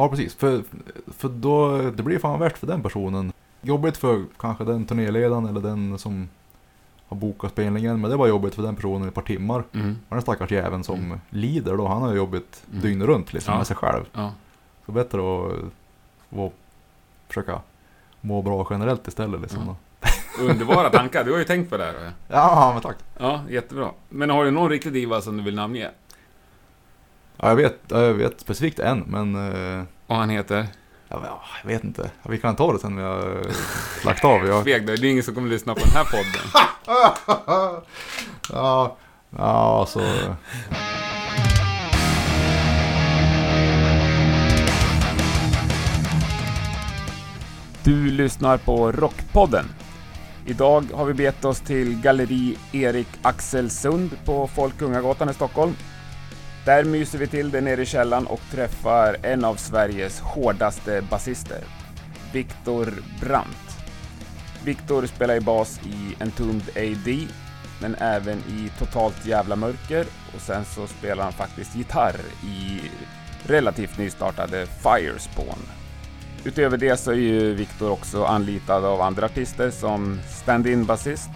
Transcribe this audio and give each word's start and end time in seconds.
Ja, 0.00 0.08
precis. 0.08 0.34
För, 0.34 0.62
för 1.16 1.28
då, 1.28 1.78
det 1.90 2.02
blir 2.02 2.18
fan 2.18 2.40
värst 2.40 2.58
för 2.58 2.66
den 2.66 2.82
personen. 2.82 3.32
Jobbigt 3.62 3.96
för 3.96 4.24
kanske 4.38 4.64
den 4.64 4.84
turnéledaren 4.86 5.46
eller 5.46 5.60
den 5.60 5.98
som 5.98 6.28
har 7.08 7.16
bokat 7.16 7.50
spelningen. 7.52 8.00
Men 8.00 8.10
det 8.10 8.16
var 8.16 8.26
jobbigt 8.26 8.54
för 8.54 8.62
den 8.62 8.76
personen 8.76 9.04
i 9.04 9.08
ett 9.08 9.14
par 9.14 9.22
timmar. 9.22 9.64
Mm. 9.72 9.96
Och 10.08 10.14
den 10.16 10.22
stackars 10.22 10.50
jäveln 10.50 10.84
som 10.84 10.94
Mm. 10.98 11.20
lider 11.30 11.76
då, 11.76 11.86
han 11.86 12.02
har 12.02 12.14
jobbigt 12.14 12.62
Mm. 12.70 12.80
dygnet 12.82 13.08
runt 13.08 13.32
liksom 13.32 13.52
Ja. 13.52 13.58
med 13.58 13.66
sig 13.66 13.76
själv. 13.76 14.04
Ja. 14.12 14.32
Så 14.86 14.92
bättre 14.92 15.18
att 15.18 15.52
vara, 16.28 16.50
försöka 17.28 17.60
må 18.20 18.42
bra 18.42 18.66
generellt 18.70 19.08
istället 19.08 19.40
liksom. 19.40 19.62
Ja. 19.66 20.08
Underbara 20.40 20.90
tankar, 20.90 21.24
du 21.24 21.30
har 21.32 21.38
ju 21.38 21.44
tänkt 21.44 21.70
på 21.70 21.76
det 21.76 21.84
här. 21.84 22.12
Ja, 22.28 22.70
men 22.72 22.82
tack. 22.82 22.96
Ja, 23.18 23.40
jättebra. 23.48 23.90
Men 24.08 24.30
har 24.30 24.44
du 24.44 24.50
någon 24.50 24.70
riktig 24.70 24.92
diva 24.92 25.20
som 25.20 25.36
du 25.36 25.42
vill 25.42 25.54
namnge? 25.54 25.90
Ja, 27.42 27.48
jag 27.48 27.56
vet, 27.56 27.78
jag 27.88 28.14
vet 28.14 28.40
specifikt 28.40 28.78
en, 28.78 29.00
men 29.06 29.34
eh, 29.78 29.84
Och 30.06 30.16
han 30.16 30.30
heter? 30.30 30.66
ja, 31.08 31.20
ja, 31.24 31.40
jag 31.62 31.68
vet 31.68 31.84
inte. 31.84 32.10
Vi 32.28 32.38
kan 32.38 32.56
ta 32.56 32.72
det 32.72 32.78
sen 32.78 32.96
vi 32.96 33.02
har 33.02 33.42
lagt 34.04 34.24
av. 34.24 34.46
Jag, 34.46 34.64
Feg 34.64 34.86
det 34.86 34.92
är 34.92 35.04
ingen 35.04 35.22
som 35.22 35.34
kommer 35.34 35.48
lyssna 35.48 35.74
på 35.74 35.80
den 35.80 35.92
här 35.92 36.04
podden. 36.04 36.64
ja, 38.52 38.96
ja, 39.36 39.78
alltså. 39.80 40.00
Du 47.84 48.10
lyssnar 48.10 48.58
på 48.58 48.92
Rockpodden. 48.92 49.64
Idag 50.46 50.84
har 50.94 51.04
vi 51.04 51.14
bett 51.14 51.44
oss 51.44 51.60
till 51.60 52.00
Galleri 52.00 52.56
Erik 52.72 53.08
Axelsund 53.22 54.10
på 54.24 54.46
Folkungagatan 54.46 55.28
i 55.28 55.34
Stockholm. 55.34 55.74
Där 56.64 56.84
myser 56.84 57.18
vi 57.18 57.26
till 57.26 57.50
det 57.50 57.60
nere 57.60 57.82
i 57.82 57.86
källaren 57.86 58.26
och 58.26 58.40
träffar 58.50 59.16
en 59.22 59.44
av 59.44 59.54
Sveriges 59.54 60.20
hårdaste 60.20 61.02
basister, 61.10 61.60
Viktor 62.32 62.94
Brandt. 63.20 63.78
Viktor 64.64 65.06
spelar 65.06 65.36
i 65.36 65.40
bas 65.40 65.80
i 65.84 66.22
Entombed 66.22 66.68
AD, 66.76 67.26
men 67.80 67.94
även 67.94 68.38
i 68.38 68.70
Totalt 68.78 69.26
Jävla 69.26 69.56
Mörker 69.56 70.06
och 70.34 70.40
sen 70.40 70.64
så 70.64 70.86
spelar 70.86 71.24
han 71.24 71.32
faktiskt 71.32 71.76
gitarr 71.76 72.16
i 72.44 72.80
relativt 73.46 73.98
nystartade 73.98 74.66
Firespawn. 74.66 75.58
Utöver 76.44 76.76
det 76.76 76.96
så 76.96 77.10
är 77.10 77.14
ju 77.14 77.54
Viktor 77.54 77.90
också 77.90 78.24
anlitad 78.24 78.84
av 78.84 79.00
andra 79.00 79.26
artister 79.26 79.70
som 79.70 80.20
stand-in 80.28 80.84
basist. 80.84 81.30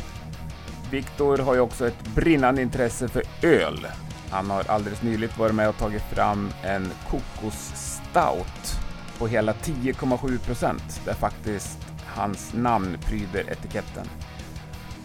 Viktor 0.91 1.38
har 1.38 1.55
ju 1.55 1.61
också 1.61 1.86
ett 1.86 2.14
brinnande 2.14 2.62
intresse 2.62 3.09
för 3.09 3.22
öl. 3.42 3.86
Han 4.35 4.51
har 4.51 4.71
alldeles 4.71 5.03
nyligt 5.03 5.39
varit 5.39 5.55
med 5.55 5.69
och 5.69 5.77
tagit 5.77 6.03
fram 6.03 6.51
en 6.63 6.91
kokos 7.11 7.73
stout 7.75 8.81
på 9.19 9.27
hela 9.27 9.53
10,7 9.53 10.39
procent, 10.39 11.01
där 11.05 11.15
faktiskt 11.15 11.79
hans 12.07 12.55
namn 12.55 12.99
pryder 13.01 13.53
etiketten. 13.53 14.07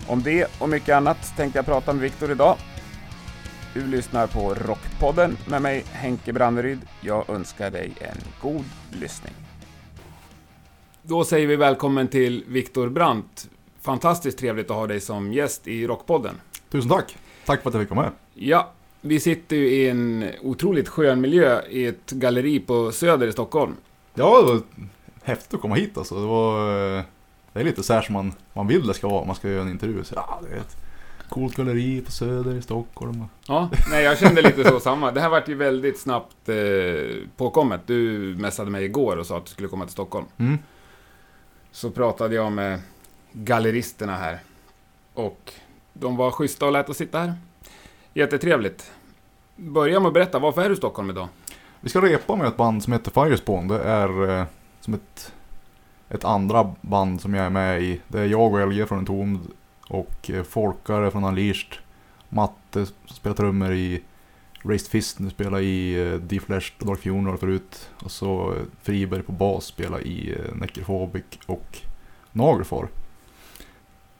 Om 0.07 0.23
det 0.23 0.47
och 0.59 0.69
mycket 0.69 0.95
annat 0.95 1.37
tänkte 1.37 1.59
jag 1.59 1.65
prata 1.65 1.93
med 1.93 2.01
Viktor 2.01 2.31
idag. 2.31 2.55
Du 3.73 3.87
lyssnar 3.87 4.27
på 4.27 4.53
Rockpodden 4.53 5.37
med 5.47 5.61
mig 5.61 5.83
Henke 5.91 6.33
Branneryd. 6.33 6.79
Jag 7.01 7.29
önskar 7.29 7.71
dig 7.71 7.93
en 7.99 8.17
god 8.41 8.65
lyssning. 8.91 9.33
Då 11.01 11.23
säger 11.23 11.47
vi 11.47 11.55
välkommen 11.55 12.07
till 12.07 12.43
Viktor 12.47 12.89
Brandt. 12.89 13.49
Fantastiskt 13.81 14.39
trevligt 14.39 14.71
att 14.71 14.77
ha 14.77 14.87
dig 14.87 14.99
som 14.99 15.33
gäst 15.33 15.67
i 15.67 15.87
Rockpodden. 15.87 16.35
Tusen 16.69 16.89
tack. 16.89 17.17
Tack 17.45 17.61
för 17.61 17.69
att 17.69 17.73
jag 17.73 17.83
fick 17.83 17.89
vara 17.89 18.01
med. 18.01 18.11
Ja, 18.33 18.73
vi 19.01 19.19
sitter 19.19 19.55
ju 19.55 19.69
i 19.69 19.89
en 19.89 20.25
otroligt 20.41 20.89
skön 20.89 21.21
miljö 21.21 21.61
i 21.69 21.85
ett 21.85 22.11
galleri 22.11 22.59
på 22.59 22.91
Söder 22.91 23.27
i 23.27 23.31
Stockholm. 23.31 23.75
Ja, 24.13 24.41
det 24.41 24.47
var 24.53 24.61
häftigt 25.23 25.53
att 25.53 25.61
komma 25.61 25.75
hit 25.75 25.97
alltså. 25.97 26.15
Det 26.15 26.25
var... 26.27 26.97
eh, 26.97 27.03
Det 27.53 27.59
är 27.59 27.63
lite 27.63 27.83
så 27.83 27.93
här 27.93 28.01
som 28.01 28.13
man, 28.13 28.33
man 28.53 28.67
vill 28.67 28.87
det 28.87 28.93
ska 28.93 29.09
vara. 29.09 29.25
Man 29.25 29.35
ska 29.35 29.49
göra 29.49 29.61
en 29.61 29.69
intervju. 29.69 30.03
Så, 30.03 30.15
ja, 30.15 30.41
det 30.49 30.55
är 30.55 30.59
ett 30.59 30.77
coolt 31.29 31.55
galleri 31.55 32.01
på 32.01 32.11
Söder 32.11 32.55
i 32.55 32.61
Stockholm. 32.61 33.23
Ja, 33.47 33.69
nej 33.91 34.03
jag 34.03 34.17
kände 34.17 34.41
lite 34.41 34.63
så 34.69 34.79
samma. 34.79 35.11
Det 35.11 35.21
här 35.21 35.29
vart 35.29 35.47
ju 35.49 35.55
väldigt 35.55 35.99
snabbt 35.99 36.49
eh, 36.49 36.55
påkommet. 37.37 37.81
Du 37.85 38.35
messade 38.39 38.71
mig 38.71 38.85
igår 38.85 39.17
och 39.17 39.25
sa 39.25 39.37
att 39.37 39.45
du 39.45 39.51
skulle 39.51 39.67
komma 39.67 39.85
till 39.85 39.91
Stockholm. 39.93 40.25
Mm. 40.37 40.57
Så 41.71 41.89
pratade 41.91 42.35
jag 42.35 42.51
med 42.51 42.79
galleristerna 43.31 44.15
här. 44.15 44.39
Och 45.13 45.53
de 45.93 46.15
var 46.17 46.31
schyssta 46.31 46.65
och 46.65 46.71
lät 46.71 46.89
oss 46.89 46.97
sitta 46.97 47.19
här. 47.19 47.33
Jättetrevligt. 48.13 48.91
Börja 49.55 49.99
med 49.99 50.07
att 50.07 50.13
berätta, 50.13 50.39
varför 50.39 50.61
är 50.61 50.69
du 50.69 50.73
i 50.73 50.77
Stockholm 50.77 51.09
idag? 51.09 51.27
Vi 51.81 51.89
ska 51.89 52.01
repa 52.01 52.35
med 52.35 52.47
ett 52.47 52.57
band 52.57 52.83
som 52.83 52.93
heter 52.93 53.11
Firespawn. 53.11 53.67
Det 53.67 53.83
är 53.83 54.39
eh, 54.39 54.45
som 54.79 54.93
ett, 54.93 55.33
ett 56.09 56.25
andra 56.25 56.73
band 56.81 57.21
som 57.21 57.33
jag 57.33 57.45
är 57.45 57.49
med 57.49 57.81
i. 57.81 58.01
Det 58.07 58.19
är 58.19 58.25
jag 58.25 58.53
och 58.53 58.67
LG 58.67 58.87
från 58.87 58.99
Entombed 58.99 59.41
och 59.87 60.31
eh, 60.31 60.43
Folkare 60.43 61.11
från 61.11 61.23
Unleashed. 61.23 61.77
Matte 62.29 62.85
spelar 63.07 63.35
trummor 63.35 63.73
i 63.73 64.01
Raised 64.63 64.91
Fist, 64.91 65.19
nu 65.19 65.29
spelar 65.29 65.59
i 65.59 66.01
eh, 66.01 66.13
D-Flash 66.13 66.71
och 66.79 66.85
Dark 66.85 66.99
Funeral 66.99 67.37
förut. 67.37 67.89
Och 68.03 68.11
så 68.11 68.53
eh, 68.53 68.61
Friberg 68.81 69.21
på 69.21 69.31
bas 69.31 69.65
spelar 69.65 70.01
i 70.01 70.31
eh, 70.31 70.55
Necrophobic 70.55 71.23
och 71.45 71.77
Nagelfar. 72.31 72.87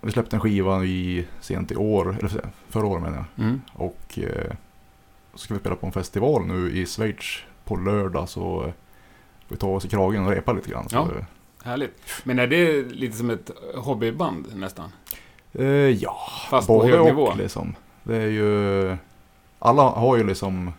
Vi 0.02 0.12
släppte 0.12 0.36
en 0.36 0.40
skiva 0.40 0.84
i 0.84 1.26
sent 1.42 1.72
i 1.72 1.76
år, 1.76 2.16
eller 2.20 2.42
förra 2.70 2.86
året 2.88 3.04
menar 3.04 3.18
jag. 3.18 3.26
Mm. 3.46 3.62
Och 3.74 4.20
eh, 4.20 4.52
så 5.34 5.38
ska 5.40 5.54
vi 5.54 5.60
spela 5.60 5.76
på 5.76 5.86
en 5.86 5.92
festival 5.92 6.46
nu 6.46 6.72
i 6.72 6.86
Schweiz 6.86 7.38
på 7.66 7.76
lördag 7.76 8.30
så 8.30 8.60
eh, 8.64 8.72
får 9.48 9.48
vi 9.48 9.56
ta 9.58 9.68
oss 9.68 9.86
i 9.86 9.90
kragen 9.90 10.26
och 10.26 10.32
repa 10.32 10.52
lite 10.54 10.70
grann. 10.70 10.90
Så, 10.90 10.96
Ja. 10.96 11.08
Härligt. 11.64 12.04
Men 12.24 12.40
är 12.40 12.48
det 12.48 12.82
lite 12.84 13.18
som 13.18 13.30
ett 13.30 13.52
hobbyband 13.76 14.48
nästan? 14.56 14.92
eh, 15.54 15.66
ja, 15.68 16.18
Fast 16.50 16.68
på 16.68 16.74
både 16.80 16.92
hög 16.92 17.00
och 17.00 17.06
nivå? 17.06 17.34
liksom. 17.38 17.76
Det 18.04 18.16
är 18.18 18.28
ju... 18.28 18.98
Alla 19.60 19.84
har 19.84 20.18
ju 20.18 20.24
liksom 20.24 20.72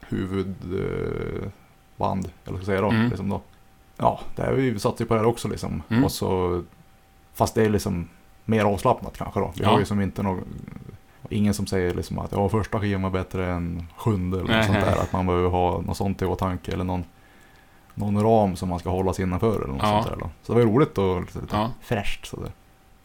huvudband, 0.00 2.24
eh, 2.26 2.32
eller 2.48 2.56
ska 2.58 2.66
säga 2.66 2.80
då. 2.80 2.90
Mm. 2.90 3.08
Liksom 3.08 3.28
då. 3.28 3.40
Ja, 3.96 4.20
det 4.36 4.42
är, 4.42 4.52
vi 4.52 4.78
satsar 4.78 5.04
ju 5.04 5.08
på 5.08 5.14
det 5.14 5.20
här 5.20 5.26
också 5.26 5.48
liksom. 5.48 5.82
Mm. 5.88 6.04
Och 6.04 6.12
så, 6.12 6.62
fast 7.34 7.54
det 7.54 7.64
är 7.64 7.70
liksom 7.70 8.08
mer 8.44 8.64
avslappnat 8.64 9.16
kanske 9.16 9.40
då. 9.40 9.52
Vi 9.56 9.62
Ja. 9.64 9.70
har 9.70 9.78
ju 9.78 9.84
som 9.84 10.00
inte 10.00 10.22
någon, 10.22 10.44
ingen 11.32 11.54
som 11.54 11.66
säger 11.66 11.94
liksom 11.94 12.18
att 12.18 12.32
ja, 12.32 12.48
första 12.48 12.80
skivan 12.80 13.02
var 13.02 13.10
bättre 13.10 13.46
än 13.52 13.86
sjunde 13.96 14.40
eller 14.40 14.56
något 14.56 14.66
sånt 14.66 14.80
där. 14.80 14.96
Att 15.02 15.12
man 15.12 15.26
behöver 15.26 15.48
ha 15.48 15.80
något 15.80 15.96
sånt 15.96 16.22
i 16.22 16.24
åtanke 16.24 16.72
eller 16.72 16.84
någon, 16.84 17.04
någon 17.94 18.22
ram 18.22 18.56
som 18.56 18.68
man 18.68 18.78
ska 18.78 18.90
hålla 18.90 19.12
sig 19.12 19.22
innanför 19.22 19.56
eller 19.56 19.66
något 19.72 19.82
Ja. 19.82 20.02
sånt 20.02 20.06
där 20.06 20.16
då. 20.26 20.30
Så 20.42 20.52
det 20.52 20.58
var 20.58 20.66
ju 20.66 20.72
roligt 20.74 20.98
och 20.98 21.20
lite, 21.20 21.38
lite 21.40 21.56
Ja. 21.56 21.70
fräscht 21.80 22.26
sådär. 22.26 22.52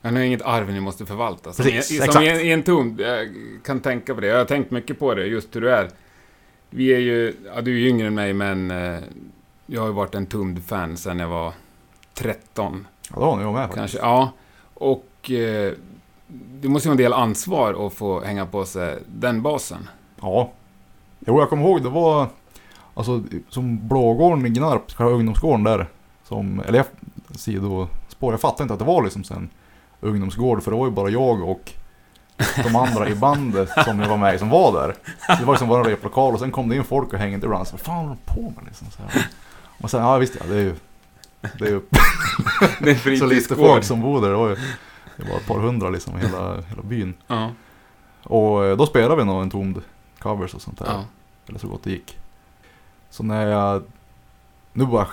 Men 0.01 0.13
det 0.13 0.19
är 0.19 0.23
inget 0.23 0.41
arv 0.41 0.71
ni 0.73 0.79
måste 0.79 1.05
förvalta. 1.05 1.53
Som, 1.53 1.65
Precis, 1.65 1.91
i, 1.91 1.95
som 1.95 2.03
exakt. 2.05 2.25
i, 2.25 2.29
en, 2.29 2.39
i 2.39 2.49
en 2.51 2.63
tom. 2.63 2.97
Jag 2.99 3.27
kan 3.65 3.79
tänka 3.79 4.15
på 4.15 4.21
det. 4.21 4.27
Jag 4.27 4.37
har 4.37 4.45
tänkt 4.45 4.71
mycket 4.71 4.99
på 4.99 5.13
det, 5.15 5.25
just 5.25 5.55
hur 5.55 5.61
du 5.61 5.71
är. 5.71 5.89
Vi 6.69 6.93
är 6.95 6.99
ju, 6.99 7.33
ja, 7.55 7.61
du 7.61 7.71
är 7.75 7.79
ju 7.79 7.89
yngre 7.89 8.07
än 8.07 8.13
mig, 8.15 8.33
men 8.33 8.71
eh, 8.71 8.99
jag 9.65 9.81
har 9.81 9.87
ju 9.87 9.93
varit 9.93 10.15
en 10.15 10.25
Tumd-fan 10.25 10.97
sedan 10.97 11.19
jag 11.19 11.27
var 11.27 11.53
13. 12.13 12.87
Ja, 13.09 13.15
det 13.15 13.21
var 13.25 13.41
jag 13.41 13.53
med 13.53 13.61
faktiskt. 13.67 13.75
Kanske, 13.77 13.97
ja. 13.97 14.31
Och 14.73 15.31
eh, 15.31 15.73
det 16.61 16.67
måste 16.69 16.87
ju 16.87 16.89
vara 16.89 16.93
en 16.93 17.03
del 17.03 17.13
ansvar 17.13 17.87
att 17.87 17.93
få 17.93 18.21
hänga 18.23 18.45
på 18.45 18.65
sig 18.65 18.99
den 19.07 19.41
basen. 19.41 19.89
Ja. 20.21 20.51
Jo, 21.19 21.39
jag 21.39 21.49
kommer 21.49 21.63
ihåg 21.63 21.83
det 21.83 21.89
var 21.89 22.27
alltså 22.93 23.23
som 23.49 23.87
Blågården 23.87 24.45
i 24.45 24.49
Gnarp, 24.49 24.91
själva 24.91 25.13
ungdomsgården 25.13 25.63
där. 25.63 25.87
Som, 26.27 26.61
eller 26.67 26.77
jag, 26.77 26.85
sidospår, 27.39 28.33
jag 28.33 28.41
fattade 28.41 28.63
inte 28.63 28.73
att 28.73 28.79
det 28.79 28.85
var 28.85 29.03
liksom 29.03 29.23
sen 29.23 29.49
ungdomsgård 30.01 30.63
för 30.63 30.71
det 30.71 30.77
var 30.77 30.85
ju 30.85 30.91
bara 30.91 31.09
jag 31.09 31.41
och 31.41 31.73
de 32.63 32.75
andra 32.75 33.09
i 33.09 33.15
bandet 33.15 33.69
som 33.83 33.99
jag 33.99 34.09
var 34.09 34.17
med 34.17 34.35
i 34.35 34.39
som 34.39 34.49
var 34.49 34.73
där. 34.73 34.95
Så 35.27 35.39
det 35.39 35.45
var 35.45 35.53
liksom 35.53 35.69
bara 35.69 35.79
en 35.79 35.89
replokal 35.89 36.33
och 36.33 36.39
sen 36.39 36.51
kom 36.51 36.69
det 36.69 36.75
in 36.75 36.83
folk 36.83 37.13
och 37.13 37.19
hängde 37.19 37.45
ibland. 37.45 37.67
Så 37.67 37.71
vad 37.75 37.81
fan 37.81 37.95
håller 37.95 38.17
de 38.25 38.33
på 38.33 38.41
med 38.41 38.65
liksom? 38.65 38.87
Så 38.91 39.01
här. 39.01 39.27
Och 39.81 39.91
sen, 39.91 40.01
ja 40.03 40.17
visst 40.17 40.35
ja, 40.39 40.45
det 40.49 40.55
är 40.55 40.61
ju, 40.61 40.75
det 41.41 41.65
är 41.65 41.69
ju 41.69 41.81
Det 42.79 42.91
är 42.91 43.15
så 43.19 43.25
lite 43.25 43.55
folk 43.55 43.83
som 43.83 44.01
bor 44.01 44.21
där. 44.21 44.29
Det 44.29 44.35
var, 44.35 44.49
ju, 44.49 44.55
det 45.17 45.29
var 45.29 45.37
ett 45.37 45.47
par 45.47 45.59
hundra 45.59 45.89
liksom 45.89 46.17
i 46.17 46.19
hela, 46.19 46.61
hela 46.61 46.81
byn. 46.83 47.13
Ja, 47.27 47.51
Och 48.23 48.65
eh, 48.65 48.77
då 48.77 48.85
spelade 48.85 49.15
vi 49.15 49.25
nog 49.25 49.41
en 49.41 49.49
tomd 49.49 49.81
covers 50.19 50.53
och 50.53 50.61
sånt 50.61 50.79
där. 50.79 50.85
ja. 50.87 51.03
Eller 51.47 51.59
så 51.59 51.67
gott 51.67 51.83
det 51.83 51.89
gick. 51.89 52.17
Så 53.09 53.23
när 53.23 53.47
jag... 53.47 53.83
Nu 54.73 54.85
bara 54.85 55.05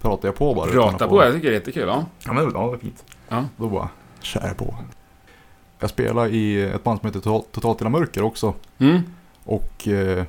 pratar 0.00 0.28
jag 0.28 0.34
på 0.36 0.54
bara. 0.54 0.70
Prata 0.70 1.08
på, 1.08 1.24
jag 1.24 1.34
tycker 1.34 1.48
det 1.48 1.54
är 1.54 1.58
jättekul. 1.58 1.88
Ja. 1.88 2.04
Ja 2.26 2.32
men 2.32 2.50
ja, 2.54 2.66
det 2.70 2.76
är 2.76 2.78
fint. 2.78 3.04
Ja. 3.28 3.44
Då 3.56 3.68
bara 3.68 3.88
kör 4.20 4.46
jag 4.46 4.56
på. 4.56 4.74
Jag 5.78 5.90
spelar 5.90 6.26
i 6.28 6.62
ett 6.62 6.84
band 6.84 7.00
som 7.00 7.06
heter 7.06 7.20
Total- 7.20 7.44
Totalt 7.52 7.80
Hela 7.80 7.90
Mörker 7.90 8.22
också. 8.22 8.54
Mm. 8.78 9.00
Och 9.44 9.88
eh, 9.88 10.24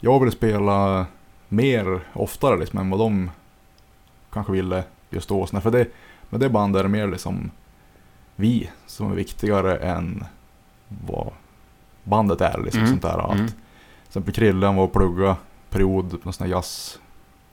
jag 0.00 0.20
ville 0.20 0.32
spela 0.32 1.06
mer 1.48 2.00
oftare 2.12 2.56
liksom 2.56 2.78
än 2.78 2.90
vad 2.90 3.00
de 3.00 3.30
kanske 4.32 4.52
ville 4.52 4.84
just 5.10 5.28
då. 5.28 5.46
För 5.46 5.70
det, 5.70 5.86
med 6.30 6.40
det 6.40 6.48
bandet 6.48 6.78
är 6.80 6.82
det 6.82 6.88
mer 6.88 7.06
liksom 7.06 7.50
vi 8.40 8.70
som 8.86 9.10
är 9.12 9.16
viktigare 9.16 9.76
än 9.76 10.24
vad 11.06 11.30
bandet 12.04 12.40
är. 12.40 12.60
Liksom 12.62 12.80
Mm. 12.80 12.90
sånt 12.90 13.02
där. 13.02 13.18
Att, 13.18 13.34
Mm. 13.34 13.46
Till 13.48 13.56
exempel 14.10 14.34
Krille 14.34 14.66
han 14.66 14.76
var 14.76 14.84
och 14.84 14.92
plugga 14.92 15.36
period, 15.70 16.16
sån 16.22 16.32
här 16.46 16.46
jazz 16.46 16.98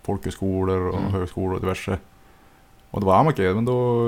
folkhögskolor 0.03 0.81
och 0.81 0.99
Mm. 0.99 1.11
högskolor 1.11 1.53
och 1.53 1.61
diverse. 1.61 1.97
Och 2.91 2.99
det 2.99 3.05
var, 3.05 3.15
ja 3.15 3.23
men 3.23 3.33
okej, 3.33 3.53
men 3.53 3.65
då 3.65 4.05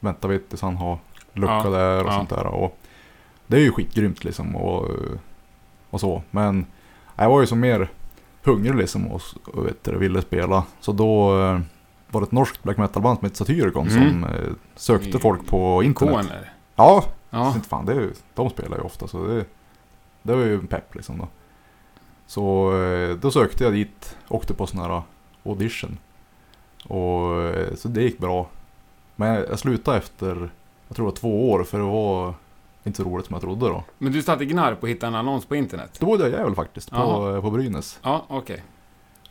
väntar 0.00 0.28
vi 0.28 0.38
tills 0.38 0.62
han 0.62 0.76
har 0.76 0.98
lucka 1.32 1.52
Ja, 1.64 1.70
där 1.70 2.04
och 2.04 2.08
ja. 2.10 2.16
sånt 2.16 2.28
där. 2.30 2.46
Och 2.46 2.78
det 3.46 3.56
är 3.56 3.60
ju 3.60 3.72
skitgrymt 3.72 4.24
liksom 4.24 4.56
och, 4.56 4.88
och 5.90 6.00
så. 6.00 6.22
Men 6.30 6.66
jag 7.16 7.28
var 7.28 7.40
ju 7.40 7.46
som 7.46 7.60
mer 7.60 7.88
hungrig 8.44 8.74
liksom 8.74 9.06
och, 9.08 9.22
och 9.54 9.66
vet 9.66 9.84
du, 9.84 9.98
ville 9.98 10.22
spela. 10.22 10.64
Så 10.80 10.92
då 10.92 11.42
eh, 11.42 11.60
var 12.20 12.26
ett 12.26 12.32
norskt 12.32 12.62
black 12.62 12.76
metal-band 12.76 13.18
som 13.18 13.24
hette 13.26 13.36
Satyricon 13.36 13.88
Mm. 13.88 14.10
som 14.10 14.24
eh, 14.24 14.50
sökte 14.74 15.18
folk 15.18 15.46
på 15.46 15.82
internet. 15.82 16.14
Ikoner. 16.24 16.52
Ja, 16.76 17.04
Ja. 17.30 17.52
inte 17.54 17.68
fan, 17.68 17.86
det 17.86 17.92
är, 17.92 18.10
de 18.34 18.50
spelar 18.50 18.76
ju 18.76 18.82
ofta 18.82 19.06
så 19.08 19.26
det, 19.26 19.44
det 20.22 20.34
var 20.36 20.42
ju 20.44 20.54
en 20.54 20.66
pepp 20.66 20.94
liksom 20.94 21.18
då. 21.18 21.28
Så 22.26 22.76
eh, 22.82 23.16
då 23.16 23.30
sökte 23.30 23.64
jag 23.64 23.72
dit, 23.72 24.16
åkte 24.28 24.54
på 24.54 24.66
sån 24.66 24.80
här 24.80 25.02
audition. 25.44 25.98
Och 26.88 27.42
eh, 27.42 27.74
så 27.74 27.88
det 27.88 28.02
gick 28.02 28.18
bra. 28.18 28.46
Men 29.16 29.34
jag 29.34 29.58
slutade 29.58 29.96
efter, 29.98 30.50
jag 30.88 30.96
tror 30.96 31.06
det 31.06 31.10
var 31.12 31.16
två 31.16 31.50
år 31.50 31.64
för 31.64 31.78
det 31.78 31.84
var 31.84 32.34
inte 32.84 33.02
så 33.02 33.08
roligt 33.08 33.26
som 33.26 33.34
jag 33.34 33.42
trodde 33.42 33.66
då. 33.68 33.84
Men 33.98 34.12
du 34.12 34.22
satte 34.22 34.44
gnarr 34.44 34.74
på 34.74 34.86
att 34.86 34.90
hitta 34.90 35.06
en 35.06 35.14
annons 35.14 35.46
på 35.46 35.56
internet? 35.56 35.96
Då 36.00 36.06
bodde 36.06 36.22
jag 36.24 36.32
i 36.32 36.36
Gävle 36.36 36.54
faktiskt, 36.54 36.90
på, 36.90 37.32
eh, 37.36 37.40
på 37.40 37.50
Brynäs. 37.50 37.98
Ja, 38.02 38.24
okej. 38.28 38.62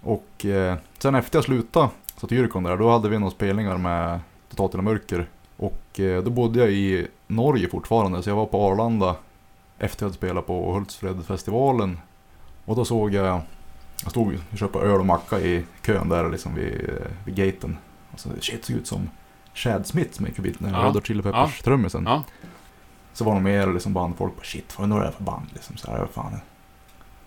Och 0.02 0.46
eh, 0.46 0.76
sen 1.00 1.16
efter 1.16 1.38
jag 1.38 1.44
slutade 1.46 1.90
Satyricon 2.18 2.64
där, 2.64 2.78
då 2.78 2.92
hade 2.92 3.10
vi 3.10 3.20
några 3.20 3.32
spelningar 3.32 3.78
med 3.78 4.20
Totalt 4.50 4.84
Mörker. 4.84 5.30
Och 5.58 6.00
eh, 6.00 6.24
då 6.24 6.30
bodde 6.30 6.60
jag 6.60 6.72
i 6.72 7.08
Norge 7.28 7.70
fortfarande, 7.70 8.24
så 8.24 8.30
jag 8.30 8.36
var 8.36 8.46
på 8.46 8.62
Arlanda 8.62 9.16
efter 9.78 10.04
jag 10.04 10.08
hade 10.08 10.18
spelat 10.18 10.48
på 10.48 10.74
Hultsfredfestivalen. 10.74 12.00
Och 12.66 12.76
då 12.76 12.86
såg 12.86 13.14
jag, 13.14 13.42
jag 14.04 14.12
stod 14.12 14.40
och 14.52 14.58
köpte 14.58 14.80
öl 14.80 15.00
och 15.00 15.06
macka 15.06 15.40
i 15.40 15.66
kön 15.86 16.10
där 16.10 16.30
liksom 16.30 16.56
vid, 16.56 16.90
vid 17.26 17.36
gaten. 17.36 17.78
Och 18.12 18.20
så 18.20 18.30
shit, 18.42 18.66
såg 18.66 18.76
ut 18.76 18.88
som 18.88 19.10
Chad 19.54 19.88
Smith 19.88 20.12
som 20.12 20.26
gick 20.26 20.36
förbi, 20.36 20.56
den 20.60 20.74
Ja. 20.74 20.80
Red 20.80 20.94
Hot 20.94 21.08
Chili 21.08 21.24
Peppers 21.24 21.62
trummisen. 21.62 22.04
Ja. 22.08 22.24
Så 23.14 23.24
var 23.24 23.34
de 23.34 23.44
mer 23.44 23.68
liksom 23.68 23.94
bandfolk 23.94 24.46
shit, 24.46 24.80
vad 24.80 24.92
är 24.92 25.06
det 25.06 25.12
för 25.12 25.24
band 25.24 25.46
liksom? 25.54 25.78
Så 25.78 25.92
här, 25.92 26.08
fan. 26.14 26.40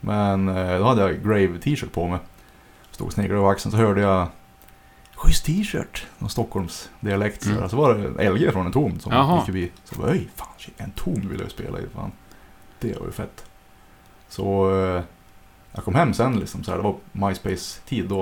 Men 0.00 0.48
eh, 0.48 0.78
då 0.78 0.84
hade 0.84 1.00
jag 1.02 1.22
Grave 1.24 1.58
t-shirt 1.58 1.92
på 1.92 2.08
mig. 2.08 2.18
Stod 2.90 3.06
och 3.06 3.12
sneglade 3.12 3.40
över 3.40 3.50
axeln 3.50 3.72
så 3.72 3.78
hörde 3.78 4.00
jag 4.00 4.26
Schysst 5.18 5.44
t-shirt! 5.44 6.06
Någon 6.18 6.30
Stockholms 6.30 6.90
dialekt 7.00 7.46
Mm. 7.46 7.68
Så 7.68 7.76
var 7.76 7.94
det 7.94 8.30
LG 8.30 8.52
från 8.52 8.66
en 8.66 8.72
tom 8.72 9.00
som 9.00 9.12
Jaha. 9.12 9.36
gick 9.36 9.44
förbi. 9.44 9.72
Så 9.84 9.94
jag 9.94 10.00
bara, 10.00 10.10
öj, 10.12 10.28
fan 10.34 10.48
shit, 10.58 10.74
en 10.76 10.90
tom 10.90 11.28
vill 11.28 11.40
jag 11.40 11.50
spela 11.50 11.78
i. 11.80 11.86
Fan. 11.94 12.12
Det 12.80 12.98
var 12.98 13.06
ju 13.06 13.12
fett. 13.12 13.44
Så 14.28 14.70
eh, 14.80 15.02
jag 15.72 15.84
kom 15.84 15.94
hem 15.94 16.14
sen 16.14 16.40
liksom 16.40 16.64
så 16.64 16.70
här, 16.70 16.78
det 16.78 16.84
var 16.84 16.96
MySpace-tid 17.12 18.08
då. 18.08 18.20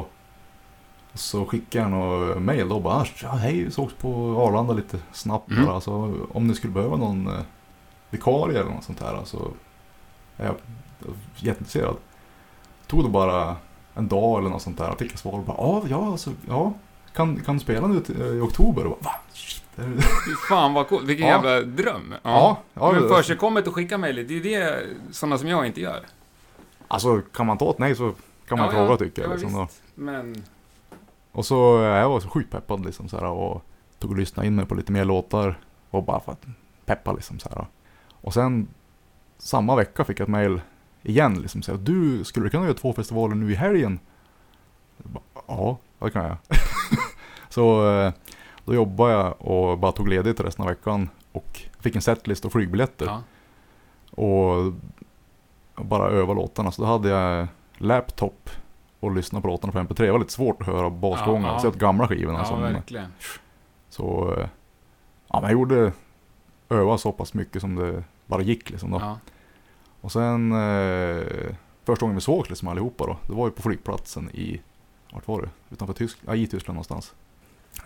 Och 1.12 1.19
så 1.20 1.46
skickade 1.46 1.84
jag 1.84 1.90
något 1.90 2.43
mail 2.43 2.69
då 2.69 2.81
bara, 2.81 2.94
"Ah, 2.94 3.06
ja, 3.22 3.28
hej, 3.31 3.70
sågs 3.70 3.94
på 3.94 4.37
Arlanda 4.49 4.72
lite 4.75 4.99
snabbt 5.12 5.50
Mm. 5.50 5.64
bara. 5.64 5.75
Alltså, 5.75 6.14
om 6.32 6.46
ni 6.46 6.54
skulle 6.54 6.72
behöva 6.72 6.96
någon 6.96 7.26
eh, 7.26 7.40
vikarie 8.10 8.60
eller 8.60 8.70
något 8.70 8.84
sånt 8.84 9.00
här 9.00 9.20
så 9.25 9.50
är 10.37 10.46
jag 10.46 10.54
jätteintresserad. 11.37 11.96
Tog 12.87 13.04
det 13.04 13.08
bara 13.08 13.56
en 13.94 14.08
dag 14.08 14.38
eller 14.38 14.50
något 14.50 14.62
sånt 14.62 14.78
där. 14.78 14.94
Fick 14.99 15.12
jag 15.12 15.19
svar 15.19 15.32
och 15.32 15.44
bara, 15.44 15.56
ja, 15.56 15.82
ja, 15.88 16.06
alltså, 16.10 16.31
ja. 16.49 16.72
Kan, 17.16 17.36
kan 17.40 17.60
spela 17.60 17.86
nu 17.86 18.00
till, 18.00 18.22
i 18.22 18.40
oktober? 18.40 18.86
Och 18.86 18.98
bara, 19.02 19.10
Va? 19.10 19.20
Shit. 19.32 19.62
fan 20.48 20.74
vad 20.74 20.88
coolt. 20.88 21.04
Vilken 21.04 21.26
Ja. 21.26 21.32
jävla 21.34 21.60
dröm. 21.60 22.14
Ja, 22.22 22.58
ja, 22.74 22.92
Men 22.92 23.02
det- 23.02 23.08
försigkommet 23.08 23.68
att 23.68 23.74
skicka 23.74 23.98
mejlet, 23.98 24.28
det 24.28 24.34
är 24.34 24.36
ju 24.36 24.42
det 24.42 24.86
sådana 25.10 25.38
som 25.38 25.48
jag 25.48 25.66
inte 25.66 25.80
gör. 25.80 26.06
Alltså 26.88 27.20
kan 27.32 27.46
man 27.46 27.58
ta 27.58 27.70
ett 27.70 27.78
nej 27.78 27.94
så 27.94 28.12
kan 28.48 28.58
man 28.58 28.66
Ja, 28.66 28.72
fråga 28.72 28.90
ja, 28.90 28.96
tycker 28.96 29.22
jag. 29.22 29.30
ja, 29.30 29.34
Liksom, 29.36 29.62
visst. 29.66 29.82
Men, 29.94 30.44
Och 31.32 31.46
så 31.46 31.82
eh, 31.82 31.88
jag 31.88 32.08
var 32.08 32.20
så 32.20 32.28
sjukt 32.28 32.50
peppad 32.50 32.84
liksom 32.84 33.08
så 33.08 33.16
här, 33.16 33.24
och 33.26 33.62
tog 33.98 34.10
och 34.10 34.16
lyssnade 34.16 34.46
in 34.46 34.54
mig 34.56 34.66
på 34.66 34.74
lite 34.74 34.92
mer 34.92 35.04
låtar. 35.04 35.58
Och 35.90 36.04
bara 36.04 36.20
för 36.20 36.32
att 36.32 36.46
peppa 36.84 37.12
liksom 37.12 37.38
så 37.38 37.48
här. 37.48 37.66
Och 38.20 38.34
sen 38.34 38.68
samma 39.38 39.76
vecka 39.76 40.04
fick 40.04 40.20
jag 40.20 40.24
ett 40.24 40.30
mail 40.30 40.60
igen 41.02 41.34
liksom 41.42 41.62
så 41.62 41.72
här, 41.72 41.78
du 41.78 42.24
skulle 42.24 42.46
du 42.46 42.50
kunna 42.50 42.64
göra 42.64 42.74
två 42.74 42.92
festivaler 42.92 43.34
nu 43.34 43.52
i 43.52 43.54
helgen? 43.54 43.98
Bara, 44.98 45.22
ja, 45.46 45.78
det 45.98 46.10
kan 46.10 46.25
jag. 46.25 46.37
så 47.48 47.90
eh, 47.90 48.12
då 48.64 48.75
jobbade 48.75 49.12
jag 49.12 49.34
och 49.38 49.78
bara 49.78 49.93
tog 49.93 50.08
ledigt 50.08 50.40
resten 50.40 50.62
av 50.62 50.69
veckan 50.69 51.08
och 51.32 51.62
fick 51.81 51.96
en 51.96 52.02
setlist 52.02 52.44
och 52.44 52.52
flygbiljetter. 52.52 53.06
ja. 53.06 53.22
Och 54.10 54.72
bara 55.84 56.10
öva 56.10 56.34
låtarna. 56.34 56.72
Så 56.72 56.82
då 56.82 56.88
hade 56.88 57.08
jag 57.08 57.48
laptop 57.78 58.50
och 59.00 59.14
lyssnade 59.14 59.43
på 59.43 59.48
låtarna 59.48 59.72
på 59.72 59.78
MP3. 59.78 60.02
Det 60.02 60.12
var 60.12 60.19
lite 60.19 60.32
svårt 60.32 60.60
att 60.60 60.66
höra 60.66 60.90
basgången. 60.90 61.43
Ja, 61.43 61.54
ja. 61.56 61.60
Jag 61.64 61.75
gamla 61.75 62.08
skivorna. 62.08 62.38
ja 62.38 62.44
som, 62.44 62.62
verkligen. 62.62 63.12
så 63.88 64.34
eh, 64.38 64.49
ja, 65.28 65.40
men 65.40 65.42
jag 65.42 65.52
gjorde 65.52 65.92
öva 66.69 66.99
så 66.99 67.12
pass 67.12 67.34
mycket 67.34 67.60
som 67.60 67.75
det 67.75 68.04
bara 68.26 68.42
gick 68.42 68.70
liksom 68.70 68.90
då. 68.90 69.00
Ja. 69.00 69.19
Och 70.00 70.12
sen 70.12 70.52
eh, 70.52 71.54
första 71.84 72.00
gången 72.00 72.14
vi 72.14 72.20
sågs 72.20 72.49
liksom 72.49 72.69
allihopa 72.69 73.06
då. 73.06 73.16
Det 73.26 73.32
var 73.32 73.46
ju 73.46 73.50
på 73.50 73.62
flygplatsen 73.62 74.31
i, 74.31 74.60
vart 75.16 75.28
var 75.28 75.42
det? 75.42 75.74
Utanför 75.74 75.94
Tysk, 75.94 76.18
ja, 76.26 76.34
i 76.34 76.46
Tyskland 76.46 76.74
någonstans. 76.74 77.14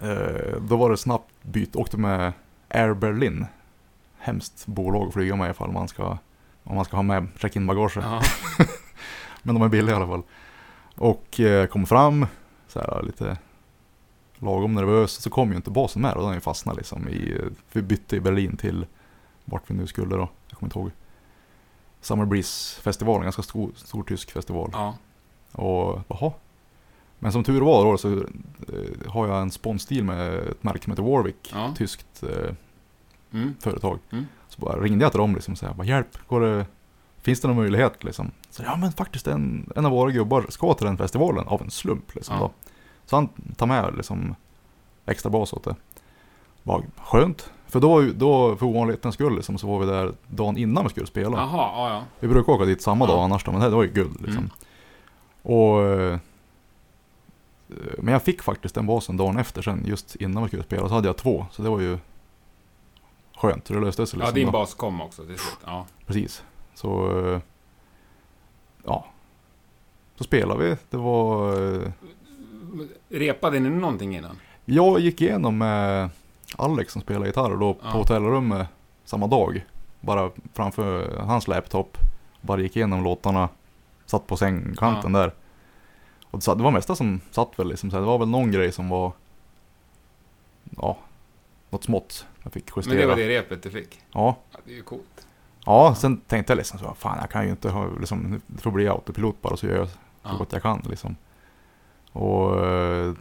Eh, 0.03 0.61
då 0.61 0.77
var 0.77 0.91
det 0.91 0.97
snabbt 0.97 1.31
byte, 1.43 1.79
åkte 1.79 1.97
med 1.97 2.33
Air 2.69 2.95
Berlin. 2.95 3.47
Hemskt 4.19 4.67
bolag 4.67 5.09
att 5.09 5.13
flyga 5.13 5.37
med 5.37 5.51
ifall 5.51 5.73
man 5.73 5.89
ska, 5.89 6.19
om 6.65 6.77
man 6.77 6.85
ska 6.85 6.97
ha 6.97 7.03
med 7.03 7.29
check-in 7.39 7.67
bagage. 7.67 7.97
Ja. 7.97 8.23
Men 9.43 9.55
de 9.55 9.63
är 9.63 9.69
billiga 9.69 9.93
i 9.93 9.97
alla 9.97 10.07
fall. 10.07 10.23
Och 10.95 11.41
eh, 11.41 11.67
kom 11.67 11.87
fram, 11.87 12.27
så 12.69 12.79
här 12.79 13.03
lite 13.03 13.37
lagom 14.39 14.75
nervös. 14.75 15.13
Så 15.13 15.31
kom 15.31 15.51
ju 15.51 15.57
inte 15.57 15.71
basen 15.71 16.03
med 16.03 16.15
och 16.15 16.23
den 16.23 16.35
ju 16.35 16.41
fastnat 16.41 16.77
liksom 16.77 17.09
i, 17.09 17.37
eh, 17.39 17.47
vi 17.73 17.83
bytte 17.83 18.17
i 18.17 18.21
Berlin 18.21 18.57
till 18.57 18.87
vart 19.45 19.71
vi 19.71 19.75
nu 19.75 19.87
skulle 19.87 20.17
då. 20.17 20.29
Jag 20.49 20.59
kommer 20.59 20.69
inte 20.69 20.79
ihåg. 20.79 20.91
Summer 22.01 22.25
Breeze-festivalen, 22.25 23.23
ganska 23.23 23.43
stor, 23.43 23.71
stor 23.77 24.03
tysk 24.03 24.31
festival. 24.31 24.71
ja. 24.73 24.95
Och 25.53 26.01
jaha. 26.09 26.33
Men 27.23 27.33
som 27.33 27.45
tur 27.45 27.61
var 27.61 27.85
då 27.85 27.99
så 27.99 28.13
eh, 28.13 28.23
har 29.11 29.27
jag 29.29 29.43
en 29.43 29.51
sponsdeal 29.51 30.05
med 30.05 30.35
ett 30.35 30.63
märke 30.63 30.85
som 30.85 30.91
heter 30.91 31.03
Warwick. 31.03 31.51
Ja. 31.55 31.75
Tyskt 31.77 32.23
eh, 32.23 32.55
Mm. 33.33 33.55
företag. 33.61 33.99
Mm. 34.13 34.27
Så 34.49 34.61
bara 34.61 34.81
ringde 34.81 35.05
jag 35.05 35.13
till 35.13 35.19
dem 35.21 35.35
liksom 35.35 35.53
och 35.53 35.59
sa, 35.59 35.85
hjälp, 35.85 36.19
går 36.29 36.41
det, 36.41 36.67
finns 37.23 37.41
det 37.41 37.49
någon 37.49 37.57
möjlighet 37.57 38.05
liksom? 38.05 38.31
Så 38.51 38.63
ja 38.63 38.77
men 38.77 38.93
faktiskt 38.93 39.27
en, 39.27 39.73
en 39.77 39.87
av 39.87 39.93
våra 39.93 40.11
gubbar 40.11 40.47
ska 40.49 40.75
till 40.75 40.87
den 40.87 40.97
festivalen 40.97 41.49
av 41.49 41.63
en 41.63 41.71
slump 41.71 42.15
liksom 42.15 42.35
Ja. 42.35 42.41
då. 42.41 42.51
Så 43.07 43.17
han 43.17 43.29
tar 43.57 43.67
med 43.67 43.95
liksom 43.97 44.35
extra 45.07 45.31
bas 45.31 45.53
åt 45.53 45.65
det. 45.65 45.75
Bara 46.63 46.83
skönt. 46.97 47.51
För 47.67 47.81
då, 47.81 48.03
då 48.03 48.57
för 48.57 48.67
ovanlighetens 48.67 49.15
skull 49.15 49.37
liksom, 49.37 49.59
så 49.59 49.67
var 49.67 49.79
vi 49.81 49.87
där 49.87 50.13
dagen 50.29 50.57
innan 50.57 50.85
vi 50.85 50.91
skulle 50.91 51.07
spela. 51.07 51.37
Jaha, 51.37 51.71
ja, 51.77 51.89
ja. 51.91 52.03
Vi 52.21 52.29
brukar 52.29 52.53
åka 52.53 52.65
dit 52.65 52.83
samma 52.83 53.07
dag 53.07 53.19
annars 53.25 53.45
då, 53.45 53.53
men 53.53 53.61
det 53.61 53.69
var 53.69 53.83
ju 53.83 53.93
guld 53.93 54.21
liksom. 54.21 54.37
Mm. 54.39 54.51
Och, 55.43 55.83
eh, 55.83 56.19
men 57.99 58.13
jag 58.13 58.23
fick 58.23 58.43
faktiskt 58.43 58.75
den 58.75 58.87
basen 58.87 59.17
dagen 59.17 59.39
efter 59.39 59.63
sen, 59.63 59.83
just 59.87 60.17
innan 60.17 60.43
vi 60.43 60.49
skulle 60.49 60.63
spela. 60.63 60.89
Så 60.89 60.95
hade 60.95 61.09
jag 61.09 61.17
två, 61.17 61.47
så 61.51 61.63
det 61.63 61.69
var 61.71 61.81
ju 61.81 61.99
skönt. 63.37 63.65
Det 63.65 63.75
löste 63.81 64.07
sig 64.07 64.19
Ja, 64.19 64.25
liksom. 64.25 64.35
din 64.35 64.47
då. 64.47 64.53
bas 64.53 64.75
kom 64.75 65.01
också 65.01 65.25
till 65.25 65.39
slut. 65.39 65.59
Ja. 65.67 65.87
Precis. 66.07 66.43
Så, 66.75 67.21
eh, 67.35 67.41
ja. 68.85 69.05
Så 70.17 70.25
spelade 70.25 70.65
vi. 70.69 70.77
Det 70.91 70.97
var, 70.97 71.53
eh, 71.83 71.91
Repade 73.09 73.61
ni 73.61 73.69
någonting 73.71 74.17
innan? 74.17 74.37
jag 74.65 75.01
gick 75.01 75.21
igenom 75.21 75.59
med 75.59 76.11
Alex 76.57 76.93
som 76.93 77.03
spelar 77.03 77.27
gitarr 77.27 77.57
då 77.57 77.75
på 77.75 77.81
Ja. 77.83 77.91
hotellrummet 77.91 78.69
samma 79.05 79.27
dag. 79.27 79.65
Bara 80.01 80.31
framför 80.55 81.19
hans 81.19 81.49
laptop. 81.49 81.99
Bara 82.41 82.61
gick 82.61 82.77
igenom 82.77 83.05
låtarna. 83.05 83.49
Satt 84.07 84.27
på 84.27 84.37
sängkanten 84.37 85.13
där. 85.13 85.33
Och 86.31 86.39
det 86.39 86.43
satt- 86.45 86.59
det 86.59 86.65
var 86.65 86.71
mesta 86.71 86.95
som 86.97 87.21
satt 87.31 87.59
väl 87.59 87.69
liksom. 87.69 87.89
Det 87.91 88.01
var 88.01 88.19
väl 88.19 88.29
någon 88.29 88.51
grej 88.53 88.73
som 88.73 88.89
var, 88.89 89.13
ja, 90.77 90.99
något 91.71 91.85
smått. 91.85 92.27
Jag 92.43 92.53
fick 92.53 92.65
justera. 92.77 92.95
Men 92.95 93.01
det 93.01 93.07
var 93.07 93.17
det 93.17 93.29
repet 93.29 93.63
du 93.63 93.71
fick? 93.71 94.01
Ja. 94.13 94.37
Ja, 94.53 94.59
det 94.65 94.73
är 94.73 94.77
ju 94.77 94.83
coolt. 94.83 95.27
Ja, 95.67 95.95
sen 95.95 96.17
tänkte 96.21 96.53
jag 96.53 96.57
liksom 96.57 96.79
så, 96.79 96.95
fan 96.95 97.19
jag 97.21 97.31
kan 97.31 97.45
ju 97.45 97.51
inte 97.51 97.71
ha, 97.71 97.87
liksom, 98.01 98.41
det 98.47 98.63
får 98.63 98.71
bli 98.71 98.89
autopilot 98.89 99.43
bara 99.43 99.57
så 99.57 99.67
gör 99.67 99.77
jag 99.77 99.89
så 99.89 99.97
Ja. 100.23 100.37
gott 100.39 100.53
jag 100.53 100.63
kan 100.63 100.83
liksom. 100.89 101.17
Och 102.13 102.67
eh, 102.67 103.15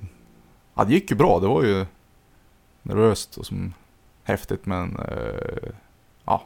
ja, 0.76 0.84
det 0.84 0.94
gick 0.94 1.12
ju 1.12 1.18
bra, 1.18 1.40
det 1.40 1.48
var 1.48 1.64
ju 1.64 1.86
nervöst 2.82 3.38
och 3.38 3.46
som 3.46 3.74
häftigt 4.24 4.66
men 4.66 4.96
eh, 5.00 5.70
ja. 6.26 6.44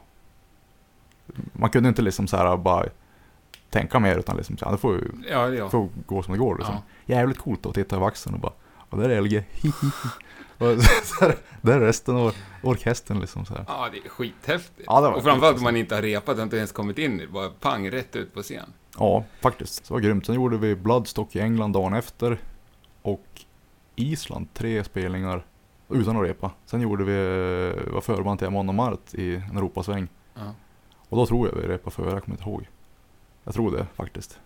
Man 1.52 1.70
kunde 1.70 1.88
inte 1.88 2.02
liksom 2.02 2.26
så 2.26 2.36
här 2.36 2.56
bara 2.56 2.86
tänka 3.74 3.98
mer 4.00 4.18
utan 4.18 4.36
liksom 4.36 4.56
så 4.56 4.70
det 4.70 4.76
får 4.78 5.04
Ja, 5.30 5.48
jag. 5.48 5.70
får 5.70 5.88
gå 6.06 6.22
som 6.22 6.32
det 6.32 6.38
går 6.38 6.56
liksom. 6.56 6.74
Ja. 7.06 7.14
Jävligt 7.14 7.38
coolt 7.38 7.66
att 7.66 7.74
titta 7.74 7.96
över 7.96 8.06
axeln 8.06 8.34
och 8.34 8.40
bara, 8.40 8.52
och 8.90 8.98
där 8.98 9.08
är 9.08 9.20
LG, 9.20 9.38
och 10.58 10.82
så 11.04 11.24
här, 11.24 11.36
där 11.62 11.72
är 11.76 11.80
resten 11.80 12.16
av 12.16 12.34
orkestern 12.62 13.20
liksom 13.20 13.44
så 13.46 13.54
här. 13.54 13.64
ja, 13.68 13.88
det 13.92 13.98
är 13.98 14.08
skithäftigt. 14.08 14.84
Ja, 14.86 15.00
det 15.00 15.08
och 15.08 15.22
framförallt 15.22 15.56
om 15.56 15.62
man 15.62 15.76
inte 15.76 15.94
har 15.94 16.02
repat 16.02 16.36
och 16.36 16.42
inte 16.42 16.56
ens 16.56 16.72
kommit 16.72 16.98
in. 16.98 17.22
Bara 17.32 17.48
pang, 17.50 17.90
rätt 17.90 18.16
ut 18.16 18.34
på 18.34 18.42
scen. 18.42 18.72
Ja, 18.98 19.24
faktiskt. 19.40 19.88
Det 19.88 19.94
var 19.94 20.00
grymt. 20.00 20.26
Sen 20.26 20.34
gjorde 20.34 20.56
vi 20.56 20.76
Bloodstock 20.76 21.36
i 21.36 21.40
England 21.40 21.72
dagen 21.72 21.94
efter. 21.94 22.38
och 23.02 23.26
Island 23.96 24.48
tre 24.54 24.84
spelningar 24.84 25.44
utan 25.88 26.16
att 26.16 26.22
repa. 26.22 26.50
Sen 26.66 26.80
gjorde 26.80 27.04
vi, 27.04 27.12
eh, 27.86 27.92
var 27.92 28.00
förband 28.00 28.38
till 28.38 28.48
Amon 28.48 28.74
Mart 28.76 29.14
i 29.14 29.34
en 29.36 29.56
Europasväng. 29.56 30.08
Ja. 30.34 30.54
Och 31.08 31.16
då 31.16 31.26
tror 31.26 31.48
jag 31.48 31.54
vi 31.56 31.68
repade 31.68 31.90
före, 31.96 32.10
jag 32.12 32.24
kommer 32.24 32.36
inte 32.38 32.50
ihåg. 32.50 32.68
Jag 33.44 33.54
tror 33.54 33.76
det 33.76 33.86
faktiskt. 33.94 34.40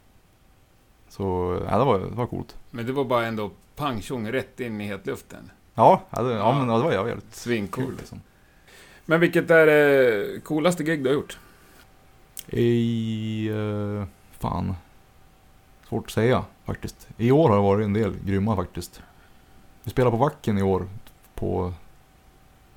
Så, 1.09 1.23
ja 1.71 1.79
det 1.79 1.85
var, 1.85 1.99
det 1.99 2.07
var 2.07 2.27
coolt. 2.27 2.57
Men 2.71 2.87
det 2.87 2.93
var 2.93 3.05
bara 3.05 3.27
ändå 3.27 3.51
pang 3.77 4.03
tjong 4.03 4.33
rätt 4.33 4.61
in 4.61 4.81
i 4.81 4.85
hetluften. 4.87 5.51
Ja, 5.75 6.03
ja, 6.11 6.23
det, 6.23 6.31
ja, 6.33 6.37
Ja. 6.39 6.59
men 6.59 6.69
ja, 6.69 6.77
det 6.79 6.85
var 6.85 6.93
jävligt 6.93 7.15
kul 7.25 7.33
Svincoolt. 7.33 7.99
liksom. 7.99 8.21
Men 9.05 9.21
vilket 9.21 9.51
är 9.51 9.67
det 9.67 10.41
coolaste 10.45 10.85
gig 10.85 11.03
du 11.03 11.09
har 11.09 11.15
gjort? 11.15 11.39
I... 12.47 13.49
Uh, 13.51 14.05
fan. 14.39 14.75
Svårt 15.89 16.05
att 16.05 16.11
säga 16.11 16.45
faktiskt. 16.65 17.09
I 17.17 17.31
år 17.31 17.49
har 17.49 17.57
det 17.57 17.63
varit 17.63 17.85
en 17.85 17.93
del 17.93 18.15
grymma 18.25 18.57
faktiskt. 18.57 19.03
Vi 19.85 19.91
spelar 19.91 20.11
på 20.11 20.17
Vacken 20.17 20.59
i 20.59 20.63
år 20.63 20.87
på 21.35 21.73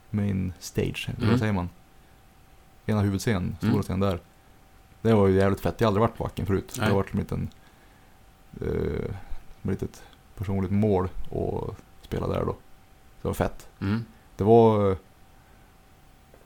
main 0.09 0.53
stage, 0.59 1.09
Mm. 1.17 1.29
vad 1.29 1.39
säger 1.39 1.53
man? 1.53 1.69
Ena 2.85 3.01
huvudscenen, 3.01 3.55
stora 3.57 3.71
Mm. 3.71 3.83
scenen 3.83 3.99
där. 3.99 4.19
Det 5.01 5.13
var 5.13 5.27
ju 5.27 5.35
jävligt 5.35 5.61
fett, 5.61 5.75
jag 5.81 5.85
har 5.85 5.89
aldrig 5.89 6.01
varit 6.01 6.17
på 6.17 6.23
Vacken 6.23 6.45
förut. 6.45 6.75
Nej. 6.77 6.85
Det 6.87 6.91
har 6.91 6.97
varit 6.97 7.09
som 7.09 7.19
en 7.19 7.23
liten... 7.23 7.49
Som 9.61 9.69
ett 9.71 9.81
litet 9.81 10.03
personligt 10.37 10.71
mål 10.71 11.09
att 11.31 11.75
spela 12.01 12.27
där 12.27 12.45
då. 12.45 12.55
Det 13.21 13.27
var 13.27 13.33
fett. 13.33 13.67
Mm. 13.81 14.05
Det 14.35 14.43
var 14.43 14.91
eh, 14.91 14.97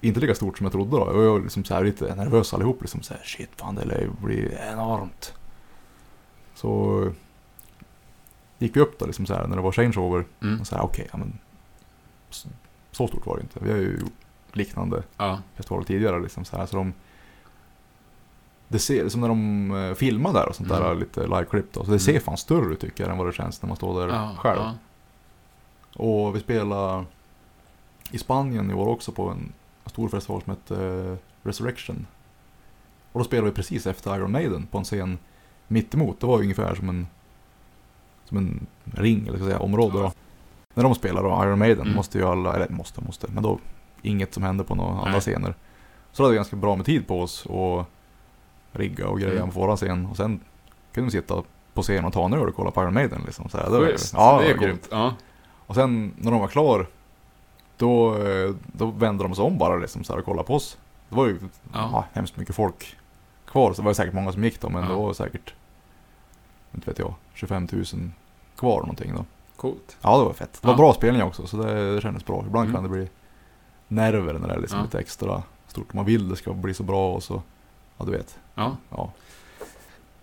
inte 0.02 0.20
lika 0.20 0.36
stort 0.36 0.58
som 0.58 0.66
jag 0.66 0.72
trodde 0.72 0.92
då. 0.92 1.08
Jag 1.24 1.32
var 1.32 1.40
liksom 1.40 1.64
så 1.64 1.74
här 1.74 1.84
lite 1.84 2.16
nervös 2.16 2.54
allihop. 2.54 2.82
Liksom 2.82 3.02
så 3.02 3.14
här, 3.14 3.24
shit 3.24 3.50
fan 3.56 3.76
det 3.76 3.86
lär 3.86 4.10
bli 4.24 4.58
enormt. 4.72 5.34
Så 6.56 7.02
eh, 7.06 7.12
gick 8.58 8.76
vi 8.76 8.80
upp 8.80 9.00
då 9.00 9.06
liksom 9.06 9.26
så 9.26 9.34
här 9.34 9.48
när 9.48 9.56
det 9.56 9.62
var 9.62 9.72
changeover. 9.72 10.26
Mm. 10.42 10.60
Och 10.62 10.68
så 10.68 10.76
här 10.76 10.84
okej, 10.84 11.08
ja 11.12 11.18
men 11.18 11.38
så, 12.30 12.50
så 12.92 13.08
stort 13.08 13.26
var 13.26 13.36
det 13.36 13.42
inte. 13.42 13.60
Vi 13.64 13.72
har 13.72 13.78
ju 13.78 13.98
gjort 14.00 14.12
liknande 14.56 15.04
Ja. 15.18 15.40
festivaler 15.56 15.86
tidigare 15.86 16.20
liksom 16.20 16.46
så 16.46 16.58
här. 16.58 16.66
Så 16.66 16.76
de 16.76 16.94
det 18.68 18.80
ser, 18.80 19.10
som 19.10 19.22
när 19.22 19.28
de 19.28 19.72
eh, 19.72 19.94
filmar 19.94 20.34
där 20.34 20.50
och 20.50 20.56
sånt 20.56 20.70
där, 20.70 20.86
Mm. 20.86 21.00
lite 21.00 21.22
liveklipp 21.28 21.74
då. 21.74 21.86
Så 21.86 21.92
det 21.92 22.00
ser 22.00 22.12
Mm. 22.12 22.22
fan 22.24 22.38
större 22.38 22.74
ut 22.74 22.80
tycker 22.80 23.04
jag 23.04 23.12
än 23.12 23.18
vad 23.18 23.28
det 23.28 23.34
känns 23.34 23.62
när 23.62 23.68
man 23.68 23.78
står 23.78 24.00
där 24.08 24.16
Ja. 24.16 24.32
själv. 24.38 24.60
Ja. 24.62 24.74
Och 26.04 26.36
vi 26.36 26.40
spelade 26.40 27.06
i 28.12 28.18
Spanien 28.18 28.72
i 28.72 28.74
år 28.74 28.88
också 28.88 29.12
på 29.12 29.30
en 29.30 29.54
stor 29.86 30.10
festival 30.10 30.42
som 30.42 30.50
hette 30.54 30.86
eh, 30.86 31.16
Resurrection. 31.48 32.08
Och 33.12 33.20
då 33.20 33.24
spelade 33.24 33.50
vi 33.50 33.56
precis 33.56 33.88
efter 33.88 34.16
Iron 34.16 34.32
Maiden 34.32 34.68
på 34.72 34.78
en 34.78 34.84
scen 34.84 35.18
mitt 35.68 35.94
emot. 35.94 36.20
Det 36.20 36.28
var 36.28 36.40
ungefär 36.40 36.76
som 36.76 36.90
en, 36.90 37.08
som 38.26 38.38
en 38.38 38.68
ring, 38.94 39.28
eller 39.28 39.38
ska 39.38 39.46
säga, 39.46 39.60
område 39.60 39.98
då. 40.00 40.12
När 40.74 40.84
de 40.84 40.96
spelar 40.96 41.24
då, 41.24 41.44
Iron 41.44 41.60
Maiden, 41.60 41.82
Mm. 41.86 41.96
måste 41.96 42.18
ju 42.18 42.26
alla, 42.26 42.54
eller 42.56 42.70
måste, 42.70 43.02
måste, 43.02 43.28
men 43.32 43.44
då 43.44 43.60
inget 44.02 44.34
som 44.34 44.44
hände 44.44 44.64
på 44.64 44.76
några 44.76 45.00
andra 45.06 45.20
scener. 45.20 45.56
Så 46.12 46.24
då 46.24 46.24
hade 46.24 46.32
vi 46.32 46.36
ganska 46.36 46.56
bra 46.56 46.76
med 46.76 46.86
tid 46.86 47.08
på 47.08 47.22
oss 47.22 47.46
och 47.46 47.86
rigga 48.76 49.08
och 49.08 49.20
greja 49.20 49.38
Mm. 49.42 49.52
på 49.52 49.60
våran 49.60 49.78
scen. 49.78 50.06
Och 50.06 50.18
sen 50.18 50.40
kunde 50.94 51.06
vi 51.06 51.12
sitta 51.12 51.44
på 51.74 51.82
scen 51.82 52.06
och 52.06 52.14
ta 52.14 52.26
en 52.26 52.34
öl 52.34 52.48
och 52.48 52.56
kolla 52.56 52.72
på 52.72 52.82
Iron 52.82 52.94
Maiden 52.94 53.22
liksom. 53.26 53.50
Så 53.50 53.58
här, 53.58 53.66
det 53.66 53.80
var, 53.80 53.86
Schysst. 53.86 54.14
ja, 54.14 54.40
det 54.42 54.52
är 54.52 54.58
grymt. 54.58 54.88
Ja. 54.92 55.14
Och 55.68 55.76
sen 55.76 56.14
när 56.18 56.32
de 56.32 56.40
var 56.40 56.48
klar, 56.48 56.88
då, 57.78 58.16
eh, 58.18 58.52
då 58.66 58.86
vände 58.86 59.24
de 59.24 59.36
sig 59.36 59.44
om 59.44 59.58
bara 59.58 59.76
liksom 59.76 60.04
så 60.04 60.14
här 60.14 60.20
och 60.20 60.26
kollade 60.26 60.48
på 60.48 60.56
oss. 60.56 60.78
Det 61.10 61.16
var 61.16 61.28
ju 61.28 61.40
ja. 61.74 62.06
hemskt 62.14 62.38
mycket 62.38 62.56
folk 62.56 62.98
kvar, 63.48 63.74
så 63.74 63.82
det 63.82 63.86
var 63.86 63.94
säkert 63.94 64.14
många 64.14 64.32
som 64.32 64.44
gick 64.44 64.62
då, 64.62 64.70
men 64.70 64.84
Ja. 64.84 64.90
det 64.90 64.96
var 64.96 65.14
säkert, 65.14 65.54
inte 66.76 66.90
vet 66.90 67.00
jag, 67.00 67.14
25 67.34 67.68
000 67.72 67.84
kvar 68.58 68.80
någonting 68.80 69.14
då. 69.16 69.26
Coolt. 69.56 69.98
Ja, 70.02 70.18
det 70.18 70.24
var 70.24 70.34
fett. 70.34 70.54
Det 70.62 70.68
var 70.68 70.74
Ja. 70.74 70.78
bra 70.78 70.94
spelning 70.94 71.24
också, 71.24 71.48
så 71.48 71.58
det, 71.58 71.96
det 71.96 72.02
kändes 72.02 72.26
bra. 72.26 72.44
Ibland 72.48 72.70
Mm. 72.70 72.74
kan 72.76 72.84
det 72.84 72.90
bli 72.98 73.10
nerver 73.88 74.34
när 74.34 74.48
det 74.48 74.54
är 74.54 74.60
liksom 74.60 74.80
Ja. 74.80 74.86
lite 74.86 75.00
extra 75.00 75.44
stort. 75.68 75.94
Man 75.94 76.06
vill 76.06 76.30
det 76.30 76.36
ska 76.36 76.54
bli 76.54 76.74
så 76.74 76.84
bra 76.84 77.14
och 77.14 77.24
så, 77.24 77.42
ja 77.98 78.06
du 78.06 78.12
vet. 78.12 78.40
Ja. 78.56 78.78
Ja. 78.90 79.12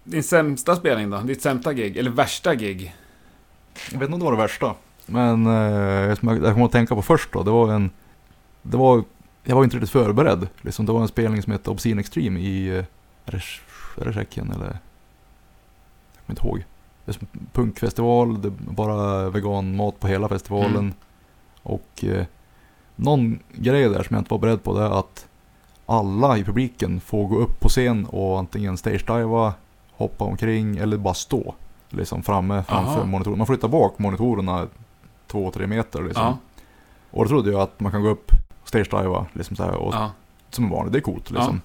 Din 0.04 0.22
sämsta 0.22 0.76
spelning 0.76 1.10
då? 1.10 1.18
Ditt 1.20 1.42
sämsta 1.42 1.72
gig? 1.72 1.96
Eller 1.96 2.10
värsta 2.10 2.54
gig? 2.54 2.94
Jag 3.92 3.98
vet 3.98 4.06
inte 4.08 4.12
om 4.14 4.18
det 4.18 4.24
var 4.24 4.32
det 4.32 4.38
värsta. 4.38 4.74
Men 5.06 5.46
eh, 5.46 6.14
som 6.14 6.28
jag, 6.28 6.44
jag 6.44 6.52
kommer 6.52 6.66
att 6.66 6.72
tänka 6.72 6.94
på 6.94 7.02
först 7.02 7.32
då, 7.32 7.42
det 7.42 7.50
var 7.50 7.72
en... 7.72 7.90
Det 8.62 8.76
var... 8.76 9.04
Jag 9.44 9.56
var 9.56 9.64
inte 9.64 9.76
riktigt 9.76 9.90
förberedd. 9.90 10.48
Liksom, 10.60 10.86
det 10.86 10.92
var 10.92 11.02
en 11.02 11.08
spelning 11.08 11.42
som 11.42 11.52
hette 11.52 11.70
Obscene 11.70 12.00
Extreme 12.00 12.40
i... 12.40 12.68
eh, 12.68 12.84
Är 13.26 13.32
det, 13.32 13.42
är 14.00 14.04
det 14.04 14.12
Tjeckien 14.12 14.50
eller? 14.52 14.66
Jag 14.66 16.26
kommer 16.26 16.30
inte 16.40 16.46
ihåg. 16.46 16.64
Det 17.04 17.12
är 17.22 17.26
punkfestival, 17.52 18.42
det 18.42 18.48
är 18.48 18.52
bara 18.72 19.30
veganmat 19.30 20.00
på 20.00 20.08
hela 20.08 20.28
festivalen. 20.28 20.76
Mm. 20.76 20.92
Och 21.62 22.04
eh, 22.04 22.24
någon 22.96 23.38
grej 23.52 23.88
där 23.88 24.02
som 24.02 24.14
jag 24.14 24.20
inte 24.20 24.30
var 24.34 24.38
beredd 24.38 24.62
på 24.62 24.78
det 24.78 24.84
är 24.84 24.98
att 24.98 25.26
alla 25.92 26.38
i 26.38 26.44
publiken 26.44 27.00
får 27.00 27.26
gå 27.28 27.36
upp 27.38 27.60
på 27.60 27.68
scen 27.68 28.06
och 28.06 28.38
antingen 28.38 28.76
stage-diva, 28.76 29.54
hoppa 29.92 30.24
omkring 30.24 30.76
eller 30.76 30.96
bara 30.96 31.14
stå. 31.14 31.54
Liksom 31.88 32.22
framme 32.22 32.62
framför 32.68 32.92
Aha. 32.92 33.04
monitoren. 33.04 33.38
Man 33.38 33.46
flyttar 33.46 33.68
bak 33.68 33.98
monitorerna 33.98 34.66
två, 35.26 35.50
tre 35.50 35.66
meter 35.66 36.02
liksom. 36.02 36.22
Ja. 36.24 36.38
Och 37.10 37.24
då 37.24 37.28
trodde 37.28 37.50
jag 37.52 37.60
att 37.60 37.80
man 37.80 37.92
kan 37.92 38.02
gå 38.02 38.08
upp 38.08 38.30
och 38.62 38.68
stage-diva 38.68 39.26
liksom 39.32 39.56
så 39.56 39.62
här, 39.64 39.74
och, 39.74 39.94
Ja. 39.94 40.10
som 40.50 40.70
vanligt. 40.70 40.92
Det 40.92 40.98
är 40.98 41.00
coolt 41.00 41.30
liksom. 41.30 41.60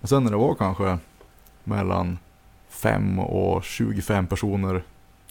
Men 0.00 0.08
sen 0.08 0.24
när 0.24 0.30
det 0.30 0.36
var 0.36 0.54
kanske 0.54 0.98
mellan 1.64 2.18
5 2.68 3.18
och 3.18 3.64
25 3.64 4.26
personer 4.26 4.82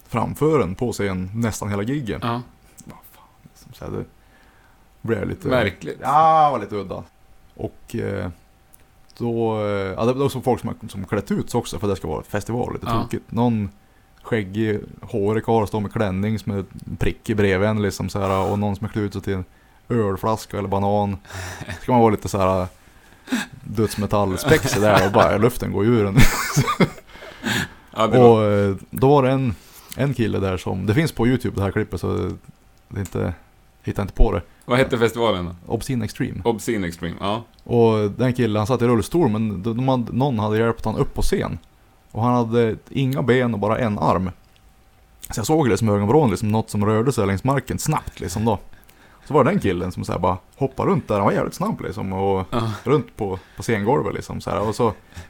framför 0.08 0.60
en 0.62 0.74
på 0.74 0.92
scen 0.92 1.30
nästan 1.34 1.70
hela 1.70 1.82
giggen. 1.82 2.20
ja. 2.22 2.40
Vad 2.84 2.98
fan, 3.12 3.24
liksom, 3.42 3.72
så 3.72 3.84
här, 3.84 3.92
det 3.92 4.04
blev 5.02 5.28
lite... 5.28 5.48
Märkligt. 5.48 5.98
Ja, 6.02 6.48
var 6.52 6.58
lite 6.58 6.74
udda. 6.76 7.02
Och 7.56 7.96
eh, 7.96 8.28
då, 9.18 9.60
eh, 9.66 9.66
ja, 9.70 10.04
det 10.04 10.12
var 10.12 10.24
också 10.26 10.40
folk 10.40 10.60
som, 10.60 10.74
som 10.88 11.04
klätt 11.04 11.30
ut 11.30 11.50
sig 11.50 11.58
också 11.58 11.78
för 11.78 11.86
att 11.86 11.92
det 11.92 11.96
ska 11.96 12.08
vara 12.08 12.22
festival, 12.22 12.72
lite 12.74 12.86
Ja. 12.88 13.02
tokigt. 13.02 13.32
Någon 13.32 13.68
skäggig, 14.22 14.80
hårig 15.02 15.44
karl 15.44 15.66
står 15.66 15.80
med 15.80 15.92
klänning 15.92 16.38
som 16.38 16.52
är 16.52 16.56
en 16.56 16.96
prick 16.98 17.30
i 17.30 17.34
bredvid 17.34 17.68
en 17.68 17.82
liksom 17.82 18.08
så 18.08 18.18
här, 18.20 18.50
och 18.52 18.58
någon 18.58 18.76
som 18.76 18.84
har 18.84 18.92
klätt 18.92 19.02
ut 19.02 19.12
sig 19.12 19.22
till 19.22 19.32
en 19.34 19.44
ölflaska 19.88 20.58
eller 20.58 20.68
banan. 20.68 21.16
Ska 21.82 21.92
man 21.92 22.00
vara 22.00 22.10
lite 22.10 22.28
så 22.28 22.38
här 22.38 22.66
dödsmetallspexig 23.64 24.82
där 24.82 25.06
och 25.06 25.12
bara 25.12 25.38
luften 25.38 25.72
går 25.72 25.84
ur 25.84 26.06
en. 26.06 26.16
Ja. 27.96 28.04
Och 28.06 28.42
eh, 28.44 28.76
då 28.90 29.08
var 29.08 29.22
det 29.22 29.30
en, 29.30 29.54
en 29.96 30.14
kille 30.14 30.38
där 30.38 30.56
som, 30.56 30.86
det 30.86 30.94
finns 30.94 31.12
på 31.12 31.26
YouTube 31.26 31.56
det 31.56 31.62
här 31.62 31.70
klippet 31.70 32.00
så 32.00 32.30
det 32.88 32.96
är 32.96 33.00
inte, 33.00 33.34
hittar 33.84 34.02
inte 34.02 34.14
på 34.14 34.32
det. 34.32 34.42
Vad 34.64 34.78
hette 34.78 34.98
festivalen 34.98 35.44
då? 35.44 35.72
Obscene 35.74 36.04
Extreme. 36.04 36.40
Obscene 36.44 36.86
Extreme. 36.86 37.16
Ja. 37.20 37.42
Och 37.64 38.10
den 38.10 38.32
killen, 38.32 38.56
han 38.56 38.66
satt 38.66 38.82
i 38.82 38.86
rullstol 38.86 39.28
men 39.28 39.62
de, 39.62 39.76
de 39.76 39.88
hade, 39.88 40.12
någon 40.12 40.38
hade 40.38 40.58
hjälpt 40.58 40.84
han 40.84 40.96
upp 40.96 41.14
på 41.14 41.22
scen. 41.22 41.58
Och 42.10 42.22
han 42.22 42.34
hade 42.34 42.76
inga 42.90 43.22
ben 43.22 43.54
och 43.54 43.60
bara 43.60 43.78
en 43.78 43.98
arm. 43.98 44.30
Så 45.30 45.38
jag 45.38 45.46
såg 45.46 45.68
liksom 45.68 45.88
i 45.88 45.92
ögonvrån 45.92 46.30
liksom 46.30 46.48
något 46.48 46.70
som 46.70 46.84
rörde 46.86 47.12
sig 47.12 47.26
längs 47.26 47.44
marken 47.44 47.78
snabbt 47.78 48.20
liksom 48.20 48.44
då. 48.44 48.58
Så 49.28 49.34
var 49.34 49.44
det 49.44 49.50
den 49.50 49.60
killen 49.60 49.92
som 49.92 50.04
så 50.04 50.12
här 50.12 50.18
bara 50.18 50.38
hoppade 50.56 50.90
runt 50.90 51.08
där, 51.08 51.14
han 51.14 51.24
var 51.24 51.32
jävligt 51.32 51.54
snabb 51.54 51.80
liksom 51.80 52.12
och 52.12 52.46
Ja. 52.50 52.70
runt 52.84 53.16
på, 53.16 53.38
på 53.56 53.62
scengolvet 53.62 54.14
liksom 54.14 54.40
så 54.40 54.50
här. 54.50 54.60
Och 54.68 54.74
så, 54.74 54.84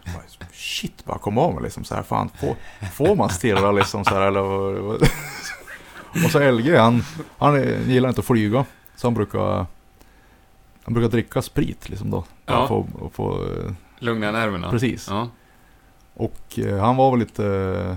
bara, 0.04 0.46
shit 0.52 1.04
bara 1.04 1.18
kom 1.18 1.38
av 1.38 1.54
mig 1.54 1.62
liksom 1.62 1.84
så 1.84 1.94
här, 1.94 2.02
fan 2.02 2.30
får, 2.40 2.56
får 2.92 3.16
man 3.16 3.28
stirra 3.30 3.72
liksom 3.72 4.04
så 4.04 4.14
här 4.14 4.20
eller 4.22 4.40
Och 6.24 6.30
så 6.30 6.50
LG 6.50 6.76
han, 6.76 7.02
han 7.38 7.54
gillar 7.88 8.08
inte 8.08 8.20
att 8.20 8.26
flyga. 8.26 8.64
Så 8.96 9.06
han 9.06 9.14
brukar, 9.14 9.66
han 10.84 10.94
brukar 10.94 11.08
dricka 11.08 11.42
sprit 11.42 11.88
liksom 11.88 12.10
då. 12.10 12.24
Ja. 12.46 12.68
få, 12.68 12.86
få, 13.12 13.32
eh, 13.32 13.72
Lugna 13.98 14.30
nerverna. 14.32 14.70
precis. 14.70 15.08
Ja. 15.10 15.28
Och 16.14 16.58
eh, 16.58 16.78
han 16.80 16.96
var 16.96 17.10
väl 17.10 17.20
lite, 17.20 17.96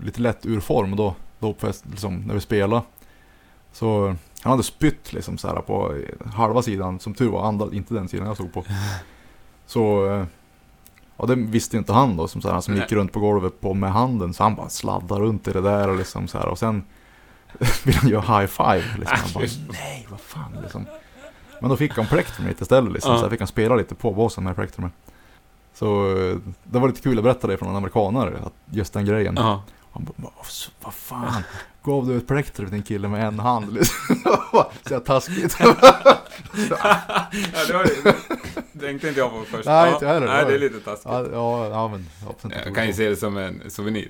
lite 0.00 0.20
lätt 0.20 0.46
ur 0.46 0.60
form 0.60 0.96
då, 0.96 1.14
då 1.38 1.52
på 1.52 1.72
liksom, 1.90 2.20
när 2.20 2.34
vi 2.34 2.40
spelade. 2.40 2.82
Så 3.72 4.16
han 4.42 4.50
hade 4.50 4.62
spytt 4.62 5.12
liksom 5.12 5.38
så 5.38 5.48
här 5.48 5.56
på 5.56 5.98
halva 6.34 6.62
sidan, 6.62 7.00
som 7.00 7.14
tur 7.14 7.30
var, 7.30 7.44
andra, 7.48 7.66
inte 7.72 7.94
den 7.94 8.08
sidan 8.08 8.26
jag 8.26 8.36
stod 8.36 8.52
på. 8.52 8.64
Så, 9.66 10.10
eh, 10.10 10.24
ja 11.16 11.26
det 11.26 11.34
visste 11.34 11.76
inte 11.76 11.92
han 11.92 12.16
då, 12.16 12.28
som, 12.28 12.40
så 12.42 12.48
här, 12.48 12.52
han 12.52 12.62
som 12.62 12.76
gick 12.76 12.92
runt 12.92 13.12
på 13.12 13.20
golvet 13.20 13.60
på 13.60 13.74
med 13.74 13.92
handen. 13.92 14.34
Så 14.34 14.42
han 14.42 14.54
bara 14.54 14.68
sladdade 14.68 15.20
runt 15.20 15.48
i 15.48 15.52
det 15.52 15.60
där 15.60 15.88
och 15.88 15.96
liksom 15.96 16.28
så 16.28 16.38
här. 16.38 16.46
Och 16.46 16.58
sen 16.58 16.84
ville 17.84 17.98
han 17.98 18.10
göra 18.10 18.38
high 18.40 18.46
five. 18.46 18.84
Liksom. 18.98 19.18
Han 19.22 19.32
bara, 19.34 19.44
nej 19.72 20.06
vad 20.10 20.20
fan 20.20 20.56
liksom. 20.62 20.86
Men 21.60 21.70
då 21.70 21.76
fick 21.76 21.96
han 21.96 22.06
plektrumet 22.06 22.60
istället 22.60 22.92
liksom. 22.92 23.12
Ja. 23.12 23.18
Så 23.18 23.30
fick 23.30 23.40
han 23.40 23.48
spela 23.48 23.76
lite 23.76 23.94
på 23.94 24.12
basen 24.12 24.44
med 24.44 24.54
plektrumet. 24.54 24.92
Så 25.74 26.16
eh, 26.16 26.36
det 26.64 26.78
var 26.78 26.88
lite 26.88 27.00
kul 27.00 27.18
att 27.18 27.24
berätta 27.24 27.46
det 27.46 27.56
från 27.56 27.68
en 27.68 27.76
amerikanare, 27.76 28.38
just 28.70 28.92
den 28.92 29.04
grejen. 29.04 29.34
Ja. 29.36 29.62
Han 29.92 30.04
bara, 30.04 30.32
vad, 30.80 30.94
fan, 30.94 31.42
gav 31.82 32.06
du 32.06 32.16
ett 32.16 32.26
plektrum 32.26 32.66
till 32.68 32.76
en 32.76 32.82
kille 32.82 33.08
med 33.08 33.26
en 33.26 33.38
hand? 33.38 33.72
Liksom. 33.74 34.16
Så 34.86 34.94
jag 34.94 35.04
taskigt. 35.04 35.56
ja, 35.60 35.74
det 37.68 37.72
var 37.72 37.84
det 38.72 38.80
tänkte 38.86 39.08
inte 39.08 39.20
jag 39.20 39.30
på 39.30 39.44
först. 39.44 39.66
Nej, 39.66 39.92
inte 39.92 40.04
jag 40.04 40.12
heller. 40.12 40.26
Nej, 40.26 40.44
det 40.46 40.54
är 40.54 40.58
lite 40.58 40.80
taskigt. 40.80 41.12
ja, 41.32 41.68
ja, 41.68 41.88
men 41.88 42.06
jag 42.64 42.74
kan 42.74 42.86
ju 42.86 42.92
se 42.92 43.08
det 43.08 43.16
som 43.16 43.36
en 43.36 43.70
souvenir. 43.70 44.08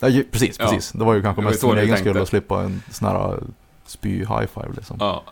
Ja, 0.00 0.08
ju- 0.08 0.24
precis, 0.24 0.56
Ja. 0.58 0.64
precis. 0.64 0.92
Det 0.92 1.04
var 1.04 1.14
ju 1.14 1.22
kanske 1.22 1.42
mest 1.42 1.60
för 1.60 1.68
min 1.68 1.78
egen 1.78 1.88
tänkte. 1.94 2.10
skull 2.10 2.22
att 2.22 2.28
slippa 2.28 2.62
en 2.62 2.82
sån 2.90 3.08
här 3.08 3.42
spy 3.86 4.18
high 4.18 4.46
five 4.46 4.68
liksom. 4.76 4.96
Ja. 5.00 5.22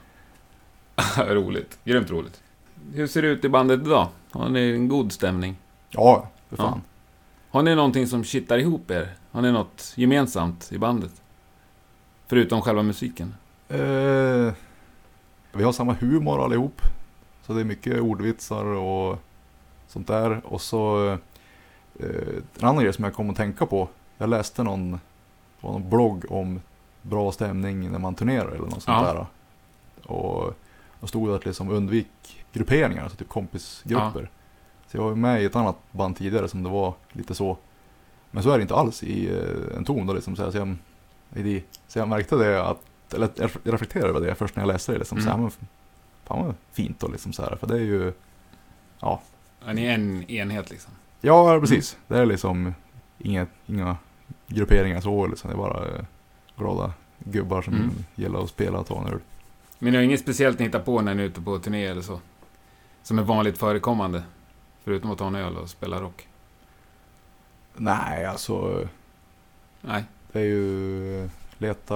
roligt. 1.17 1.79
Grymt 1.85 2.11
roligt. 2.11 2.43
Hur 2.95 3.07
ser 3.07 3.23
det 3.23 3.29
ut 3.29 3.45
i 3.45 3.49
bandet 3.49 3.81
idag? 3.81 4.09
Har 4.31 4.49
ni 4.49 4.71
en 4.71 4.89
god 4.89 5.13
stämning? 5.13 5.57
Ja, 5.91 6.29
för 6.49 6.57
fan. 6.57 6.81
Har 7.51 7.63
ni 7.63 7.75
någonting 7.75 8.07
som 8.07 8.25
kittar 8.25 8.59
ihop 8.59 8.91
er? 8.91 9.15
Har 9.31 9.43
ni 9.43 9.53
något 9.53 9.93
gemensamt 9.97 10.73
i 10.73 10.79
bandet? 10.79 11.23
Förutom 12.27 12.63
själva 12.63 12.83
musiken? 12.83 13.35
Eh, 13.69 14.53
vi 15.53 15.65
har 15.65 15.73
samma 15.73 15.93
humor 15.93 16.45
allihop. 16.45 16.81
Så 17.47 17.53
det 17.53 17.61
är 17.61 17.65
mycket 17.65 18.01
ordvitsar 18.01 18.65
och 18.65 19.19
sånt 19.89 20.07
där. 20.07 20.41
Och 20.47 20.61
så 20.61 21.09
eh, 22.01 22.09
en 22.61 22.65
annan 22.69 22.83
grej 22.85 22.93
som 22.93 23.05
jag 23.05 23.15
kom 23.15 23.31
att 23.31 23.37
tänka 23.37 23.67
på. 23.67 23.89
Jag 24.19 24.29
läste 24.29 24.63
någon, 24.63 25.01
på 25.61 25.73
någon 25.73 25.91
blogg 25.91 26.25
om 26.29 26.61
bra 27.03 27.33
stämning 27.33 27.91
när 27.91 27.99
man 27.99 28.15
turnerar 28.15 28.49
eller 28.49 28.59
något 28.59 28.83
sånt 28.83 28.85
Ja. 28.87 29.03
där. 29.13 29.27
Och 30.15 30.55
då 31.01 31.07
stod 31.07 31.29
det 31.29 31.35
att 31.37 31.45
liksom 31.47 31.71
undvik 31.71 32.45
grupperingar, 32.53 33.03
alltså 33.03 33.19
typ 33.19 33.29
kompisgrupper. 33.29 34.31
Så 34.87 34.97
jag 34.97 35.03
var 35.05 35.15
med 35.15 35.43
i 35.43 35.45
ett 35.45 35.57
annat 35.57 35.77
band 35.93 36.17
tidigare 36.17 36.49
som 36.49 36.63
det 36.63 36.69
var 36.71 36.95
lite 37.13 37.35
så. 37.35 37.57
Men 38.31 38.43
så 38.43 38.51
är 38.51 38.57
det 38.59 38.63
inte 38.63 38.75
alls 38.75 39.03
i 39.03 39.29
eh, 39.35 39.77
en 39.77 39.85
ton 39.85 40.07
då 40.07 40.13
liksom. 40.13 40.37
Så 40.37 40.43
jag, 40.43 40.53
så 40.53 40.59
jag, 40.59 40.77
i 41.35 41.43
det. 41.43 41.63
Så 41.89 41.99
jag 41.99 42.09
märkte 42.09 42.37
det 42.37 42.65
att, 42.67 43.15
eller 43.15 43.29
jag 43.39 43.51
reflekterade 43.75 44.09
över 44.09 44.21
det 44.27 44.35
först 44.35 44.57
när 44.57 44.63
jag 44.63 44.69
läste 44.69 44.93
det 44.93 44.99
liksom. 44.99 45.19
Så 45.21 45.25
här, 45.29 45.35
Mm. 45.35 45.43
men 45.59 45.69
fan 46.25 46.47
vad 46.47 46.55
fint 46.73 47.01
då 47.01 47.09
liksom 47.09 47.33
så 47.33 47.43
här. 47.43 47.57
För 47.57 47.67
det 47.67 47.75
är 47.75 47.81
ju, 47.85 48.13
ja. 49.01 49.21
Är 49.67 49.75
ni 49.75 49.85
en 49.87 50.31
enhet 50.31 50.71
liksom? 50.71 50.93
Ja, 51.21 51.61
precis. 51.61 51.97
Det 52.09 52.19
är 52.19 52.27
liksom 52.27 52.75
inga, 53.19 53.47
inga 53.67 53.97
grupperingar 54.47 55.01
så 55.01 55.27
liksom. 55.27 55.51
Det 55.51 55.55
är 55.55 55.59
bara 55.59 55.85
eh, 55.87 56.05
glada 56.57 56.93
gubbar 57.19 57.63
som 57.63 57.75
Mm. 57.75 57.91
gillar 58.15 58.43
att 58.43 58.51
spela 58.51 58.79
och 58.79 58.87
ta 58.87 59.01
en 59.01 59.07
öl. 59.13 59.19
Men 59.79 59.91
ni 59.93 59.97
har 59.99 60.05
inget 60.05 60.21
speciellt 60.21 60.59
ni 60.59 60.65
hittar 60.65 60.81
på 60.81 61.01
när 61.01 61.15
ni 61.15 61.23
är 61.23 61.27
ute 61.27 61.41
på 61.41 61.59
turné 61.59 61.87
eller 61.87 62.03
så? 62.03 62.21
Som 63.03 63.19
är 63.19 63.23
vanligt 63.23 63.59
förekommande? 63.59 64.23
Förutom 64.85 65.11
att 65.11 65.19
ta 65.19 65.27
en 65.27 65.35
öl 65.35 65.57
och 65.57 65.69
spela 65.71 66.01
rock? 66.01 66.29
Nej, 67.75 68.25
alltså. 68.25 68.89
Nej. 69.81 70.05
Det 70.33 70.39
är 70.41 70.45
ju 70.45 71.25
eh, 71.25 71.31
leta 71.59 71.95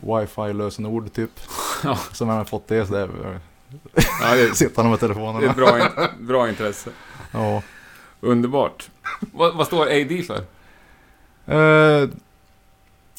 wifi-lösenord 0.00 1.12
typ. 1.12 1.30
Ja. 1.84 1.96
Som 2.12 2.28
jag 2.28 2.36
har 2.36 2.44
fått 2.44 2.68
det 2.68 2.86
så 2.86 2.92
det 2.94 3.00
är 3.00 3.40
Ja, 4.22 4.34
det, 4.34 4.54
sittande 4.56 4.90
med 4.90 4.98
det 5.00 5.04
är 5.06 5.08
telefonerna. 5.08 5.52
bra, 5.52 5.78
in, 5.80 6.26
bra 6.26 6.48
intresse. 6.48 6.90
Ja. 7.32 7.62
Underbart. 8.20 8.90
Vad, 9.20 9.56
vad 9.56 9.66
står 9.66 9.86
AD 9.86 10.22
för? 10.22 10.44
Eh, 11.46 12.08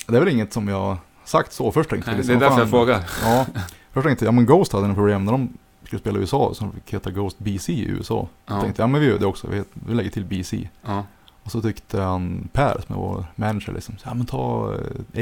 det 0.08 0.16
är 0.16 0.20
väl 0.20 0.28
inget 0.28 0.54
som 0.54 0.68
jag 0.68 0.98
sagt 1.26 1.52
så 1.54 1.72
först 1.72 1.90
tänkte 1.90 2.12
jag. 2.12 2.18
det 2.18 2.22
är 2.22 2.24
liksom, 2.24 2.40
därför 2.40 2.60
jag 2.60 2.70
frågar. 2.70 3.04
Ja, 3.24 3.46
först 3.92 4.06
tänkte 4.08 4.26
jag, 4.26 4.32
ja 4.32 4.36
men 4.36 4.46
Ghost 4.46 4.74
hade 4.74 4.86
en 4.86 4.96
problem 4.96 5.26
när 5.26 5.32
de 5.32 5.50
skulle 5.84 6.00
spela 6.00 6.18
i 6.18 6.22
USA, 6.22 6.54
som 6.54 6.72
fick 6.72 6.94
heta 6.94 7.12
Ghost 7.12 7.40
BC 7.40 7.74
i 7.74 7.86
USA. 7.88 8.28
Ja. 8.46 8.54
Jag 8.54 8.64
tänkte, 8.64 8.82
ja 8.82 8.88
men 8.88 9.02
vi 9.02 9.08
gör 9.08 9.20
det 9.20 9.26
också, 9.26 9.48
vi, 9.48 9.64
vi 9.74 9.94
lägger 9.94 10.10
till 10.10 10.26
BC. 10.26 10.70
Ja. 10.86 11.04
Och 11.44 11.52
så 11.52 11.62
tyckte 11.62 12.02
han 12.02 12.50
Per, 12.54 12.82
som 12.88 12.96
är 12.96 13.00
vår 13.00 13.26
manager, 13.36 13.74
liksom, 13.74 13.98
så, 13.98 14.08
ja 14.10 14.14
men 14.14 14.26
ta 14.26 14.74
eh, 14.74 14.80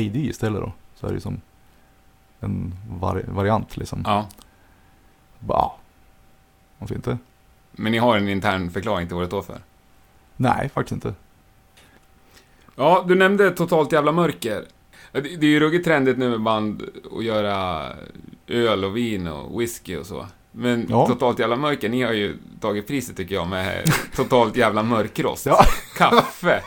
AD 0.08 0.16
istället 0.20 0.62
då. 0.62 0.72
Så 0.96 1.06
är 1.08 1.10
det 1.12 1.16
ju 1.16 1.22
som 1.22 1.42
en 2.40 2.74
vari- 3.00 3.30
variant 3.30 3.78
liksom. 3.78 4.02
ja. 4.06 4.28
Bara. 5.40 5.70
Varför 6.80 6.96
inte? 6.96 7.18
Men 7.72 7.92
ni 7.92 7.98
har 7.98 8.18
en 8.18 8.30
intern 8.30 8.72
förklaring 8.72 9.08
till 9.08 9.16
vad 9.16 9.24
det 9.24 9.28
står 9.30 9.42
för? 9.42 9.58
Nej, 10.38 10.70
faktiskt 10.70 10.92
inte. 10.92 11.14
Ja, 12.76 13.06
du 13.08 13.16
nämnde 13.16 13.52
totalt 13.52 13.92
jävla 13.92 14.12
mörker. 14.12 14.66
Det 15.12 15.20
är 15.20 15.44
ju 15.46 15.60
ruggigt 15.60 15.86
trendigt 15.86 16.18
nu 16.18 16.30
med 16.30 16.42
band 16.42 16.84
att 17.18 17.24
göra 17.24 17.86
öl 18.48 18.86
och 18.86 18.98
vin 18.98 19.28
och 19.28 19.62
whisky 19.62 19.98
och 19.98 20.06
så. 20.06 20.26
Men 20.52 20.86
Ja. 20.90 21.08
totalt 21.08 21.40
jävla 21.40 21.56
mörker, 21.56 21.90
ni 21.90 22.02
har 22.04 22.14
ju 22.14 22.38
tagit 22.62 22.88
priset 22.88 23.18
tycker 23.18 23.36
jag 23.36 23.48
med 23.48 23.86
totalt 24.16 24.58
jävla 24.58 24.84
mörkrost. 24.84 25.46
Ja. 25.46 25.64
Kaffe. 25.98 26.62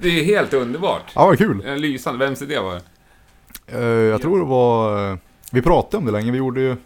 Det 0.00 0.08
är 0.08 0.12
ju 0.12 0.22
helt 0.22 0.54
underbart. 0.54 1.12
Ja, 1.14 1.26
vad 1.26 1.38
kul. 1.38 1.62
En 1.66 1.80
lysande, 1.80 2.24
vems 2.26 2.42
idé 2.42 2.58
var 2.58 2.74
det? 2.74 2.82
Eh, 3.78 3.82
jag 3.84 4.22
tror 4.22 4.38
det 4.38 4.44
var, 4.44 5.10
eh, 5.12 5.16
vi 5.52 5.62
pratade 5.62 5.96
om 5.96 6.04
det 6.06 6.12
länge, 6.12 6.32
vi 6.32 6.38
gjorde 6.38 6.60
ju 6.60 6.76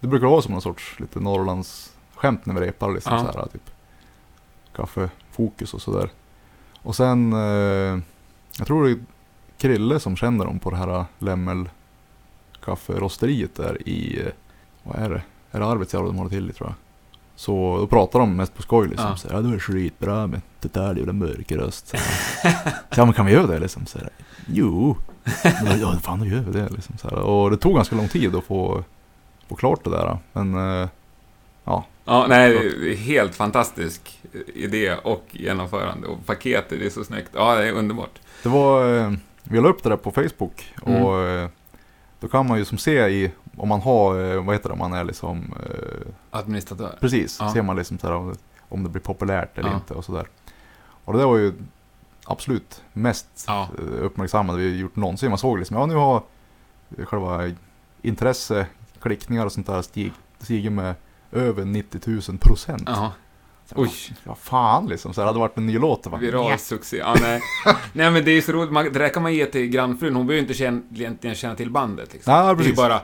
Det 0.00 0.06
brukar 0.06 0.26
vara 0.26 0.42
som 0.42 0.52
någon 0.52 0.62
sorts 0.62 1.00
lite 1.00 1.20
Norrlands 1.20 1.92
skämt 2.14 2.46
när 2.46 2.54
vi 2.54 2.60
repar 2.60 2.92
liksom 2.94 3.12
Ja. 3.14 3.32
så 3.32 3.38
här 3.38 3.46
typ 3.46 3.70
Kaffefokus 4.76 5.74
och 5.74 5.82
sådär 5.82 6.10
Och 6.84 6.96
sen 6.96 7.32
eh, 7.32 7.98
Jag 8.58 8.66
tror 8.66 8.84
det 8.84 8.90
är 8.90 8.98
Krille 9.58 10.00
som 10.00 10.16
känner 10.16 10.44
dem 10.44 10.58
på 10.58 10.70
det 10.70 10.76
här 10.76 11.04
Lämmel 11.18 11.68
Kafferosteriet 12.64 13.54
där 13.54 13.88
i 13.88 14.20
eh, 14.26 14.32
Vad 14.82 14.96
är 14.98 15.10
det? 15.10 15.22
Är 15.50 15.60
det 15.60 15.66
Arvidsjaur 15.66 16.04
de 16.06 16.16
håller 16.16 16.30
till 16.30 16.50
i 16.50 16.52
tror 16.52 16.68
jag 16.68 16.74
Så 17.36 17.76
då 17.80 17.86
pratar 17.86 18.18
de 18.18 18.36
mest 18.36 18.54
på 18.54 18.62
skoj 18.62 18.88
liksom 18.88 19.08
Ja. 19.08 19.16
så 19.16 19.28
ja 19.30 19.40
du 19.40 19.54
är 19.54 19.58
skitbra 19.58 20.26
med 20.26 20.40
det 20.60 20.72
där 20.72 20.94
mörka 21.12 21.56
röst 21.56 21.88
så. 21.88 21.96
Ja 22.96 23.04
men 23.04 23.14
kan 23.14 23.26
vi 23.26 23.32
göra 23.32 23.46
det 23.46 23.58
liksom? 23.58 23.86
Så 23.86 23.98
jo 24.46 24.96
men, 25.64 25.80
Ja 25.80 25.96
fan 26.00 26.18
då 26.18 26.26
gör 26.26 26.40
vi 26.40 26.52
det 26.52 26.68
liksom 26.68 26.98
så. 26.98 27.08
Och 27.08 27.50
det 27.50 27.56
tog 27.56 27.74
ganska 27.74 27.96
lång 27.96 28.08
tid 28.08 28.34
att 28.34 28.44
få, 28.44 28.84
få 29.48 29.54
klart 29.54 29.84
det 29.84 29.90
där 29.90 30.18
Men 30.32 30.54
eh, 30.82 30.88
Ja, 31.64 32.26
nej, 32.28 32.50
det 32.80 32.92
är 32.92 32.96
helt 32.96 33.34
fantastisk 33.34 34.20
idé 34.54 34.94
och 35.04 35.24
genomförande. 35.30 36.06
Och 36.06 36.26
paketet, 36.26 36.78
det 36.80 36.86
är 36.86 36.90
så 36.90 37.04
snyggt. 37.04 37.30
Ja, 37.34 37.54
det 37.54 37.68
är 37.68 37.72
underbart. 37.72 38.20
Det 38.42 38.48
var, 38.48 38.96
eh, 38.98 39.12
vi 39.42 39.60
la 39.60 39.68
upp 39.68 39.82
det 39.82 39.88
där 39.88 39.96
på 39.96 40.10
Facebook 40.10 40.74
Mm. 40.86 41.02
och 41.02 41.20
eh, 41.20 41.48
då 42.20 42.28
kan 42.28 42.46
man 42.48 42.58
ju 42.58 42.64
som 42.64 42.78
se 42.78 43.08
i, 43.08 43.30
om 43.56 43.68
man 43.68 43.80
har, 43.80 44.32
eh, 44.34 44.44
vad 44.44 44.54
heter 44.54 44.68
det, 44.68 44.76
man 44.76 44.92
är 44.92 45.04
liksom, 45.04 45.54
eh, 45.66 46.06
Administratör. 46.30 46.96
precis, 47.00 47.36
Ja. 47.40 47.52
ser 47.52 47.62
man 47.62 47.76
liksom 47.76 47.98
så 47.98 48.06
här 48.06 48.14
om, 48.14 48.28
det- 48.32 48.38
om 48.68 48.82
det 48.82 48.88
blir 48.88 49.02
populärt 49.02 49.58
eller 49.58 49.68
Ja. 49.70 49.74
inte 49.74 49.94
och 49.94 50.04
sådär. 50.04 50.26
Och 51.04 51.12
det 51.12 51.18
där 51.18 51.26
var 51.26 51.36
ju 51.36 51.52
absolut 52.24 52.82
mest 52.92 53.44
Ja. 53.46 53.68
eh, 53.78 54.04
uppmärksammade 54.04 54.58
vi 54.58 54.76
gjort 54.78 54.96
någonsin. 54.96 55.28
Man 55.30 55.38
såg 55.38 55.58
liksom, 55.58 55.76
ja 55.76 55.86
nu 55.86 55.94
har 55.94 56.22
själva 57.04 57.50
intresse, 58.02 58.66
klickningar 59.02 59.46
och 59.46 59.52
sånt 59.52 59.66
där 59.66 59.82
stig, 59.82 60.12
stigit 60.38 60.72
med 60.72 60.94
över 61.34 61.64
90 61.64 62.00
000 62.28 62.38
procent. 62.38 62.82
Ja, 62.86 63.12
Oj. 63.74 63.90
Vad 64.24 64.38
fan 64.38 64.86
liksom, 64.86 65.14
så 65.14 65.20
här, 65.20 65.26
hade 65.26 65.36
det 65.38 65.40
varit 65.40 65.58
en 65.58 65.66
ny 65.66 65.78
låt. 65.78 66.06
Bara, 66.06 66.16
viral 66.20 66.48
"Nja." 66.50 66.58
succé. 66.58 66.96
Ja, 66.96 67.14
nej. 67.20 67.40
nej, 67.92 68.10
men 68.10 68.24
det 68.24 68.30
är 68.30 68.40
så 68.40 68.52
roligt. 68.52 68.72
Man, 68.72 68.84
det 68.84 68.90
där 68.98 69.08
kan 69.08 69.22
man 69.22 69.34
ge 69.34 69.46
till 69.46 69.66
grannfrun. 69.66 70.16
Hon 70.16 70.26
behöver 70.26 70.34
ju 70.34 70.40
inte 70.48 70.54
känna, 70.54 70.82
egentligen 70.94 71.36
känna 71.36 71.54
till 71.54 71.70
bandet. 71.70 72.12
Liksom. 72.12 72.32
Nej, 72.32 72.44
det 72.44 72.50
är 72.50 72.54
precis. 72.56 72.76
bara... 72.76 73.00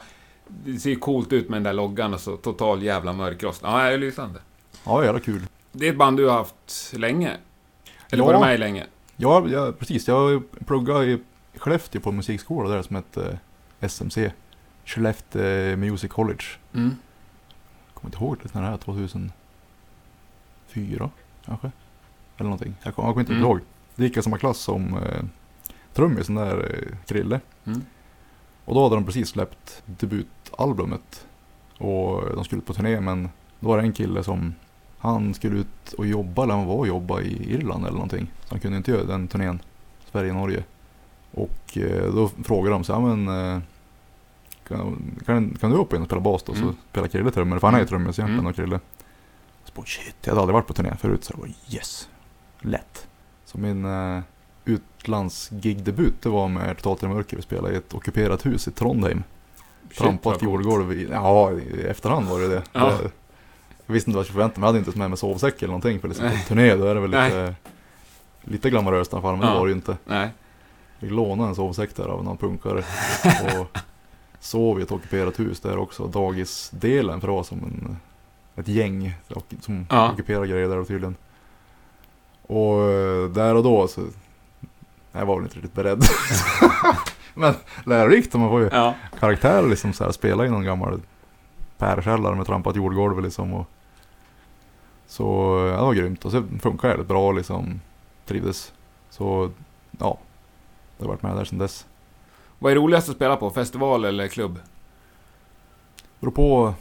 Det 0.64 0.78
ser 0.78 0.90
ju 0.90 0.96
coolt 0.96 1.32
ut 1.32 1.48
med 1.48 1.56
den 1.56 1.62
där 1.62 1.72
loggan 1.72 2.14
och 2.14 2.20
så 2.20 2.36
total 2.36 2.82
jävla 2.82 3.12
mörkrost. 3.12 3.60
Ja, 3.64 3.78
det 3.82 3.92
är 3.94 3.98
lysande. 3.98 4.40
Ja, 4.84 5.04
jävla 5.04 5.20
kul. 5.20 5.46
Det 5.72 5.86
är 5.86 5.90
ett 5.92 5.98
band 5.98 6.16
du 6.16 6.26
har 6.28 6.36
haft 6.36 6.92
länge. 6.96 7.36
Eller 8.10 8.22
Ja. 8.22 8.26
var 8.26 8.32
du 8.34 8.40
med 8.40 8.54
i 8.54 8.58
länge? 8.58 8.86
Ja, 9.16 9.46
ja, 9.48 9.72
precis. 9.78 10.08
Jag 10.08 10.42
pluggade 10.66 11.04
i 11.06 11.18
Skellefteå 11.56 12.00
på 12.00 12.10
en 12.10 12.16
musikskola 12.16 12.68
där 12.68 12.82
som 12.82 12.96
hette 12.96 13.38
SMC. 13.80 14.32
Skellefteå 14.84 15.76
Music 15.76 16.10
College. 16.12 16.44
Mm. 16.74 16.96
Kommer 18.00 18.14
inte 18.14 18.24
ihåg 18.24 18.36
det 18.42 18.54
när 18.54 18.62
det 18.62 18.68
här 18.68 18.76
2004 18.76 19.32
kanske? 21.44 21.70
Eller 22.36 22.44
någonting. 22.50 22.74
Jag 22.82 22.94
kommer, 22.94 23.08
jag 23.08 23.14
kommer 23.14 23.22
inte 23.22 23.32
Mm. 23.32 23.44
ihåg. 23.44 23.60
Det 23.96 24.04
gick 24.04 24.16
jag 24.16 24.24
samma 24.24 24.38
klass 24.38 24.58
som 24.58 24.96
eh, 24.96 25.22
trummisen 25.94 26.34
där, 26.34 26.74
eh, 26.74 26.96
Krille. 27.06 27.40
Mm. 27.64 27.82
Och 28.64 28.74
då 28.74 28.82
hade 28.82 28.94
de 28.94 29.04
precis 29.04 29.28
släppt 29.28 29.82
debutalbumet. 29.86 31.26
Och 31.78 32.22
de 32.34 32.44
skulle 32.44 32.60
ut 32.60 32.66
på 32.66 32.74
turné 32.74 33.00
men 33.00 33.28
då 33.60 33.68
var 33.68 33.76
det 33.76 33.82
en 33.82 33.92
kille 33.92 34.24
som 34.24 34.54
han 34.98 35.34
skulle 35.34 35.56
ut 35.56 35.92
och 35.98 36.06
jobba, 36.06 36.42
eller 36.42 36.54
han 36.54 36.66
var 36.66 36.74
och 36.74 36.86
jobba 36.88 37.20
i 37.20 37.52
Irland 37.54 37.84
eller 37.84 37.92
någonting. 37.94 38.30
Så 38.40 38.46
han 38.50 38.60
kunde 38.60 38.76
inte 38.76 38.90
göra 38.90 39.04
den 39.04 39.28
turnén. 39.28 39.62
Sverige-Norge. 40.10 40.64
Och 41.32 41.78
eh, 41.78 42.12
då 42.14 42.28
frågade 42.28 42.74
de 42.74 42.84
så 42.84 42.92
här, 42.92 43.00
men 43.16 43.28
eh, 43.54 43.60
kan, 44.76 45.20
kan, 45.26 45.56
kan 45.60 45.70
du 45.70 45.76
hoppa 45.76 45.96
in 45.96 46.02
och 46.02 46.08
spela 46.08 46.20
bas 46.20 46.42
då? 46.42 46.54
Så 46.54 46.62
Mm. 46.62 46.74
spelar 46.90 47.08
Krille 47.08 47.30
trummor, 47.30 47.58
för 47.58 47.66
han 47.66 47.74
är 47.74 47.78
ju 47.78 47.82
Mm. 47.82 47.88
trummis 47.88 48.18
egentligen 48.18 48.46
och 48.46 48.54
Krille. 48.56 48.80
Så 49.64 49.72
bara, 49.74 49.86
shit, 49.86 50.14
jag 50.20 50.30
hade 50.30 50.40
aldrig 50.40 50.54
varit 50.54 50.66
på 50.66 50.72
turné 50.74 50.96
förut 50.96 51.24
så 51.24 51.32
jag 51.32 51.40
bara 51.40 51.50
yes, 51.70 52.08
lätt. 52.60 53.06
Så 53.44 53.58
min 53.58 53.84
eh, 53.84 54.20
utlandsgigdebut 54.64 56.22
det 56.22 56.28
var 56.28 56.48
med 56.48 56.76
Totalt 56.76 57.02
i 57.02 57.08
mörker. 57.08 57.36
Vi 57.36 57.42
spelade 57.42 57.74
i 57.74 57.76
ett 57.76 57.94
ockuperat 57.94 58.46
hus 58.46 58.68
i 58.68 58.70
Trondheim. 58.70 59.22
Shit, 59.88 59.98
Trampat 59.98 60.42
jordgolv 60.42 60.92
i, 60.92 61.08
ja 61.10 61.52
i 61.52 61.82
efterhand 61.82 62.26
var 62.28 62.40
det 62.40 62.48
det. 62.48 62.62
Ja. 62.72 62.86
det. 63.02 63.10
Jag 63.86 63.92
visste 63.94 64.10
inte 64.10 64.16
vad 64.16 64.20
jag 64.20 64.26
skulle 64.26 64.34
förvänta 64.42 64.60
mig, 64.60 64.66
jag 64.66 64.72
hade 64.72 64.78
inte 64.86 64.98
med 64.98 65.10
mig 65.10 65.16
sovsäck 65.18 65.58
eller 65.58 65.66
någonting 65.68 66.00
för 66.00 66.08
liksom, 66.08 66.30
på 66.30 66.36
turné 66.48 66.76
då 66.76 66.84
är 66.86 66.94
det 66.94 67.00
väl 67.00 67.10
lite, 67.10 67.54
lite 68.42 68.70
glamoröst 68.70 69.12
i 69.12 69.14
alla 69.16 69.22
fall, 69.22 69.36
men 69.36 69.46
Ja. 69.46 69.52
det 69.52 69.58
var 69.58 69.66
det 69.66 69.70
ju 69.70 69.76
inte. 69.76 69.96
Nej. 70.06 70.28
Vi 70.98 71.08
lånade 71.10 71.48
en 71.48 71.54
sovsäck 71.54 71.96
där 71.96 72.04
av 72.08 72.24
någon 72.24 72.36
punkare 72.36 72.78
och 73.60 73.78
sov 74.40 74.80
i 74.80 74.82
ett 74.82 74.92
ockuperat 74.92 75.40
hus 75.40 75.60
där 75.60 75.78
också. 75.78 76.06
Dagisdelen 76.06 77.20
för 77.20 77.28
det 77.28 77.34
var 77.34 77.42
som 77.42 77.58
en, 77.58 77.96
ett 78.56 78.68
gäng 78.68 79.14
som 79.60 79.86
Ja. 79.90 80.12
ockuperade 80.12 80.46
grejer 80.46 80.68
där 80.68 80.84
tydligen. 80.84 81.16
Och 82.42 82.82
eh, 82.82 83.30
där 83.30 83.54
och 83.54 83.62
då 83.62 83.88
så, 83.88 84.00
jag 85.12 85.26
var 85.26 85.34
väl 85.36 85.44
inte 85.44 85.56
riktigt 85.56 85.74
beredd. 85.74 86.02
Men 87.34 87.54
lärorikt, 87.86 88.34
man 88.34 88.48
får 88.48 88.60
ju 88.60 88.68
Ja. 88.72 88.94
karaktär 89.20 89.62
liksom 89.68 89.92
så 89.92 90.04
här, 90.04 90.12
spela 90.12 90.46
i 90.46 90.50
någon 90.50 90.64
gammal 90.64 91.00
pärkällare 91.78 92.34
med 92.34 92.46
trampat 92.46 92.76
jordgolv 92.76 93.22
liksom. 93.22 93.54
Och, 93.54 93.66
så 95.06 95.24
ja, 95.72 95.76
det 95.76 95.82
var 95.82 95.94
grymt 95.94 96.24
och 96.24 96.30
så 96.30 96.44
funkar 96.60 96.88
jävligt 96.88 97.08
bra 97.08 97.32
liksom. 97.32 97.80
Trivdes. 98.26 98.72
Så 99.10 99.50
ja, 99.98 100.18
det 100.98 101.04
har 101.04 101.08
varit 101.08 101.22
med 101.22 101.36
där 101.36 101.44
sedan 101.44 101.58
dess. 101.58 101.86
Vad 102.62 102.72
är 102.72 102.76
roligast 102.76 103.08
att 103.08 103.16
spela 103.16 103.36
på? 103.36 103.50
Festival 103.50 104.04
eller 104.04 104.28
klubb? 104.28 104.58
Beror 106.20 106.30
på 106.32 106.74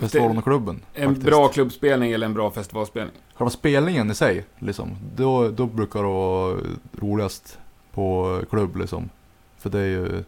festivalen 0.00 0.38
och 0.38 0.44
klubben. 0.44 0.80
En 0.94 1.08
faktiskt. 1.08 1.26
bra 1.26 1.48
klubbspelning 1.48 2.12
eller 2.12 2.26
en 2.26 2.34
bra 2.34 2.50
festivalspelning? 2.50 3.14
Själva 3.34 3.50
spelningen 3.50 4.10
i 4.10 4.14
sig, 4.14 4.44
liksom, 4.58 4.96
då, 5.16 5.48
då 5.48 5.66
brukar 5.66 6.02
det 6.02 6.08
vara 6.08 6.56
roligast 7.00 7.58
på 7.92 8.40
klubb 8.50 8.76
liksom. 8.76 9.10
För 9.58 9.70
det 9.70 9.78
är 9.78 9.84
ju, 9.86 10.24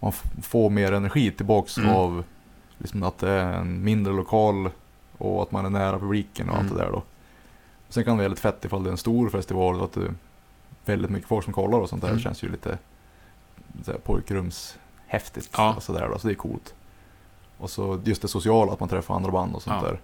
man 0.00 0.12
får 0.42 0.70
mer 0.70 0.92
energi 0.92 1.30
tillbaks 1.30 1.78
Mm. 1.78 1.90
av 1.90 2.24
liksom, 2.78 3.02
att 3.02 3.18
det 3.18 3.30
är 3.30 3.52
en 3.52 3.84
mindre 3.84 4.12
lokal 4.12 4.70
och 5.18 5.42
att 5.42 5.52
man 5.52 5.64
är 5.66 5.70
nära 5.70 5.98
publiken 5.98 6.48
och 6.50 6.54
allt 6.56 6.64
Mm. 6.66 6.76
det 6.78 6.84
där 6.84 6.92
då. 6.92 7.02
Sen 7.88 8.04
kan 8.04 8.10
det 8.12 8.16
vara 8.16 8.22
väldigt 8.22 8.40
fett 8.40 8.64
ifall 8.64 8.82
det 8.84 8.88
är 8.90 8.92
en 8.92 8.96
stor 8.98 9.28
festival 9.30 9.74
och 9.78 9.84
att 9.84 9.92
det 9.92 10.00
är 10.00 10.14
väldigt 10.84 11.10
mycket 11.10 11.28
folk 11.28 11.44
som 11.44 11.52
kollar 11.52 11.78
och 11.78 11.88
sånt 11.88 12.02
där. 12.02 12.08
Mm. 12.08 12.20
Känns 12.20 12.42
ju 12.44 12.48
lite 12.48 12.78
så 13.84 13.90
här, 13.92 13.98
pojkrumshäftigt 13.98 15.50
Ja. 15.56 15.74
och 15.76 15.82
sådär 15.82 16.08
då, 16.12 16.18
så 16.18 16.26
det 16.28 16.32
är 16.32 16.36
coolt. 16.36 16.74
Och 17.58 17.70
så 17.70 18.00
just 18.04 18.22
det 18.22 18.28
sociala, 18.28 18.72
att 18.72 18.80
man 18.80 18.88
träffar 18.88 19.14
andra 19.14 19.30
band 19.30 19.54
och 19.54 19.62
sånt 19.62 19.76
Ja. 19.82 19.88
där. 19.88 20.00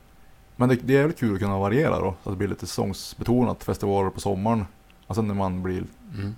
Men 0.56 0.68
det, 0.68 0.74
det 0.76 0.96
är 0.96 1.00
väldigt 1.00 1.18
kul 1.20 1.34
att 1.34 1.40
kunna 1.40 1.58
variera 1.58 1.98
då, 2.00 2.14
så 2.22 2.28
att 2.30 2.34
det 2.34 2.38
blir 2.38 2.48
lite 2.48 2.66
säsongsbetonat. 2.66 3.64
Festivaler 3.64 4.10
på 4.10 4.20
sommaren. 4.20 4.64
Alltså 5.06 5.22
när 5.22 5.34
man 5.34 5.62
blir, 5.62 5.84
Mm. 6.14 6.34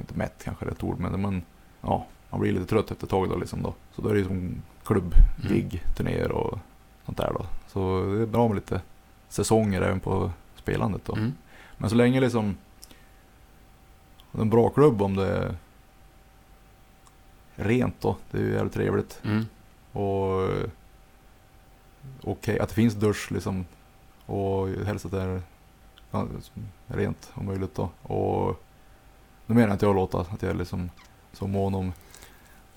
inte 0.00 0.14
mätt 0.14 0.44
kanske 0.44 0.64
är 0.64 0.68
rätt 0.68 0.82
ord, 0.84 0.98
men 0.98 1.20
man, 1.20 1.42
ja, 1.80 2.06
man 2.30 2.40
blir 2.40 2.52
lite 2.52 2.66
trött 2.66 2.90
efter 2.90 3.04
ett 3.06 3.10
tag 3.10 3.28
då 3.28 3.36
liksom 3.36 3.62
då. 3.62 3.74
Så 3.94 4.02
då 4.02 4.08
är 4.08 4.12
det 4.12 4.18
ju 4.20 4.26
som 4.26 4.62
klubb, 4.84 5.14
Mm. 5.50 5.70
turnéer 5.96 6.32
och 6.32 6.58
sånt 7.06 7.18
där 7.18 7.32
då. 7.38 7.46
Så 7.68 8.02
det 8.16 8.22
är 8.22 8.26
bra 8.26 8.48
med 8.48 8.54
lite 8.54 8.80
säsonger 9.28 9.82
även 9.82 10.00
på 10.00 10.30
spelandet 10.56 11.02
då. 11.04 11.12
Mm. 11.12 11.32
Men 11.78 11.90
så 11.90 11.96
länge 11.96 12.20
liksom 12.20 12.56
en 14.32 14.50
bra 14.50 14.68
klubb 14.68 15.02
om 15.02 15.16
det 15.16 15.26
är 15.36 15.56
rent 17.60 18.00
då. 18.00 18.16
Det 18.30 18.38
är 18.38 18.42
ju 18.42 18.52
jävligt 18.52 18.74
trevligt. 18.74 19.20
Mm. 19.24 19.46
Och 19.92 20.48
okej, 22.22 22.58
att 22.60 22.68
det 22.68 22.74
finns 22.74 22.94
dusch 22.94 23.32
liksom. 23.32 23.64
Och 24.26 24.68
helst 24.68 25.04
att 25.04 25.10
det 25.10 25.22
är 25.22 25.42
ja, 26.10 26.26
rent 26.86 27.30
om 27.34 27.46
möjligt 27.46 27.74
då. 27.74 27.88
Och 28.02 28.62
nu 29.46 29.54
menar 29.54 29.72
inte 29.72 29.86
jag 29.86 29.94
låta 29.94 30.20
att 30.20 30.42
jag 30.42 30.50
är 30.50 30.54
liksom 30.54 30.90
så 31.32 31.46
mån 31.46 31.74
om 31.74 31.92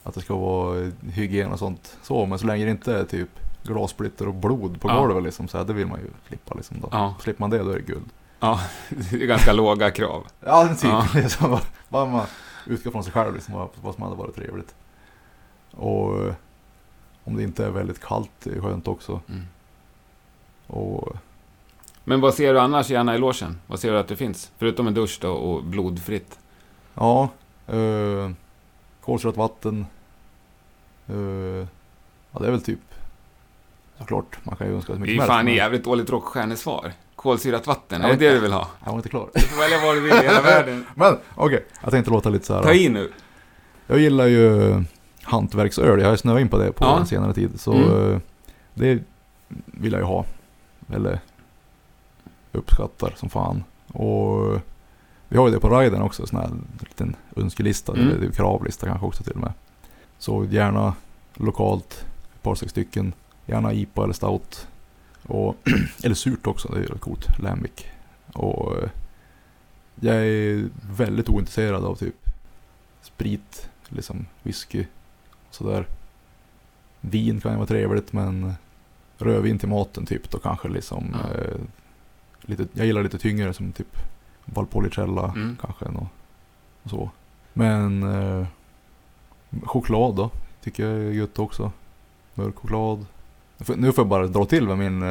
att 0.03 0.13
det 0.13 0.21
ska 0.21 0.35
vara 0.35 0.91
hygien 1.11 1.51
och 1.51 1.59
sånt. 1.59 1.97
Så, 2.03 2.25
men 2.25 2.39
så 2.39 2.45
länge 2.45 2.65
det 2.65 2.71
inte 2.71 2.97
är 2.97 3.03
typ 3.05 3.29
glassplitter 3.63 4.27
och 4.27 4.33
blod 4.33 4.81
på 4.81 4.89
Ja. 4.89 4.99
golvet 4.99 5.23
liksom. 5.23 5.47
Så 5.47 5.57
här, 5.57 5.65
det 5.65 5.73
vill 5.73 5.87
man 5.87 5.99
ju 5.99 6.07
slippa 6.27 6.53
liksom 6.53 6.77
då. 6.81 6.89
Ja. 6.91 7.15
Slipper 7.21 7.41
man 7.41 7.49
det 7.49 7.57
då 7.57 7.69
är 7.69 7.75
det 7.75 7.81
guld. 7.81 8.09
Ja, 8.39 8.59
det 8.89 9.23
är 9.23 9.27
ganska 9.27 9.53
låga 9.53 9.91
krav. 9.91 10.27
Ja, 10.39 10.67
typ. 10.67 10.83
Ja. 10.83 11.07
Liksom, 11.13 11.51
bara, 11.51 11.61
bara 11.89 12.05
man 12.05 12.25
utgår 12.65 12.91
från 12.91 13.03
sig 13.03 13.13
själv, 13.13 13.33
liksom, 13.33 13.69
vad, 13.81 13.93
som 13.93 14.03
hade 14.03 14.15
varit 14.15 14.35
trevligt. 14.35 14.75
Och 15.71 16.25
eh, 16.25 16.33
om 17.23 17.35
det 17.35 17.43
inte 17.43 17.65
är 17.65 17.69
väldigt 17.69 17.99
kallt, 17.99 18.31
det 18.43 18.49
är 18.49 18.61
skönt 18.61 18.87
också. 18.87 19.21
Mm. 19.29 19.43
Och 20.67 21.15
Men 22.03 22.21
vad 22.21 22.33
ser 22.33 22.53
du 22.53 22.59
annars 22.59 22.89
gärna 22.89 23.15
i 23.15 23.17
logen? 23.17 23.59
Vad 23.67 23.79
ser 23.79 23.91
du 23.91 23.97
att 23.99 24.07
det 24.07 24.15
finns? 24.15 24.51
Förutom 24.57 24.87
en 24.87 24.93
dusch 24.93 25.17
då 25.21 25.31
och 25.31 25.63
blodfritt. 25.63 26.39
ja, 26.93 27.29
eh, 27.67 28.31
kolsyrat 29.01 29.37
vatten. 29.37 29.85
Eh, 31.07 31.67
ja, 32.31 32.39
det 32.39 32.47
är 32.47 32.51
väl 32.51 32.61
typ 32.61 32.79
såklart, 33.97 34.37
man 34.43 34.55
kan 34.55 34.67
ju 34.67 34.75
önska 34.75 34.93
Det 34.93 34.97
är 34.97 34.99
mycket 34.99 35.13
ju 35.13 35.19
som 35.19 35.27
fan 35.27 35.35
helst, 35.35 35.41
ett 35.41 35.45
men 35.45 35.55
jävligt 35.55 35.83
dåligt 35.83 36.09
rockstjärnesvar. 36.09 36.93
Kolsyrat 37.23 37.67
vatten, 37.67 38.01
är 38.01 38.09
det 38.09 38.15
det 38.15 38.33
du 38.33 38.39
vill 38.39 38.51
ha? 38.53 38.67
Jag 38.83 38.91
var 38.91 38.97
inte 38.99 39.09
klar. 39.09 39.29
Du 39.33 39.39
får 39.41 39.61
välja 39.61 39.85
vad 39.85 39.95
du 39.95 40.01
vill 40.01 40.11
i 40.13 40.15
hela 40.15 40.41
världen. 40.51 40.85
Men 40.95 41.17
okej, 41.35 41.65
jag 41.81 41.91
tänkte 41.91 42.11
låta 42.11 42.29
lite 42.29 42.45
så 42.45 42.53
här. 42.53 42.63
Ta 42.63 42.73
i 42.73 42.89
nu. 42.89 43.11
Jag 43.87 43.99
gillar 43.99 44.25
ju 44.27 44.73
hantverksöl, 45.23 45.99
jag 45.99 46.05
har 46.07 46.11
ju 46.11 46.17
snöat 46.17 46.41
in 46.41 46.49
på 46.49 46.57
det 46.57 46.71
på 46.71 46.85
Ja. 46.85 47.05
senare 47.05 47.33
tid. 47.33 47.59
Så 47.59 47.73
Mm. 47.73 48.11
eh, 48.13 48.19
det 48.73 48.99
vill 49.65 49.91
jag 49.91 50.01
ju 50.01 50.05
ha. 50.05 50.25
Eller 50.93 51.19
uppskattar 52.51 53.13
som 53.17 53.29
fan. 53.29 53.63
Och 53.87 54.59
vi 55.27 55.37
har 55.37 55.47
ju 55.47 55.53
det 55.53 55.59
på 55.59 55.79
riden 55.79 56.01
också, 56.01 56.27
sån 56.27 56.39
här 56.39 56.49
liten 56.79 57.15
önskelista, 57.35 57.93
Mm. 57.93 58.09
eller 58.09 58.31
kravlista 58.31 58.87
kanske 58.87 59.05
också 59.05 59.23
till 59.23 59.33
och 59.33 59.39
med. 59.41 59.53
Så 60.17 60.45
gärna 60.45 60.93
lokalt, 61.33 62.05
ett 62.35 62.41
par 62.43 62.55
sex 62.55 62.71
stycken. 62.71 63.13
Gärna 63.45 63.73
IPA 63.73 64.03
eller 64.03 64.13
stout. 64.13 64.67
Och, 65.27 65.57
eller 66.03 66.15
surt 66.15 66.47
också, 66.47 66.67
det 66.67 66.77
är 66.77 66.81
ju 66.81 66.97
coolt. 66.97 67.39
Lambic. 67.39 67.71
Och 68.33 68.77
eh, 68.83 68.89
jag 69.99 70.15
är 70.15 70.69
väldigt 70.91 71.29
ointresserad 71.29 71.83
av 71.85 71.95
typ 71.95 72.15
sprit, 73.01 73.69
liksom 73.89 74.25
whisky 74.43 74.85
och 75.49 75.55
sådär. 75.55 75.87
Vin 77.01 77.41
kan 77.41 77.51
ju 77.51 77.57
vara 77.57 77.67
trevligt 77.67 78.13
men 78.13 78.53
rödvin 79.17 79.59
till 79.59 79.69
maten 79.69 80.05
typ 80.05 80.29
då 80.31 80.37
kanske 80.39 80.69
liksom 80.69 81.05
Ja. 81.13 81.37
eh, 81.41 81.55
lite, 82.41 82.67
jag 82.73 82.85
gillar 82.85 83.03
lite 83.03 83.17
tyngre 83.19 83.53
som 83.53 83.71
typ 83.71 83.97
Valpolicella 84.45 85.25
Mm. 85.35 85.57
kanske 85.61 85.85
nå- 85.91 86.07
och 86.83 86.89
så. 86.89 87.11
Men 87.53 88.03
eh, 88.03 88.47
choklad 89.63 90.15
då 90.15 90.29
tycker 90.61 90.87
jag 90.89 90.99
är 91.01 91.11
gött 91.11 91.39
också. 91.39 91.71
Mörk 92.33 92.55
choklad. 92.55 93.05
Nu 93.67 93.91
får- 93.91 94.01
jag 94.03 94.07
bara 94.07 94.27
dra 94.27 94.45
till 94.45 94.67
med 94.67 94.77
min 94.77 95.03
eh, 95.03 95.09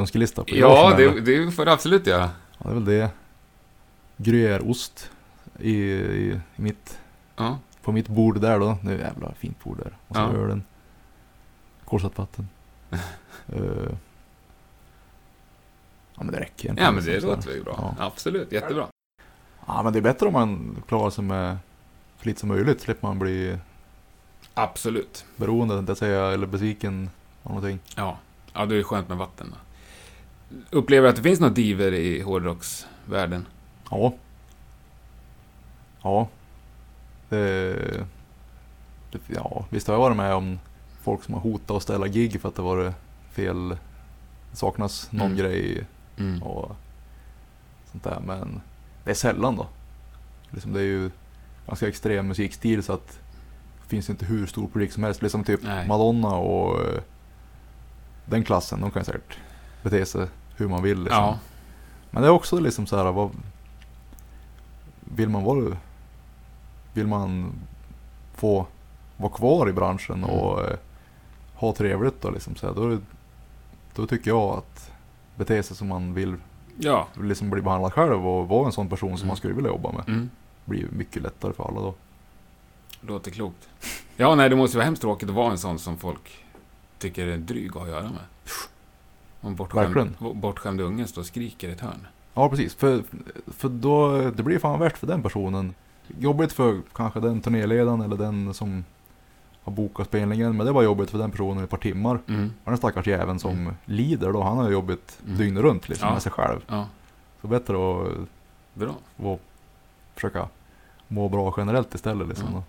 önskelista. 0.00 0.44
på 0.44 0.50
Ja, 0.56 0.94
det, 0.96 1.20
det 1.20 1.50
får 1.50 1.64
du 1.64 1.70
absolut 1.70 2.06
göra. 2.06 2.30
Ja, 2.58 2.64
det 2.64 2.70
är 2.70 2.74
väl 2.74 2.84
det. 2.84 3.10
Gruyèreost 4.16 5.10
i, 5.58 5.70
i, 5.70 6.40
i 6.56 6.62
mitt, 6.62 6.98
Ja. 7.36 7.58
på 7.82 7.92
mitt 7.92 8.08
bord 8.08 8.40
där 8.40 8.58
då. 8.58 8.78
Det 8.82 8.92
är 8.92 8.98
jävla 8.98 9.32
fint 9.34 9.64
bord 9.64 9.78
där. 9.78 9.92
Och 10.08 10.16
så 10.16 10.22
Ja. 10.22 10.32
ölen. 10.32 10.64
Kolsatt 11.84 12.18
vatten. 12.18 12.48
Eh, 13.48 13.92
ja 16.14 16.22
men 16.24 16.26
det 16.32 16.40
räcker 16.40 16.64
egentligen. 16.64 16.86
ja, 16.86 16.92
men 16.92 17.04
det 17.04 17.20
låter 17.20 17.50
väl 17.50 17.64
bra. 17.64 17.94
Ja. 17.98 18.04
Absolut, 18.06 18.52
jättebra. 18.52 18.86
ja 19.66 19.82
men 19.82 19.92
det 19.92 19.98
är 19.98 20.02
bättre 20.02 20.26
om 20.26 20.32
man 20.32 20.82
klarar 20.88 21.10
sig 21.10 21.24
med 21.24 21.58
så 22.22 22.28
lite 22.28 22.40
som 22.40 22.48
möjligt. 22.48 22.80
Slipper 22.80 23.06
man 23.06 23.18
bli 23.18 23.58
Absolut. 24.54 25.24
beroende, 25.36 25.82
det 25.82 25.96
säga, 25.96 26.26
eller 26.26 26.46
besviken 26.46 27.10
av 27.44 27.54
någonting. 27.54 27.78
Ja, 27.96 28.18
ja 28.52 28.66
det 28.66 28.76
är 28.76 28.82
skönt 28.82 29.08
med 29.08 29.18
vatten. 29.18 29.54
Då. 29.54 29.56
Upplever 30.78 31.02
du 31.02 31.08
att 31.10 31.16
det 31.16 31.22
finns 31.22 31.40
några 31.40 31.54
diver 31.54 31.92
i 31.92 32.20
hårdrocksvärlden? 32.22 33.46
Ja. 33.90 34.14
Ja. 36.02 36.28
Det, 37.28 37.74
det, 39.12 39.18
ja, 39.34 39.64
visst 39.70 39.86
har 39.86 39.94
jag 39.94 40.00
varit 40.00 40.16
med 40.16 40.34
om 40.34 40.58
folk 41.02 41.24
som 41.24 41.34
har 41.34 41.40
hotat 41.40 41.70
att 41.76 41.82
ställa 41.82 42.06
gig 42.08 42.40
för 42.40 42.48
att 42.48 42.54
det 42.54 42.62
var 42.62 42.92
fel. 43.32 43.68
Det 44.50 44.56
saknas 44.56 45.12
någon 45.12 45.26
Mm. 45.26 45.38
grej 45.38 45.84
Mm. 46.18 46.42
och 46.42 46.76
sånt 47.92 48.04
där. 48.04 48.20
Men 48.26 48.60
det 49.04 49.10
är 49.10 49.14
sällan 49.14 49.56
då. 49.56 49.66
Liksom 50.50 50.72
det 50.72 50.80
är 50.80 50.84
ju 50.84 51.10
ganska 51.66 51.88
extrem 51.88 52.28
musikstil 52.28 52.82
så 52.82 52.92
att 52.92 53.18
det 53.82 53.88
finns 53.88 54.10
inte 54.10 54.26
hur 54.26 54.46
stor 54.46 54.66
publik 54.68 54.92
som 54.92 55.02
helst. 55.04 55.22
Liksom 55.22 55.44
typ 55.44 55.60
Nej. 55.62 55.88
Madonna 55.88 56.28
och 56.36 56.80
eh, 56.84 57.00
den 58.26 58.44
klassen, 58.44 58.80
de 58.80 58.90
kan 58.90 59.04
säkert 59.04 59.38
bete 59.82 60.06
sig 60.06 60.26
hur 60.56 60.68
man 60.68 60.82
vill. 60.82 61.02
Liksom. 61.02 61.22
Ja. 61.22 61.38
Men 62.10 62.22
det 62.22 62.28
är 62.28 62.32
också 62.32 62.58
liksom 62.58 62.86
så 62.86 62.96
här, 62.96 63.12
vad... 63.12 63.30
Vill 65.00 65.28
man 65.28 65.44
vara... 65.44 65.76
Vill 66.92 67.06
man 67.06 67.52
få 68.34 68.66
vara 69.16 69.32
kvar 69.32 69.68
i 69.68 69.72
branschen 69.72 70.24
Mm. 70.24 70.30
och 70.30 70.60
eh, 70.64 70.76
ha 71.54 71.72
trevligt 71.74 72.20
då 72.22 72.30
liksom 72.30 72.56
så 72.56 72.66
här, 72.66 72.74
då, 72.74 72.98
då 73.94 74.06
tycker 74.06 74.30
jag 74.30 74.42
att 74.58 74.90
bete 75.36 75.62
sig 75.62 75.76
som 75.76 75.88
man 75.88 76.14
vill, 76.14 76.36
Ja. 76.78 77.06
liksom 77.22 77.50
bli 77.50 77.62
behandlad 77.62 77.92
själv 77.92 78.26
och 78.28 78.48
vara 78.48 78.66
en 78.66 78.72
sån 78.72 78.88
person 78.88 79.08
som 79.10 79.16
Mm. 79.16 79.28
man 79.28 79.36
skulle 79.36 79.54
vilja 79.54 79.70
jobba 79.70 79.92
med. 79.92 80.08
Mm. 80.08 80.30
blir 80.64 80.86
mycket 80.92 81.22
lättare 81.22 81.52
för 81.52 81.64
alla 81.68 81.80
då. 81.80 81.94
Låter 83.00 83.30
klokt. 83.30 83.68
Ja, 84.16 84.34
nej, 84.34 84.48
det 84.48 84.56
måste 84.56 84.76
vara 84.76 84.84
hemskt 84.84 85.02
tråkigt 85.02 85.28
att 85.28 85.34
vara 85.34 85.50
en 85.50 85.58
sån 85.58 85.78
som 85.78 85.96
folk 85.96 86.43
tycker 86.98 87.26
är 87.26 87.36
dryg 87.36 87.68
att 87.68 87.74
ha 87.74 87.82
att 87.82 87.88
göra 87.88 88.02
med. 88.02 88.20
Om 89.40 89.54
bortskämd, 89.54 90.14
bortskämd 90.34 90.80
unge 90.80 91.06
står 91.06 91.22
och 91.22 91.26
skriker 91.26 91.68
i 91.68 91.72
ett 91.72 91.80
hörn. 91.80 92.06
Ja 92.34 92.48
precis, 92.48 92.74
för, 92.74 93.02
för 93.46 93.68
då, 93.68 94.18
det 94.30 94.42
blir 94.42 94.58
fan 94.58 94.80
värt 94.80 94.98
för 94.98 95.06
den 95.06 95.22
personen. 95.22 95.74
Jobbigt 96.18 96.52
för 96.52 96.80
kanske 96.92 97.20
den 97.20 97.40
turnéledaren 97.40 98.00
eller 98.00 98.16
den 98.16 98.54
som 98.54 98.84
har 99.62 99.72
bokat 99.72 100.06
spelningen, 100.06 100.56
men 100.56 100.66
det 100.66 100.72
var 100.72 100.82
jobbigt 100.82 101.10
för 101.10 101.18
den 101.18 101.30
personen 101.30 101.60
i 101.60 101.64
ett 101.64 101.70
par 101.70 101.76
timmar. 101.78 102.18
Mm. 102.28 102.52
Och 102.64 102.70
den 102.70 102.76
stackars 102.78 103.06
jäveln 103.06 103.38
som 103.38 103.50
Mm. 103.50 103.74
lider 103.84 104.32
då, 104.32 104.42
han 104.42 104.56
har 104.56 104.66
ju 104.66 104.72
jobbet 104.72 105.18
Mm. 105.26 105.38
dygnet 105.38 105.62
runt 105.62 105.88
liksom 105.88 106.08
Ja. 106.08 106.12
med 106.12 106.22
sig 106.22 106.32
själv. 106.32 106.60
Ja. 106.66 106.86
Så 107.40 107.46
bättre 107.48 107.74
att 107.74 108.08
Bra. 108.74 108.94
vara, 109.16 109.38
försöka 110.14 110.48
må 111.08 111.28
bra 111.28 111.54
generellt 111.56 111.94
istället 111.94 112.28
liksom. 112.28 112.48
Ja. 112.52 112.62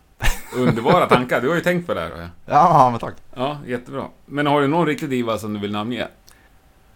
Underbara 0.55 1.05
tankar. 1.05 1.41
Du 1.41 1.47
har 1.49 1.55
ju 1.55 1.61
tänkt 1.61 1.87
på 1.87 1.93
det 1.93 1.99
här. 2.01 2.29
ja. 2.45 2.89
Men 2.91 2.99
tack. 2.99 3.13
Ja, 3.33 3.57
jättebra. 3.65 4.05
Men 4.25 4.47
har 4.47 4.61
du 4.61 4.67
någon 4.67 4.85
riktig 4.87 5.09
diva 5.09 5.37
som 5.37 5.53
du 5.53 5.59
vill 5.59 5.71
namnge? 5.71 6.07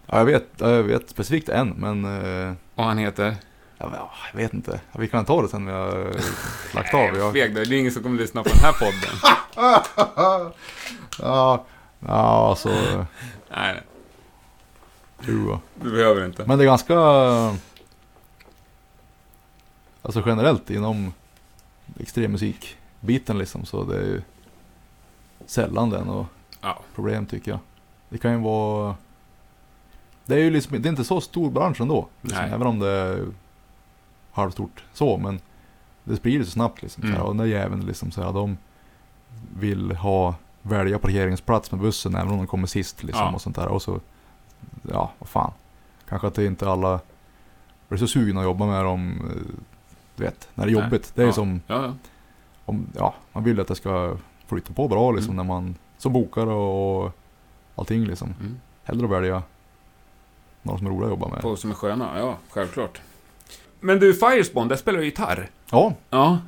Ja, 0.06 0.18
jag 0.18 0.24
vet, 0.24 0.46
jag 0.56 0.82
vet 0.82 1.10
specifikt 1.10 1.48
en, 1.48 1.68
men 1.68 2.04
eh, 2.48 2.52
Och 2.74 2.84
han 2.84 2.98
heter? 2.98 3.36
ja, 3.78 4.10
jag 4.32 4.38
vet 4.40 4.54
inte. 4.54 4.80
Vi 4.98 5.08
kan 5.08 5.24
ta 5.24 5.42
det 5.42 5.48
sen 5.48 5.66
vi 5.66 5.72
har 5.72 6.12
lagt 6.74 6.94
av. 6.94 7.16
Jag, 7.16 7.32
Feg, 7.32 7.54
det 7.54 7.60
är 7.60 7.72
ingen 7.72 7.92
som 7.92 8.02
kommer 8.02 8.18
lyssna 8.18 8.42
på 8.42 8.48
den 8.48 8.58
här 8.58 8.72
podden. 8.72 9.16
ja, 11.18 11.64
ja, 12.06 12.48
alltså, 12.48 12.68
Nej, 13.56 13.82
jo. 15.20 15.58
Du 15.82 15.90
behöver 15.90 16.24
inte. 16.26 16.44
Men 16.46 16.58
det 16.58 16.64
är 16.64 16.66
ganska... 16.66 16.96
Alltså 20.02 20.22
generellt 20.26 20.70
inom 20.70 21.12
extremmusikbiten 23.00 23.38
liksom 23.38 23.64
så 23.64 23.84
det 23.84 23.96
är 23.96 24.02
ju 24.06 24.22
sällan 25.46 25.90
det 25.90 25.98
är 25.98 26.04
något 26.04 26.26
Ja. 26.62 26.78
problem 26.94 27.26
tycker 27.26 27.50
jag. 27.50 27.60
Det 28.08 28.18
kan 28.18 28.30
ju 28.32 28.38
vara... 28.38 28.96
Det 30.26 30.34
är 30.34 30.38
ju 30.38 30.50
liksom, 30.50 30.82
det 30.82 30.88
är 30.88 30.90
inte 30.90 31.04
så 31.04 31.20
stor 31.20 31.50
bransch 31.50 31.80
ändå. 31.80 32.08
Liksom, 32.22 32.42
Nej. 32.42 32.52
även 32.52 32.66
om 32.66 32.78
det 32.78 32.88
är 32.88 33.26
halvstort 34.32 34.84
så, 34.92 35.16
men 35.18 35.40
det 36.04 36.16
sprider 36.16 36.44
sig 36.44 36.52
snabbt 36.52 36.82
liksom. 36.82 37.02
Mm. 37.02 37.14
Så 37.14 37.18
här, 37.20 37.26
och 37.28 37.36
den 37.36 37.46
där 37.48 37.54
jäveln 37.56 37.86
liksom 37.86 38.10
så 38.10 38.22
här, 38.22 38.32
de 38.32 38.58
vill 39.58 39.90
ha, 39.96 40.34
välja 40.62 40.98
parkeringsplats 40.98 41.70
med 41.72 41.80
bussen 41.80 42.14
även 42.14 42.28
om 42.32 42.36
de 42.38 42.46
kommer 42.46 42.66
sist 42.66 43.02
liksom 43.02 43.26
Ja. 43.26 43.32
och 43.34 43.40
sånt 43.40 43.56
där. 43.56 43.68
Och 43.68 43.82
så, 43.82 44.00
ja 44.90 45.12
vad 45.18 45.28
fan. 45.28 45.52
Kanske 46.08 46.26
att 46.28 46.34
det 46.34 46.46
inte 46.46 46.68
alla 46.70 47.00
blir 47.88 47.98
så 47.98 48.06
sugna 48.06 48.40
att 48.40 48.44
jobba 48.46 48.66
med 48.66 48.84
dem, 48.84 49.10
eh, 49.30 49.54
du 50.16 50.24
vet, 50.24 50.48
när 50.54 50.66
det 50.66 50.72
är 50.72 50.74
Nej. 50.76 50.84
jobbigt. 50.84 51.12
Det 51.14 51.22
är 51.22 51.26
Ja. 51.26 51.32
som, 51.32 51.60
Ja, 51.66 51.82
ja. 51.82 51.94
Om, 52.70 52.86
ja, 52.96 53.14
man 53.32 53.44
vill 53.44 53.60
att 53.60 53.68
det 53.68 53.74
ska 53.74 54.16
flytta 54.46 54.72
på 54.72 54.88
bra 54.88 55.10
liksom 55.12 55.32
Mm. 55.34 55.46
när 55.46 55.54
man, 55.54 55.74
som 55.98 56.12
bokare 56.12 56.50
och 56.50 57.12
allting 57.76 58.04
liksom. 58.04 58.34
Mm. 58.40 58.56
Hellre 58.84 59.06
välja 59.06 59.42
några 60.62 60.78
som 60.78 60.86
är 60.86 60.90
roliga 60.90 61.04
att 61.04 61.10
jobba 61.10 61.28
med. 61.28 61.40
På 61.42 61.56
som 61.56 61.70
är 61.70 61.74
sköna, 61.74 62.18
ja, 62.18 62.36
självklart. 62.50 63.00
Men 63.80 63.98
du, 63.98 64.14
Firespawn, 64.14 64.68
där 64.68 64.76
spelar 64.76 64.98
du 64.98 65.04
gitarr. 65.04 65.50
Ja, 65.70 65.94
Ja, 66.10 66.38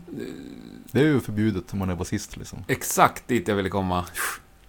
det 0.93 1.01
är 1.01 1.05
ju 1.05 1.21
förbjudet 1.21 1.73
om 1.73 1.79
man 1.79 1.91
är 1.91 1.97
basist 1.97 2.37
liksom. 2.37 2.65
exakt 2.69 3.29
dit 3.29 3.49
jag 3.49 3.55
ville 3.57 3.69
komma. 3.69 4.05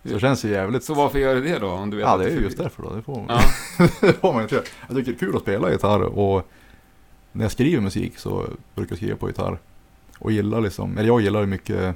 Så 0.03 0.09
det 0.13 0.19
känns 0.19 0.45
ju 0.45 0.49
jävligt. 0.49 0.83
Så 0.83 0.93
varför 0.93 1.19
gör 1.19 1.35
du 1.35 1.41
det 1.41 1.59
då, 1.59 1.69
om 1.69 1.89
du 1.89 1.97
vet 1.97 2.05
Ja, 2.05 2.17
det 2.17 2.25
är 2.25 2.29
ju 2.29 2.41
just 2.41 2.57
därför 2.57 2.83
då. 2.83 2.95
Det 2.95 3.01
får 3.01 3.15
man, 3.15 3.25
Ja, 3.29 3.39
det 4.01 4.13
får 4.13 4.33
man 4.33 4.41
inte 4.43 4.55
göra. 4.55 4.65
Jag 4.87 4.97
tycker 4.97 5.11
det 5.11 5.15
är 5.17 5.19
kul 5.19 5.35
att 5.35 5.41
spela 5.41 5.71
gitarr 5.71 6.01
och 6.01 6.47
när 7.31 7.45
jag 7.45 7.51
skriver 7.51 7.81
musik 7.81 8.17
så 8.17 8.45
brukar 8.75 8.91
jag 8.91 8.97
skriva 8.97 9.15
på 9.17 9.27
gitarr. 9.27 9.59
Och 10.23 10.31
gillar 10.31 10.61
liksom, 10.61 10.97
eller 10.97 11.07
jag 11.07 11.21
gillar 11.21 11.39
ju 11.39 11.45
mycket 11.45 11.95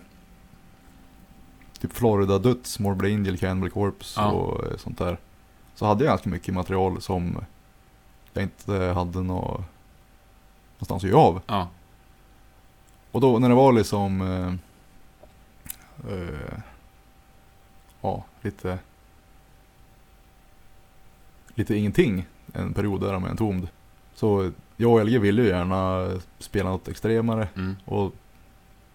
typ 1.80 1.94
Florida 1.94 2.40
Duts, 2.40 2.80
Morbid 2.80 3.14
Angel, 3.16 3.38
Cannibal 3.38 3.70
Corpse 3.70 4.22
Ja. 4.22 4.32
och 4.32 4.66
eh, 4.66 4.78
sånt 4.78 4.98
där. 4.98 5.18
Så 5.76 5.86
hade 5.86 6.04
jag 6.06 6.12
ganska 6.12 6.30
mycket 6.30 6.54
material 6.54 7.02
som 7.02 7.46
jag 8.34 8.44
inte 8.44 8.74
hade 8.74 9.24
nå 9.24 9.64
någonstans 10.78 11.04
att 11.04 11.10
göra 11.10 11.20
av. 11.22 11.42
ja. 11.48 11.68
Och 13.12 13.22
då 13.22 13.40
när 13.40 13.50
det 13.50 13.56
var 13.56 13.72
liksom 13.74 14.22
eh, 14.22 14.54
eh, 16.14 16.60
Ja, 18.02 18.24
lite 18.42 18.80
Lite 21.56 21.76
ingenting 21.76 22.26
en 22.54 22.74
period 22.74 23.02
där 23.02 23.20
med 23.20 23.32
en 23.32 23.38
tomd. 23.38 23.68
Så 24.18 24.52
jag 24.78 24.92
och 24.94 25.06
LG 25.06 25.18
ville 25.20 25.42
ju 25.42 25.48
gärna 25.48 26.10
spela 26.40 26.70
något 26.70 26.88
extremare 26.88 27.48
Mm. 27.56 27.76
och 27.86 28.14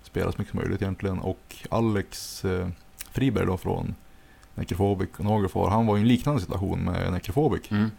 spela 0.02 0.32
så 0.32 0.38
mycket 0.38 0.50
som 0.50 0.60
möjligt 0.60 0.82
egentligen. 0.82 1.18
Och 1.18 1.56
Alex 1.70 2.44
eh, 2.44 2.68
Friberg 3.10 3.46
då 3.46 3.56
från 3.56 3.94
Necrophobic 4.54 5.08
och 5.18 5.24
Nagelfar, 5.24 5.70
han 5.70 5.86
var 5.86 5.96
i 5.96 6.00
en 6.00 6.08
liknande 6.08 6.40
situation 6.40 6.80
med 6.84 7.12
Necrophobic. 7.12 7.70
Mm. 7.70 7.90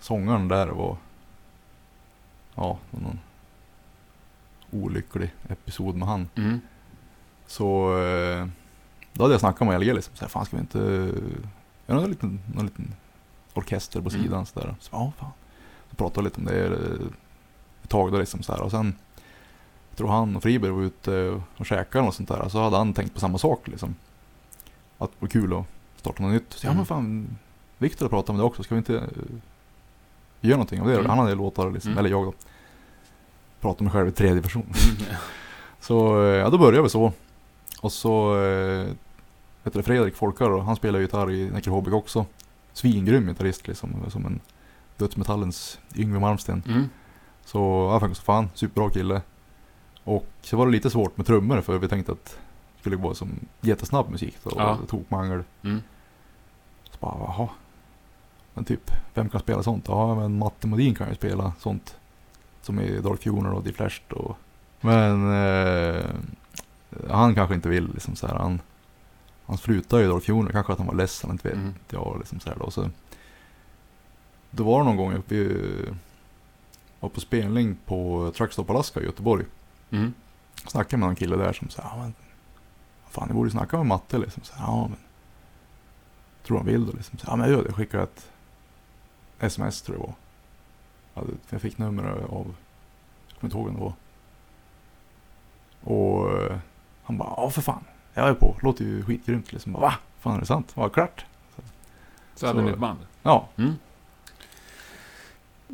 Sångaren 0.00 0.48
där 0.48 0.66
var 0.66 0.96
Ja, 2.54 2.78
någon 2.90 3.18
olycklig 4.70 5.30
episod 5.48 5.94
med 5.96 6.08
han. 6.08 6.28
Mm. 6.34 6.60
Så 7.46 7.98
eh, 7.98 8.46
då 9.12 9.22
hade 9.24 9.34
jag 9.34 9.40
snackat 9.40 9.68
med 9.68 9.80
LG 9.80 9.92
liksom, 9.94 10.16
så 10.16 10.24
här, 10.24 10.28
fan 10.28 10.44
ska 10.46 10.56
vi 10.56 10.60
inte 10.60 10.78
göra 11.86 12.00
någon 12.00 12.08
liten, 12.10 12.40
någon 12.54 12.64
liten 12.66 12.94
orkester 13.54 14.00
på 14.00 14.08
Mm. 14.10 14.22
sidan 14.22 14.46
sådär. 14.46 14.74
Så 14.80 14.88
ja, 14.92 15.12
fan. 15.18 15.30
Pratade 15.96 16.24
lite 16.24 16.40
om 16.40 16.44
det 16.46 16.66
ett 17.82 17.88
tag 17.88 18.12
då 18.12 18.18
liksom 18.18 18.42
så 18.42 18.52
här. 18.52 18.60
och 18.62 18.70
sen 18.70 18.94
jag 19.90 19.96
tror 19.98 20.08
han 20.08 20.36
och 20.36 20.42
Friberg 20.42 20.70
var 20.70 20.82
ute 20.82 21.40
och 21.56 21.66
käkade 21.66 22.06
och 22.08 22.14
sånt 22.14 22.28
där. 22.28 22.48
Så 22.48 22.62
hade 22.62 22.76
han 22.76 22.94
tänkt 22.94 23.14
på 23.14 23.20
samma 23.20 23.38
sak 23.38 23.68
liksom. 23.68 23.94
Att 24.98 25.10
det 25.10 25.16
var 25.18 25.28
kul 25.28 25.52
att 25.56 25.64
starta 25.96 26.22
något 26.22 26.32
nytt. 26.32 26.52
Så 26.52 26.66
ja 26.66 26.70
Mm. 26.70 26.76
men 26.76 26.86
fan, 26.86 27.36
Viktor 27.78 28.08
pratade 28.08 28.32
om 28.32 28.38
det 28.38 28.44
också, 28.44 28.62
ska 28.62 28.74
vi 28.74 28.78
inte 28.78 28.96
eh, 28.96 29.02
göra 30.40 30.56
någonting 30.56 30.80
av 30.80 30.86
det? 30.86 30.94
Mm. 30.94 31.10
Han 31.10 31.18
hade 31.18 31.34
låtar 31.34 31.70
liksom, 31.70 31.90
Mm. 31.92 31.98
eller 31.98 32.10
jag 32.10 32.24
då. 32.26 32.32
Pratade 33.60 33.84
med 33.84 33.92
mig 33.94 34.00
själv 34.00 34.08
i 34.08 34.12
tredje 34.12 34.42
person. 34.42 34.62
Mm. 34.62 35.14
Så 35.80 36.22
eh, 36.24 36.28
ja, 36.36 36.50
då 36.50 36.58
började 36.58 36.82
vi 36.82 36.88
så. 36.88 37.12
Och 37.80 37.92
så 37.92 38.34
heter 39.64 39.78
det 39.78 39.82
Fredrik 39.82 40.16
Folkar 40.16 40.50
och 40.50 40.64
han 40.64 40.76
spelar 40.76 40.98
gitarr 41.00 41.30
i 41.30 41.50
Necrophobic 41.50 41.94
också. 41.94 42.26
Svingrym 42.72 43.26
gitarrist 43.26 43.68
liksom, 43.68 43.94
som 44.10 44.26
en 44.26 44.40
dödsmetallens 44.96 45.78
Yngwie 45.96 46.20
Malmsteen. 46.20 46.62
Mm. 46.68 46.88
Så 47.44 47.88
ja, 47.92 48.00
faktiskt 48.00 48.22
fan, 48.22 48.48
superbra 48.54 48.90
kille. 48.90 49.22
Och 50.04 50.26
så 50.40 50.56
var 50.56 50.66
det 50.66 50.72
lite 50.72 50.90
svårt 50.90 51.16
med 51.16 51.26
trummor 51.26 51.60
för 51.60 51.78
vi 51.78 51.88
tänkte 51.88 52.12
att 52.12 52.24
det 52.74 52.80
skulle 52.80 52.96
vara 52.96 53.14
som 53.14 53.30
jättesnabb 53.60 54.10
musik 54.10 54.36
då, 54.42 54.50
Ja. 54.56 54.78
tokmangel. 54.88 55.42
Mm. 55.62 55.82
Så 56.90 56.96
bara, 57.00 57.14
jaha. 57.18 57.48
Men 58.54 58.64
typ, 58.64 58.90
vem 59.14 59.28
kan 59.28 59.40
spela 59.40 59.62
sånt? 59.62 59.84
Ja, 59.88 60.14
men 60.14 60.38
Matte 60.38 60.66
Modin 60.66 60.94
kan 60.94 61.08
ju 61.08 61.14
spela 61.14 61.52
sånt. 61.58 61.96
Som 62.62 62.80
i 62.80 63.00
Dark 63.00 63.22
Funeral 63.22 63.54
och 63.54 63.62
Deflashed 63.62 64.12
och... 64.12 64.36
Men 64.80 65.32
eh, 65.32 66.04
han 67.10 67.34
kanske 67.34 67.54
inte 67.54 67.68
vill 67.68 67.88
liksom 67.92 68.16
så 68.16 68.26
här. 68.26 68.34
Han, 68.34 68.60
han 69.46 69.58
slutade 69.58 70.02
ju 70.02 70.08
Dark 70.08 70.22
Funeral, 70.24 70.52
kanske 70.52 70.72
att 70.72 70.78
han 70.78 70.86
var 70.88 70.94
ledsen, 70.94 71.30
inte 71.30 71.48
vet 71.48 71.56
Mm. 71.56 71.74
jag. 71.90 72.16
Liksom 72.18 72.40
så 72.40 72.48
här 72.50 72.56
då. 72.58 72.70
Så, 72.70 72.90
då 74.54 74.64
var 74.64 74.78
det 74.78 74.84
någon 74.84 74.96
gång 74.96 75.12
uppe 75.14 75.34
i, 75.34 75.88
var 77.00 77.08
på 77.08 77.20
spelning 77.20 77.76
på 77.86 78.32
Truckstop 78.36 78.70
Alaska 78.70 79.00
i 79.00 79.04
Göteborg. 79.04 79.44
Mm. 79.90 80.12
Snackade 80.66 80.96
med 81.00 81.06
någon 81.08 81.16
kille 81.16 81.36
där 81.36 81.52
som 81.52 81.68
sa, 81.68 81.82
ja 81.82 81.96
men 81.96 82.14
Fan, 83.10 83.28
ni 83.28 83.34
borde 83.34 83.50
snacka 83.50 83.76
med 83.76 83.86
Matte 83.86 84.18
liksom. 84.18 84.42
Så, 84.42 84.54
ja 84.58 84.88
men. 84.88 84.98
Tror 86.46 86.56
han 86.56 86.66
vill 86.66 86.86
då 86.86 86.92
liksom. 86.92 87.18
Så, 87.18 87.26
ja 87.28 87.36
men 87.36 87.48
jag 87.50 87.56
gör 87.58 87.64
det. 87.64 87.72
Skickar 87.72 87.98
ett 88.02 88.30
sms 89.38 89.82
tror 89.82 89.96
jag 89.98 90.02
det 90.02 90.06
var. 90.06 90.14
Jag, 91.14 91.20
hade, 91.22 91.32
jag 91.50 91.60
fick 91.60 91.78
nummer 91.78 92.02
av, 92.04 92.18
jag 92.20 92.28
kommer 92.28 92.54
inte 93.42 93.56
ihåg 93.56 93.66
vem 93.66 93.74
det 93.74 93.80
var. 93.80 93.92
Och 95.84 96.40
eh, 96.42 96.58
han 97.02 97.18
bara, 97.18 97.28
ja 97.36 97.50
för 97.50 97.62
fan. 97.62 97.84
Jag 98.14 98.28
är 98.28 98.34
på. 98.34 98.56
Låter 98.62 98.84
ju 98.84 99.04
skitgrymt 99.04 99.52
liksom. 99.52 99.72
Bara, 99.72 99.80
Va? 99.80 99.94
Fan 100.20 100.36
är 100.36 100.40
det 100.40 100.46
sant? 100.46 100.76
Var 100.76 100.88
klart? 100.88 101.24
Så 102.34 102.46
hade 102.46 102.58
Så- 102.58 102.64
ni 102.64 102.70
ett 102.70 102.78
band. 102.78 102.98
Ja. 103.22 103.48
Mm. 103.56 103.74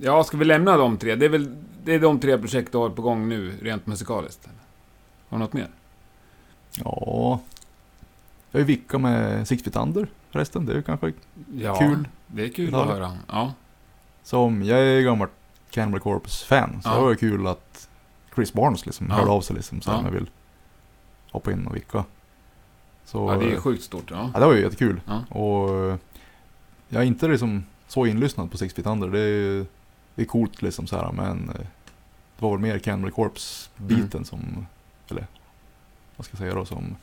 Ja, 0.00 0.24
ska 0.24 0.36
vi 0.36 0.44
lämna 0.44 0.76
de 0.76 0.96
tre? 0.96 1.14
Det 1.14 1.24
är 1.24 1.30
väl 1.30 1.56
det 1.84 1.94
är 1.94 2.00
de 2.00 2.20
tre 2.20 2.38
projekt 2.38 2.72
du 2.72 2.78
har 2.78 2.90
på 2.90 3.02
gång 3.02 3.28
nu, 3.28 3.52
rent 3.62 3.86
musikaliskt? 3.86 4.48
Har 5.28 5.38
du 5.38 5.44
något 5.44 5.52
mer? 5.52 5.68
Ja. 6.84 7.40
Jag 8.50 8.60
är 8.60 8.64
vicka 8.64 8.98
med 8.98 9.46
Under 9.76 10.06
förresten. 10.30 10.66
Det 10.66 10.72
är 10.72 10.76
ju 10.76 10.82
kanske 10.82 11.12
Ja, 11.54 11.74
Kul. 11.78 12.08
Det 12.26 12.44
är 12.44 12.48
kul 12.48 12.74
att 12.74 12.86
höra. 12.86 13.12
Ja. 13.28 13.52
Som, 14.22 14.62
jag 14.62 14.78
är 14.78 15.00
gammalt 15.02 15.30
Cannibal 15.70 16.00
Corpse-fan. 16.00 16.80
Så 16.82 16.88
Ja. 16.88 16.94
det 16.94 17.00
var 17.00 17.14
kul 17.14 17.46
att 17.46 17.88
Chris 18.34 18.52
Barnes 18.52 18.86
liksom 18.86 19.06
Ja. 19.10 19.14
hörde 19.14 19.30
av 19.30 19.40
sig 19.40 19.56
liksom 19.56 19.80
så 19.80 19.90
Ja. 19.90 20.00
jag 20.04 20.10
vill 20.10 20.30
hoppa 21.30 21.52
in 21.52 21.66
och 21.66 21.76
vicka. 21.76 22.04
Så, 23.04 23.32
ja, 23.32 23.36
det 23.38 23.52
är 23.52 23.60
sjukt 23.60 23.82
stort. 23.82 24.10
Ja. 24.10 24.30
ja, 24.34 24.40
det 24.40 24.46
var 24.46 24.54
ju 24.54 24.60
jättekul. 24.62 25.00
Ja. 25.06 25.24
Och 25.38 25.74
eh, 25.90 25.96
jag 26.88 27.02
är 27.02 27.06
inte 27.06 27.28
liksom 27.28 27.64
så 27.86 28.06
inlyssnad 28.06 28.50
på 28.50 28.56
Six 28.56 28.74
Feet 28.74 28.86
Under. 28.86 29.08
Det 29.08 29.20
är, 29.20 29.66
det 30.18 30.24
är 30.24 30.26
coolt 30.26 30.62
liksom 30.62 30.86
så 30.86 30.96
här 30.96 31.12
men 31.12 31.48
eh, 31.48 31.54
det 32.36 32.42
var 32.44 32.50
väl 32.50 32.58
mer 32.60 32.78
Cannibal 32.78 33.10
Corpse-biten 33.10 34.10
Mm. 34.12 34.24
som, 34.24 34.66
eller 35.10 35.26
vad 36.16 36.24
ska 36.24 36.32
jag 36.34 36.38
säga 36.38 36.54
då, 36.54 36.64
som, 36.64 36.96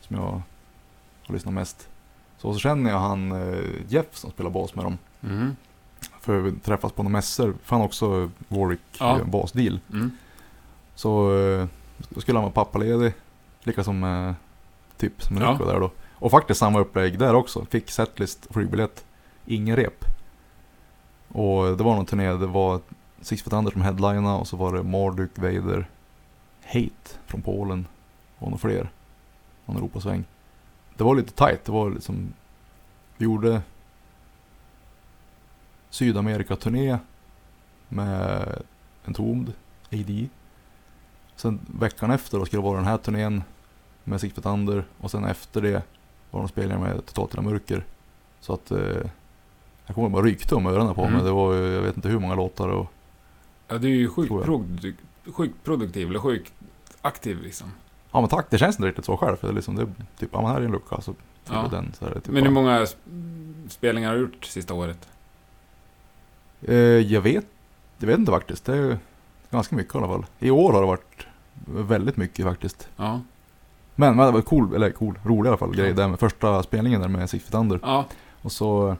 som 0.00 0.16
jag 0.16 0.22
har 1.26 1.34
lyssnat 1.34 1.54
mest. 1.54 1.88
Så, 2.38 2.52
så 2.52 2.58
känner 2.58 2.90
jag 2.90 2.98
han 2.98 3.32
eh, 3.32 3.64
Jeff 3.88 4.06
som 4.16 4.30
spelar 4.30 4.50
bas 4.50 4.74
med 4.74 4.84
dem. 4.84 4.98
Mm. 5.22 5.56
För 6.20 6.40
vi 6.40 6.52
träffas 6.52 6.92
på 6.92 7.02
några 7.02 7.12
mässor. 7.12 7.54
Fan 7.62 7.80
också 7.80 8.30
Warwick 8.48 8.80
Ja. 8.98 9.18
ja. 9.18 9.24
basdeal. 9.24 9.80
Mm. 9.92 10.10
Så 10.94 11.38
eh, 11.38 11.66
då 12.08 12.20
skulle 12.20 12.38
han 12.38 12.42
vara 12.44 12.52
pappaledig. 12.64 13.12
Lika 13.62 13.84
som 13.84 14.04
eh, 14.04 14.32
typ 14.96 15.22
som 15.22 15.36
Ja. 15.36 15.52
Nico 15.52 15.64
där 15.64 15.80
då. 15.80 15.90
Och 16.12 16.30
faktiskt 16.30 16.60
samma 16.60 16.80
upplägg 16.80 17.18
där 17.18 17.34
också. 17.34 17.64
Fick 17.70 17.90
setlist 17.90 18.46
och 18.46 18.54
flygbiljett. 18.54 19.04
Ingen 19.46 19.76
rep. 19.76 20.04
Och 21.34 21.76
det 21.76 21.84
var 21.84 21.94
någon 21.94 22.06
turné, 22.06 22.32
det 22.32 22.46
var 22.46 22.80
Six 23.20 23.42
Foot 23.42 23.52
Under 23.52 23.72
som 23.72 23.82
headlina 23.82 24.36
och 24.36 24.48
så 24.48 24.56
var 24.56 24.72
det 24.72 24.82
Marduk, 24.82 25.30
Vader, 25.34 25.86
Hate 26.64 27.18
från 27.26 27.42
Polen 27.42 27.86
och 28.38 28.48
några 28.48 28.58
fler. 28.58 28.90
Någon 29.66 29.76
Europasväng. 29.76 30.24
Det 30.96 31.04
var 31.04 31.14
lite 31.14 31.32
tight, 31.32 31.64
det 31.64 31.72
var 31.72 31.90
liksom, 31.90 32.32
vi 33.16 33.24
gjorde 33.24 33.62
Sydamerika-turné 35.90 36.98
med 37.88 38.62
en 39.04 39.14
tomd, 39.14 39.52
AD. 39.92 40.28
Sen 41.36 41.60
veckan 41.66 42.10
efter 42.10 42.38
då 42.38 42.44
skulle 42.44 42.62
det 42.62 42.68
vara 42.68 42.76
den 42.76 42.88
här 42.88 42.98
turnén 42.98 43.42
med 44.04 44.20
Six 44.20 44.34
Foot 44.34 44.46
Under 44.46 44.84
och 44.98 45.10
sen 45.10 45.24
efter 45.24 45.62
det 45.62 45.82
var 46.30 46.40
de 46.40 46.48
spelningar 46.48 46.80
med 46.80 47.06
Totalt 47.06 47.44
Mörker. 47.44 47.84
Så 48.40 48.54
att 48.54 48.70
eh, 48.70 49.10
jag 49.86 49.94
kommer 49.94 50.08
bara 50.08 50.22
rykte 50.24 50.54
om 50.54 50.66
öronen 50.66 50.94
på 50.94 51.00
Mm. 51.02 51.14
mig. 51.14 51.24
Det 51.24 51.30
var 51.30 51.54
ju, 51.54 51.72
jag 51.74 51.82
vet 51.82 51.96
inte 51.96 52.08
hur 52.08 52.18
många 52.18 52.34
låtar 52.34 52.68
och 52.68 52.86
Ja, 53.68 53.78
du 53.78 53.88
är 53.88 53.94
ju 53.94 54.08
sjukt, 54.08 54.28
Tror 54.28 54.40
jag. 54.40 54.48
produ- 54.50 54.94
sjukt 55.32 55.64
produktiv, 55.64 56.08
eller 56.08 56.18
sjukt 56.18 56.52
aktiv 57.02 57.42
liksom. 57.42 57.66
Ja 58.12 58.20
men 58.20 58.28
tack, 58.30 58.46
det 58.50 58.58
känns 58.58 58.76
inte 58.76 58.88
riktigt 58.88 59.04
så 59.04 59.16
själv. 59.16 59.36
För 59.36 59.46
det 59.46 59.52
är 59.52 59.54
liksom, 59.54 59.76
det 59.76 59.82
är 59.82 59.88
typ, 60.18 60.28
ja 60.32 60.42
men 60.42 60.50
här 60.50 60.60
är 60.60 60.64
en 60.64 60.72
lucka 60.72 61.00
så 61.00 61.14
Ja. 61.50 61.68
den. 61.70 61.92
Så 61.98 62.04
är 62.06 62.08
det 62.10 62.20
typ 62.20 62.32
Men 62.34 62.42
hur 62.42 62.50
många 62.50 62.86
spelningar 63.68 64.08
har 64.08 64.16
du 64.16 64.20
gjort 64.22 64.44
sista 64.44 64.74
året? 64.74 65.08
eh, 66.62 66.74
jag 66.76 67.20
vet, 67.20 67.46
jag 67.98 68.06
vet 68.06 68.18
inte 68.18 68.32
faktiskt. 68.32 68.64
Det 68.64 68.76
är 68.76 68.98
ganska 69.50 69.76
mycket 69.76 69.94
i 69.94 69.98
alla 69.98 70.06
fall. 70.06 70.26
I 70.38 70.50
år 70.50 70.72
har 70.72 70.80
det 70.80 70.86
varit 70.86 71.26
väldigt 71.66 72.16
mycket 72.16 72.44
faktiskt. 72.44 72.88
Ja. 72.96 73.20
Men, 73.94 74.16
men 74.16 74.26
det 74.26 74.32
var 74.32 74.40
cool, 74.40 74.74
eller 74.74 74.90
cool, 74.90 75.18
rolig 75.24 75.46
i 75.46 75.48
alla 75.48 75.56
fall 75.56 75.74
grej 75.76 75.88
Ja. 75.88 75.94
där 75.94 76.08
med 76.08 76.18
första 76.20 76.62
spelningen 76.62 77.00
där 77.00 77.08
med 77.08 77.30
Six 77.30 77.44
Feet 77.44 77.54
Under. 77.54 77.80
Ja. 77.82 78.04
Och 78.42 78.52
så, 78.52 78.96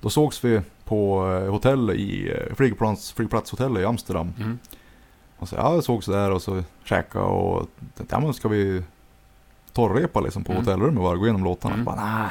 då 0.00 0.10
sågs 0.10 0.44
vi 0.44 0.60
på 0.84 1.30
eh, 1.32 1.50
hotell 1.50 1.90
i, 1.90 2.32
eh, 2.32 2.54
flygplats, 2.54 3.12
flygplatshotell 3.12 3.78
i 3.78 3.84
Amsterdam. 3.84 4.32
Mm. 4.38 4.58
Och 5.38 5.48
så, 5.48 5.56
ja, 5.56 5.70
vi 5.72 5.82
sågs 5.82 6.06
där 6.06 6.30
och 6.30 6.42
så 6.42 6.62
käka 6.84 7.22
och 7.22 7.68
tänkte, 7.96 8.16
ja 8.16 8.20
men 8.20 8.34
ska 8.34 8.48
vi 8.48 8.82
torrrepa 9.72 10.20
liksom 10.20 10.44
på 10.44 10.52
Mm. 10.52 10.64
hotellrummet 10.64 11.02
bara, 11.02 11.16
gå 11.16 11.24
igenom 11.24 11.44
låtarna. 11.44 11.74
Mm. 11.74 11.84
Bara, 11.84 11.96
nej, 12.04 12.30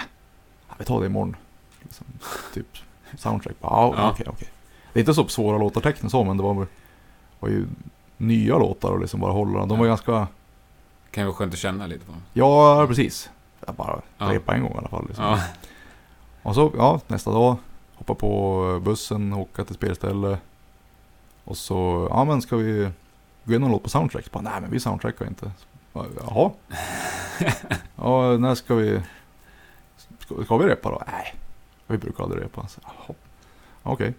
ja, 0.70 0.76
vi 0.78 0.86
tar 0.86 1.00
det 1.00 1.06
imorgon. 1.06 1.36
Liksom, 1.82 2.06
typ 2.54 2.68
soundtrack. 3.18 3.56
Bara, 3.62 3.72
ja, 3.74 3.94
Ja. 3.98 4.12
okej, 4.12 4.26
okej. 4.30 4.48
Det 4.94 5.00
är 5.00 5.02
inte 5.02 5.14
så 5.14 5.28
svåra 5.28 5.58
låtar 5.58 5.82
tekniskt 5.82 6.12
så, 6.12 6.24
men 6.24 6.38
det 6.38 6.44
var, 6.44 6.68
var 7.40 7.50
ju 7.50 7.66
nya 8.18 8.58
låtar 8.58 8.90
och 8.90 9.00
liksom 9.00 9.20
bara 9.20 9.32
hålla 9.32 9.60
dem. 9.60 9.70
De 9.70 9.78
var 9.80 9.86
Ja. 9.86 9.90
ganska, 9.90 10.28
Kan 11.12 11.22
ju 11.24 11.26
vara 11.26 11.36
skönt 11.36 11.54
att 11.54 11.60
känna 11.60 11.88
lite 11.88 12.06
på. 12.06 12.12
ja 12.34 12.86
precis. 12.88 13.30
Jag 13.66 13.76
bara 13.76 14.02
Ja. 14.18 14.26
repa 14.34 14.54
en 14.56 14.62
gång 14.62 14.72
i 14.76 14.78
alla 14.78 14.88
fall. 14.88 15.06
Liksom. 15.08 15.26
Ja. 15.26 15.40
Och 16.48 16.56
så, 16.56 16.72
ja, 16.78 17.00
nästa 17.08 17.32
dag, 17.32 17.58
hoppa 17.96 18.16
på 18.16 18.82
bussen, 18.84 19.34
åka 19.34 19.66
till 19.66 19.76
spelställe. 19.76 20.38
Och 21.44 21.58
så, 21.58 22.08
ja 22.10 22.26
men 22.26 22.42
ska 22.42 22.56
vi 22.56 22.92
gå 23.44 23.54
in 23.54 23.64
och 23.64 23.70
låt 23.70 23.84
på 23.84 23.90
soundtrack? 23.90 24.32
Bara, 24.32 24.42
nej 24.44 24.62
men 24.62 24.72
vi 24.72 24.80
soundtrackar 24.80 25.28
inte. 25.28 25.52
Bara, 25.94 26.06
Jaha? 26.20 26.52
ja, 27.96 28.38
när 28.38 28.56
ska 28.56 28.76
vi, 28.76 29.02
ska, 30.20 30.44
ska 30.44 30.58
vi 30.58 30.66
repa 30.66 30.90
då? 30.90 31.04
Nej, 31.08 31.36
vi 31.88 31.98
brukar 31.98 32.24
aldrig 32.24 32.44
repa. 32.44 32.68
Så, 32.68 32.82
Jaha, 32.84 33.16
okej. 33.84 34.14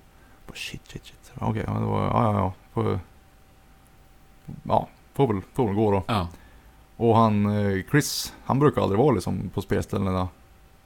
Bara, 0.47 0.57
Shit, 0.57 0.89
shit, 0.89 1.07
shit. 1.07 1.33
Okej, 1.35 1.65
ja, 1.67 1.73
det 1.73 1.87
var, 1.87 2.03
ja, 2.03 2.33
ja, 2.33 2.39
ja. 2.39 2.53
Får, 2.73 3.01
ja, 4.63 4.89
får 5.15 5.27
väl, 5.27 5.43
får 5.55 5.67
väl 5.67 5.75
gå 5.75 5.91
då. 5.91 6.03
Ja. 6.07 6.29
Och 6.97 7.17
han, 7.17 7.47
eh, 7.47 7.83
Chris, 7.91 8.35
han 8.45 8.59
brukar 8.59 8.83
aldrig 8.83 8.99
vara 8.99 9.15
liksom 9.15 9.51
på 9.55 9.63
spelställena 9.63 10.29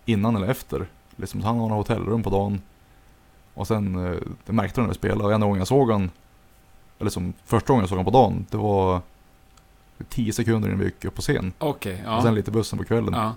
innan 0.04 0.36
eller 0.36 0.48
efter. 0.48 0.86
Liksom, 1.16 1.42
han 1.42 1.54
har 1.58 1.68
några 1.68 1.74
hotellrum 1.80 2.22
på 2.22 2.30
dagen. 2.30 2.60
Och 3.54 3.66
sen, 3.66 4.06
eh, 4.06 4.16
det 4.46 4.52
märkte 4.52 4.80
han 4.80 4.86
när 4.86 4.94
vi 4.94 4.98
spelade. 4.98 5.24
Och 5.24 5.32
enda 5.32 5.46
gången 5.46 5.58
jag 5.58 5.68
såg 5.68 5.90
han, 5.90 6.10
eller 6.98 7.10
som 7.10 7.32
första 7.44 7.66
gången 7.72 7.82
jag 7.82 7.88
såg 7.88 7.98
han 7.98 8.04
på 8.04 8.10
dagen, 8.10 8.46
det 8.50 8.56
var 8.56 9.00
10 10.08 10.32
sekunder 10.32 10.68
innan 10.68 10.78
vi 10.80 10.84
gick 10.84 11.04
upp 11.04 11.14
på 11.14 11.22
scen. 11.22 11.52
Okej, 11.58 11.92
Och 11.94 12.22
sen 12.22 12.24
ja. 12.24 12.30
lite 12.30 12.50
bussen 12.50 12.78
på 12.78 12.84
kvällen. 12.84 13.14
Ja. 13.14 13.34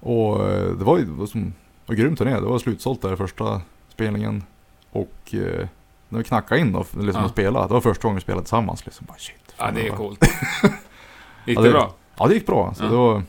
Och 0.00 0.50
eh, 0.50 0.72
det 0.72 0.84
var 0.84 0.98
ju 0.98 1.04
det 1.04 1.10
var 1.12 1.26
som, 1.26 1.44
det 1.44 1.52
var 1.86 1.94
grymt 1.94 2.18
turné. 2.18 2.34
Det 2.34 2.40
var 2.40 2.58
slutsålt 2.58 3.02
där 3.02 3.16
första 3.16 3.60
spelningen. 3.88 4.44
Och 4.90 5.34
eh, 5.34 5.68
när 6.08 6.18
vi 6.18 6.24
knackade 6.24 6.60
in 6.60 6.72
då, 6.72 6.78
liksom 6.78 7.20
Ja. 7.20 7.26
att 7.26 7.30
spela, 7.32 7.66
det 7.66 7.72
var 7.74 7.80
första 7.80 8.02
gången 8.02 8.14
vi 8.16 8.20
spelade 8.22 8.42
tillsammans. 8.44 8.84
Liksom, 8.86 9.06
bara, 9.08 9.18
shit, 9.18 9.54
ja, 9.58 9.70
det 9.70 9.86
är 9.88 9.90
coolt. 9.96 10.24
Gick 11.46 11.58
Ja, 11.58 11.62
det 11.62 11.68
det- 11.68 11.72
bra? 11.72 11.92
Ja, 12.18 12.26
det 12.26 12.34
gick 12.34 12.46
bra. 12.46 12.74
Så 12.74 12.84
Ja. 12.84 12.88
det 12.90 12.96
var, 12.96 13.22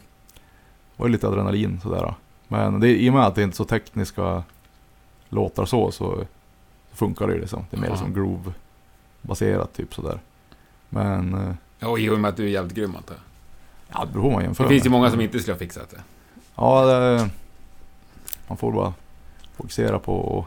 var 0.96 1.10
lite 1.10 1.28
adrenalin 1.28 1.80
sådär. 1.84 2.14
Men 2.48 2.80
det, 2.80 2.90
i 2.96 3.10
och 3.10 3.14
med 3.14 3.24
att 3.26 3.36
det 3.36 3.44
inte 3.44 3.54
är 3.54 3.58
så 3.58 3.66
tekniska 3.66 4.44
låtar 5.30 5.66
så, 5.66 5.92
så 5.92 6.26
funkar 6.94 7.28
det 7.28 7.34
ju 7.34 7.40
liksom. 7.40 7.66
Det 7.70 7.78
är 7.78 7.82
mer 7.82 7.88
Ja. 7.90 7.98
som 7.98 8.14
groove-baserat 8.14 9.74
typ 9.76 9.94
sådär. 9.94 10.20
Men, 10.90 11.34
eh, 11.34 11.54
Ja, 11.80 11.88
och 11.88 12.00
i 12.00 12.10
och 12.10 12.20
med 12.20 12.30
att 12.30 12.38
du 12.38 12.44
är 12.44 12.48
jävligt 12.50 12.74
grym 12.74 12.96
antar 12.96 13.16
jag. 13.16 13.22
ja 14.00 14.06
det 14.06 14.12
beror 14.12 14.24
på 14.24 14.30
man 14.30 14.44
jämför 14.44 14.64
Det 14.64 14.70
finns 14.70 14.86
ju 14.86 14.90
många 14.90 15.12
som 15.12 15.22
inte 15.22 15.40
skulle 15.40 15.54
ha 15.54 15.60
fixat 15.60 15.90
det. 15.90 16.02
Ja, 16.56 16.86
det, 16.86 17.30
man 18.48 18.58
får 18.58 18.72
bara 18.72 18.94
fokusera 19.56 20.00
på 20.00 20.46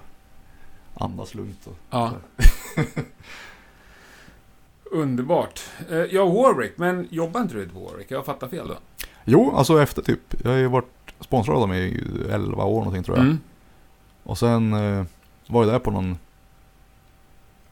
att 0.94 1.02
andas 1.02 1.34
lugnt. 1.34 1.66
Och, 1.66 1.76
Ja. 1.90 2.12
Underbart. 4.92 5.60
Eh, 5.90 5.96
Ja, 5.98 6.24
Warwick, 6.26 6.72
men 6.78 7.08
jobbar 7.10 7.40
inte 7.40 7.54
du 7.54 7.68
på 7.68 7.78
Warwick? 7.80 8.10
Jag 8.10 8.24
fattar 8.24 8.48
fel 8.48 8.68
då? 8.68 8.74
Jo, 9.24 9.52
alltså 9.56 9.82
efter 9.82 10.02
typ, 10.02 10.34
jag 10.44 10.50
har 10.50 10.58
ju 10.58 10.66
varit 10.66 10.88
sponsrad 11.20 11.54
av 11.56 11.60
dem 11.60 11.72
i 11.72 12.00
11 12.30 12.64
år 12.64 12.78
någonting 12.78 13.02
tror 13.02 13.16
jag. 13.16 13.26
Mm. 13.26 13.38
Och 14.22 14.38
sen 14.38 14.72
eh, 14.72 15.04
var 15.46 15.64
jag 15.64 15.72
där 15.72 15.78
på 15.78 15.90
någon, 15.90 16.18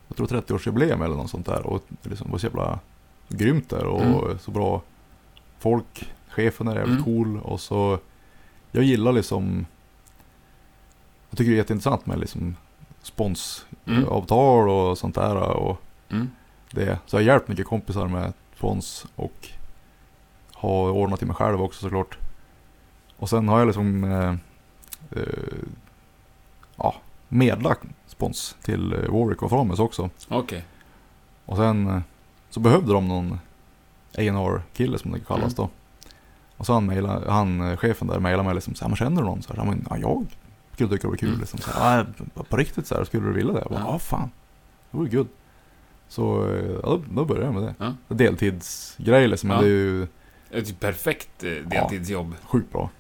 jag 0.08 0.16
tror 0.16 0.26
30-årsjubileum 0.26 1.04
eller 1.04 1.16
något 1.16 1.30
sånt 1.30 1.46
där. 1.46 1.66
Och 1.66 1.84
det 2.02 2.08
liksom 2.08 2.30
var 2.30 2.38
så 2.38 2.46
jävla 2.46 2.78
grymt 3.28 3.70
där 3.70 3.84
och 3.84 4.02
Mm. 4.02 4.38
så 4.38 4.50
bra 4.50 4.82
folk. 5.58 6.12
Chefen 6.28 6.68
är 6.68 6.74
jävligt 6.76 6.92
Mm. 6.92 7.04
cool 7.04 7.40
och 7.40 7.60
så, 7.60 7.98
jag 8.72 8.84
gillar 8.84 9.12
liksom, 9.12 9.66
jag 11.30 11.38
tycker 11.38 11.50
det 11.50 11.54
är 11.56 11.58
jätteintressant 11.58 12.06
med 12.06 12.18
liksom 12.20 12.56
sponsavtal 13.02 14.68
och 14.68 14.98
sånt 14.98 15.14
där. 15.14 15.36
Och 15.36 15.80
Mm. 16.10 16.30
det. 16.70 16.98
Så 17.06 17.16
jag 17.16 17.20
har 17.20 17.26
hjälpt 17.26 17.48
mycket 17.48 17.66
kompisar 17.66 18.08
med 18.08 18.32
spons 18.56 19.06
och 19.16 19.48
har 20.52 20.90
ordnat 20.90 21.18
till 21.18 21.26
mig 21.28 21.36
själv 21.36 21.62
också 21.62 21.80
såklart. 21.80 22.18
Och 23.24 23.30
sen 23.30 23.48
har 23.48 23.58
jag 23.58 23.66
liksom 23.66 24.04
eh, 24.04 24.34
eh, 25.20 25.58
ja, 26.76 26.94
medlagt 27.28 27.82
spons 28.06 28.56
till 28.62 28.92
eh, 28.92 28.98
Warwick 29.12 29.42
och 29.42 29.50
Framus 29.50 29.78
också. 29.78 30.10
Okej. 30.28 30.64
Och 31.44 31.56
sen 31.56 31.86
eh, 31.88 32.00
så 32.50 32.60
behövde 32.60 32.92
de 32.92 33.08
någon 33.08 33.32
A&R 34.18 34.62
kille 34.72 34.98
som 34.98 35.12
det 35.12 35.20
kallas 35.20 35.42
Mm. 35.42 35.54
då. 35.56 35.68
Och 36.56 36.66
så 36.66 36.72
han, 36.72 36.86
maila, 36.86 37.22
han 37.30 37.60
eh, 37.70 37.76
chefen 37.76 38.08
där 38.08 38.18
mejlade 38.20 38.42
mig 38.44 38.54
liksom 38.54 38.74
så 38.74 38.84
här, 38.84 38.88
men 38.88 38.96
känner 38.96 39.22
du 39.22 39.28
någon? 39.28 39.42
Så 39.42 39.52
här, 39.52 39.60
ja, 39.60 39.64
men, 39.64 39.86
ja, 39.90 39.96
jag 39.98 40.26
skulle 40.72 40.88
tycka 40.90 41.02
det 41.02 41.10
var 41.10 41.16
kul 41.16 41.28
Mm. 41.28 41.40
liksom. 41.40 41.58
Så 41.60 41.70
här, 41.70 42.06
ja, 42.34 42.42
på 42.42 42.56
riktigt 42.56 42.86
så 42.86 42.94
här, 42.94 43.04
skulle 43.04 43.26
du 43.26 43.32
vilja 43.32 43.52
det? 43.52 43.60
Jag 43.60 43.70
bara, 43.70 43.80
Ja. 43.80 43.86
ja 43.92 43.98
fan, 43.98 44.30
det 44.90 44.96
vore 44.98 45.08
good. 45.08 45.28
Så 46.08 46.22
ja, 46.82 46.88
då, 46.88 47.02
då 47.10 47.24
började 47.24 47.46
jag 47.46 47.54
med 47.54 47.62
det. 47.62 47.74
Ja. 47.78 47.94
Deltidsgrej 48.14 49.28
liksom, 49.28 49.48
men 49.48 49.56
Ja. 49.56 49.62
det 49.62 49.68
är 49.68 49.70
ju 49.70 50.06
Ett 50.50 50.80
perfekt 50.80 51.38
deltidsjobb. 51.66 52.34
sjukt 52.44 52.72
bra. 52.72 52.90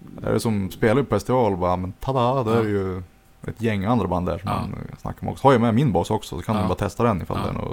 Det 0.00 0.28
är 0.28 0.38
som 0.38 0.70
spelar 0.70 1.02
på 1.02 1.08
festival, 1.08 1.56
bara, 1.56 1.76
men 1.76 1.92
tada, 1.92 2.42
då 2.44 2.50
är 2.50 2.56
Ja. 2.56 2.62
det 2.62 2.68
ju 2.70 3.02
ett 3.46 3.62
gäng 3.62 3.84
andra 3.84 4.06
band 4.06 4.26
där 4.26 4.38
som 4.38 4.50
Ja. 4.50 4.60
man 4.60 4.76
snackar 5.00 5.24
med 5.24 5.32
också. 5.32 5.46
Har 5.48 5.52
jag 5.52 5.60
med 5.60 5.74
min 5.74 5.92
bas 5.92 6.10
också, 6.10 6.36
så 6.36 6.42
kan 6.42 6.54
Ja. 6.54 6.60
man 6.60 6.68
bara 6.68 6.78
testa 6.78 7.02
den 7.02 7.22
ifall 7.22 7.36
Ja. 7.38 7.42
det 7.44 7.48
är 7.50 7.62
några, 7.62 7.68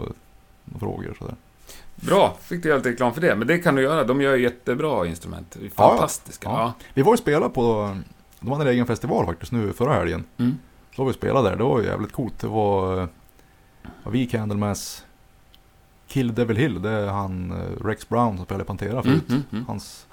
några 0.65 0.79
frågor 0.79 1.09
och 1.09 1.17
sådär. 1.17 1.35
Bra, 1.95 2.37
fick 2.41 2.63
du 2.63 2.69
göra 2.69 2.77
lite 2.77 2.89
reklam 2.89 3.13
för 3.13 3.21
det. 3.21 3.35
Men 3.35 3.47
det 3.47 3.57
kan 3.57 3.75
du 3.75 3.81
göra, 3.81 4.03
de 4.03 4.21
gör 4.21 4.35
jättebra 4.35 5.07
instrument. 5.07 5.57
Det 5.61 5.69
fantastiska. 5.69 6.49
ja. 6.49 6.59
Ja. 6.59 6.73
Vi 6.93 7.01
var 7.01 7.13
ju 7.13 7.17
spela 7.17 7.49
på, 7.49 7.95
de 8.39 8.51
hade 8.51 8.63
en 8.63 8.67
egen 8.73 8.85
festival 8.87 9.25
faktiskt 9.25 9.51
nu 9.51 9.73
förra 9.73 9.93
helgen. 9.93 10.23
Mm. 10.37 10.57
Så 10.95 11.01
var 11.03 11.07
vi 11.11 11.13
spelade 11.17 11.49
där, 11.49 11.55
det 11.57 11.63
var 11.63 11.79
ju 11.79 11.85
jävligt 11.85 12.11
coolt. 12.11 12.39
Det 12.39 12.47
var, 12.47 13.01
eh, 13.01 13.07
var 14.03 14.11
vi 14.11 14.25
Candlemass, 14.27 15.03
Kill 16.07 16.35
Devil 16.35 16.57
Hill, 16.57 16.81
det 16.81 16.89
är 16.89 17.07
han 17.07 17.51
eh, 17.51 17.85
Rex 17.85 18.09
Brown 18.09 18.35
som 18.37 18.45
spelade 18.45 18.63
Pantera 18.65 18.91
Mm, 18.91 19.03
förut. 19.03 19.29
mm, 19.29 19.43
mm. 19.51 19.65
Hans 19.67 20.06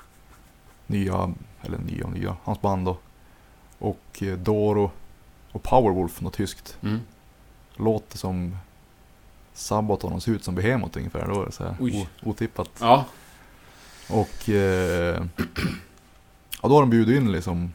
nya, 0.87 1.35
eller 1.63 1.79
nya 1.79 2.05
och 2.05 2.13
nya, 2.13 2.37
hans 2.45 2.61
band 2.61 2.87
då. 2.87 2.97
Och 3.79 4.23
eh, 4.23 4.39
Doro 4.39 4.91
och 5.53 5.63
Powerwolf, 5.63 6.21
något 6.21 6.35
tyskt. 6.35 6.79
Mm. 6.83 7.01
Låter 7.77 8.19
som 8.19 8.57
Sabaton 9.53 10.13
och 10.13 10.23
ser 10.23 10.33
ut 10.33 10.45
som 10.45 10.55
Behemoth 10.55 10.99
ungefär. 10.99 11.27
Då 11.27 11.43
är 11.43 11.47
det 11.47 11.53
så 11.53 11.65
här 11.65 11.77
Oj. 11.81 12.09
otippat. 12.23 12.71
Ja. 12.81 13.05
Och 14.11 14.49
eh, 14.49 15.25
ja, 16.63 16.69
då 16.69 16.75
har 16.75 16.81
de 16.81 16.91
bjudit 16.91 17.17
in 17.17 17.33
liksom 17.33 17.73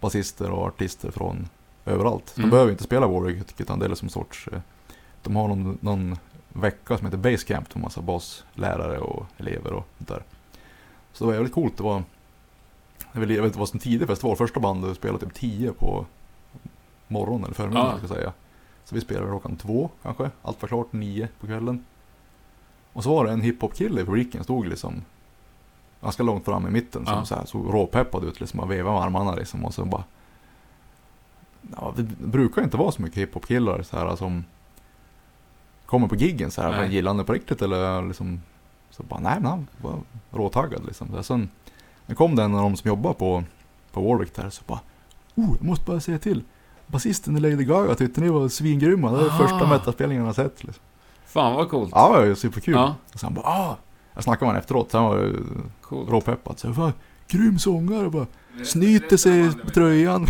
basister 0.00 0.50
och 0.50 0.66
artister 0.66 1.10
från 1.10 1.48
överallt. 1.84 2.32
De 2.34 2.40
Mm. 2.40 2.50
behöver 2.50 2.72
inte 2.72 2.84
spela 2.84 3.06
Warwick 3.06 3.60
utan 3.60 3.78
det 3.78 3.86
är 3.86 3.94
som 3.94 4.08
sorts, 4.08 4.48
eh, 4.52 4.60
de 5.22 5.36
har 5.36 5.48
någon, 5.48 5.78
någon 5.80 6.16
vecka 6.52 6.96
som 6.98 7.06
heter 7.06 7.18
Basecamp 7.18 7.74
med 7.74 7.82
massa 7.82 8.00
baslärare 8.00 8.98
och 8.98 9.26
elever 9.36 9.72
och 9.72 9.86
sånt 9.98 10.08
där. 10.08 10.22
Så 11.12 11.24
det 11.24 11.26
var 11.26 11.34
jävligt 11.34 11.52
coolt. 11.54 11.76
Det 11.76 11.82
var, 11.82 12.02
jag 13.22 13.26
vet 13.26 13.44
inte, 13.44 13.58
var 13.58 13.68
en 13.72 13.78
tidig 13.78 14.08
festival, 14.08 14.36
första 14.36 14.60
bandet 14.60 14.96
spelade 14.96 15.26
typ 15.26 15.34
10 15.34 15.72
på 15.72 16.06
morgonen 17.08 17.44
eller 17.44 17.54
förmiddagen 17.54 17.86
Ja. 17.90 17.96
ska 17.96 18.06
jag 18.06 18.16
säga. 18.16 18.32
Så 18.84 18.94
vi 18.94 19.00
spelade 19.00 19.26
klockan 19.26 19.56
två 19.56 19.90
kanske. 20.02 20.30
Allt 20.42 20.62
var 20.62 20.68
klart 20.68 20.92
nio 20.92 21.28
på 21.40 21.46
kvällen. 21.46 21.84
Och 22.92 23.02
så 23.02 23.14
var 23.14 23.24
det 23.24 23.32
en 23.32 23.40
hiphop-kille 23.40 24.00
i 24.00 24.04
publiken, 24.04 24.44
stod 24.44 24.66
liksom 24.66 25.02
ganska 26.02 26.22
långt 26.22 26.44
fram 26.44 26.66
i 26.66 26.70
mitten. 26.70 27.06
Som 27.06 27.14
Ja. 27.14 27.24
så 27.24 27.34
här, 27.34 27.44
såg 27.44 27.74
råpeppad 27.74 28.24
ut 28.24 28.40
liksom 28.40 28.60
och 28.60 28.70
vevade 28.70 28.94
med 28.94 29.02
armarna 29.04 29.34
liksom. 29.34 29.64
Och 29.64 29.74
så 29.74 29.84
bara... 29.84 30.04
Ja, 31.76 31.92
det 31.96 32.02
brukar 32.18 32.62
inte 32.62 32.76
vara 32.76 32.92
så 32.92 33.02
mycket 33.02 33.18
hiphop-killar 33.18 33.82
så 33.82 33.96
här 33.98 34.16
som 34.16 34.44
kommer 35.86 36.08
på 36.08 36.14
giggen 36.16 36.50
så 36.50 36.62
här. 36.62 36.84
Gillar 36.86 37.08
han 37.10 37.16
det 37.18 37.24
på 37.24 37.32
riktigt 37.32 37.62
eller 37.62 38.02
liksom... 38.02 38.42
Så 38.90 39.02
bara, 39.02 39.20
nej 39.20 39.34
men 39.40 39.50
han 39.50 39.66
var 39.82 39.98
råtaggad 40.30 40.86
liksom. 40.86 41.08
Så 41.08 41.14
här, 41.14 41.22
sen, 41.22 41.48
sen 42.06 42.16
kom 42.16 42.36
det 42.36 42.42
en 42.42 42.54
av 42.54 42.62
de 42.62 42.76
som 42.76 42.88
jobbar 42.88 43.12
på, 43.12 43.44
på 43.92 44.00
Warwick 44.00 44.34
där 44.34 44.50
så 44.50 44.62
bara 44.66 44.80
Oh, 45.36 45.50
jag 45.58 45.62
måste 45.66 45.84
bara 45.84 46.00
säga 46.00 46.18
till. 46.18 46.42
Basisten 46.86 47.36
i 47.36 47.40
Lady 47.40 47.64
Gaga 47.64 47.94
tyckte 47.94 48.20
ni 48.20 48.28
var 48.28 48.48
svingrymma. 48.48 49.12
Det 49.12 49.24
är 49.24 49.28
Ah. 49.28 49.38
första 49.38 49.66
metalspelningen 49.66 50.22
jag 50.24 50.28
har 50.28 50.34
sett. 50.34 50.64
Liksom. 50.64 50.82
Fan 51.26 51.54
vad 51.54 51.68
coolt. 51.70 51.90
Ja, 51.94 52.20
det 52.20 52.28
var 52.28 52.34
superkul. 52.34 52.74
Ja. 52.74 52.94
Och 53.14 53.20
sen 53.20 53.34
bara 53.34 53.46
ah. 53.46 53.76
Jag 54.14 54.24
snackade 54.24 54.44
med 54.44 54.48
honom 54.48 54.60
efteråt, 54.60 54.90
så 54.90 54.98
han 54.98 55.06
var 55.06 55.32
Coolt. 55.82 56.10
råpeppad. 56.10 56.58
Så 56.58 56.68
bara, 56.68 56.92
grym 57.28 57.58
sångare 57.58 58.10
bara. 58.10 58.26
Snyter 58.64 59.16
sig 59.16 59.52
på 59.52 59.70
tröjan. 59.70 60.26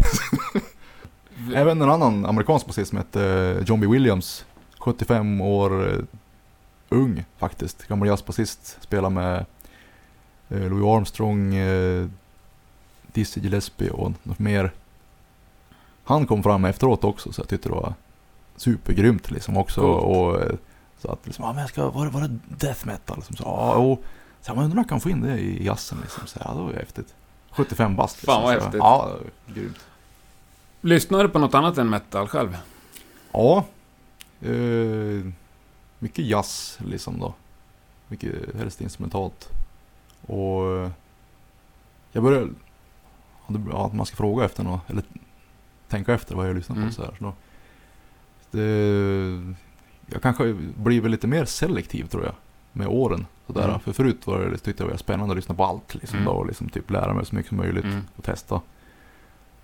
Även 1.54 1.82
en 1.82 1.90
annan 1.90 2.26
amerikansk 2.26 2.66
basist 2.66 2.88
som 2.88 2.98
hette 2.98 3.62
John 3.66 3.80
B. 3.80 3.86
Williams. 3.86 4.44
75 4.78 5.40
år 5.40 5.92
eh, 5.92 5.98
ung 6.88 7.24
faktiskt. 7.38 7.86
Gammal 7.88 8.08
jazzbasist. 8.08 8.78
Spelar 8.80 9.10
med 9.10 9.36
eh, 9.38 9.44
Louis 10.60 10.84
Armstrong, 10.96 11.54
eh, 11.54 12.06
Dizzy 13.12 13.40
Gillespie 13.40 13.90
och 13.90 14.12
något 14.22 14.38
mer. 14.38 14.72
Han 16.04 16.26
kom 16.26 16.42
fram 16.42 16.64
efteråt 16.64 17.04
också 17.04 17.32
så 17.32 17.40
jag 17.40 17.48
tyckte 17.48 17.68
det 17.68 17.74
var 17.74 17.94
supergrymt 18.56 19.30
liksom 19.30 19.56
också. 19.56 19.80
Coolt. 19.80 20.04
Och, 20.04 20.42
eh, 20.42 20.56
så 20.98 21.10
att 21.12 21.26
liksom, 21.26 21.44
ja 21.44 21.52
men 21.52 21.60
jag 21.60 21.68
ska, 21.70 21.90
var, 21.90 22.04
det- 22.04 22.10
var 22.10 22.20
det 22.20 22.38
death 22.48 22.86
metal? 22.86 23.16
Liksom, 23.16 23.36
så, 23.36 23.42
ja, 23.46 23.74
och, 23.74 24.02
så 24.42 24.50
jag 24.50 24.56
undrar 24.56 24.70
om 24.72 24.78
jag 24.78 24.88
kan 24.88 25.00
få 25.00 25.10
in 25.10 25.20
det 25.20 25.38
i 25.38 25.64
jazzen 25.66 25.98
liksom. 26.02 26.26
Så, 26.26 26.38
ja, 26.44 26.54
det 26.54 26.60
var 26.62 26.70
ju 26.70 26.76
häftigt. 26.76 27.14
75 27.50 27.96
bast 27.96 28.16
liksom. 28.16 28.34
Fan, 28.34 28.42
vad 28.42 28.54
så, 28.54 28.60
häftigt. 28.60 28.78
Ja, 28.78 29.16
grymt. 29.54 29.78
Lyssnar 30.80 31.22
du 31.22 31.28
på 31.28 31.38
något 31.38 31.54
annat 31.54 31.78
än 31.78 31.90
metal 31.90 32.28
själv? 32.28 32.56
Ja. 33.32 33.64
Eh, 34.40 35.26
mycket 35.98 36.24
jazz 36.26 36.78
liksom 36.84 37.18
då. 37.20 37.34
Mycket 38.08 38.56
helst 38.56 38.80
instrumentalt. 38.80 39.48
Och 40.26 40.90
jag 42.12 42.22
började, 42.22 42.48
ja, 43.72 43.86
att 43.86 43.94
man 43.94 44.06
ska 44.06 44.16
fråga 44.16 44.44
efter 44.44 44.64
något, 44.64 44.90
eller 44.90 45.04
tänka 45.88 46.14
efter 46.14 46.34
vad 46.34 46.48
jag 46.48 46.56
lyssnar 46.56 46.76
på 46.76 46.80
Mm. 46.80 46.92
så 46.92 47.02
här. 47.02 47.14
Så 47.18 47.24
då, 47.24 47.32
det, 48.50 49.54
jag 50.06 50.22
kanske 50.22 50.52
blir 50.76 51.00
väl 51.00 51.10
lite 51.10 51.26
mer 51.26 51.44
selektiv 51.44 52.06
tror 52.06 52.24
jag. 52.24 52.34
Med 52.72 52.86
åren. 52.88 53.26
Sådär. 53.46 53.68
Mm. 53.68 53.80
För 53.80 53.92
förut 53.92 54.26
var 54.26 54.38
det, 54.38 54.58
tyckte 54.58 54.82
jag 54.82 54.88
det 54.88 54.92
var 54.92 54.98
spännande 54.98 55.32
att 55.32 55.36
lyssna 55.36 55.54
på 55.54 55.64
allt. 55.64 55.94
Liksom, 55.94 56.18
Mm. 56.18 56.24
då, 56.32 56.38
och 56.38 56.46
liksom 56.46 56.68
typ 56.68 56.90
lära 56.90 57.14
mig 57.14 57.26
så 57.26 57.34
mycket 57.34 57.48
som 57.48 57.58
möjligt 57.58 57.84
Mm. 57.84 58.00
och 58.16 58.24
testa. 58.24 58.60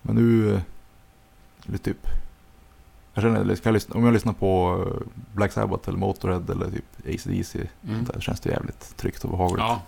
Men 0.02 0.14
nu, 0.16 0.60
typ, 1.82 2.06
jag 3.14 3.22
känner, 3.22 3.54
ska 3.54 3.68
jag 3.68 3.74
lyssna, 3.74 3.94
om 3.96 4.04
jag 4.04 4.12
lyssnar 4.12 4.32
på 4.32 4.84
eh, 4.88 5.06
Black 5.34 5.52
Sabbath 5.52 5.88
eller 5.88 5.98
Motorhead 5.98 6.42
eller 6.52 6.70
typ 6.70 6.84
AC/DC 7.06 7.58
Mm. 7.88 8.04
där 8.04 8.20
känns 8.20 8.40
det 8.40 8.50
jävligt 8.50 8.96
tryggt 8.96 9.24
och 9.24 9.30
behagligt. 9.30 9.58
Ja. 9.60 9.82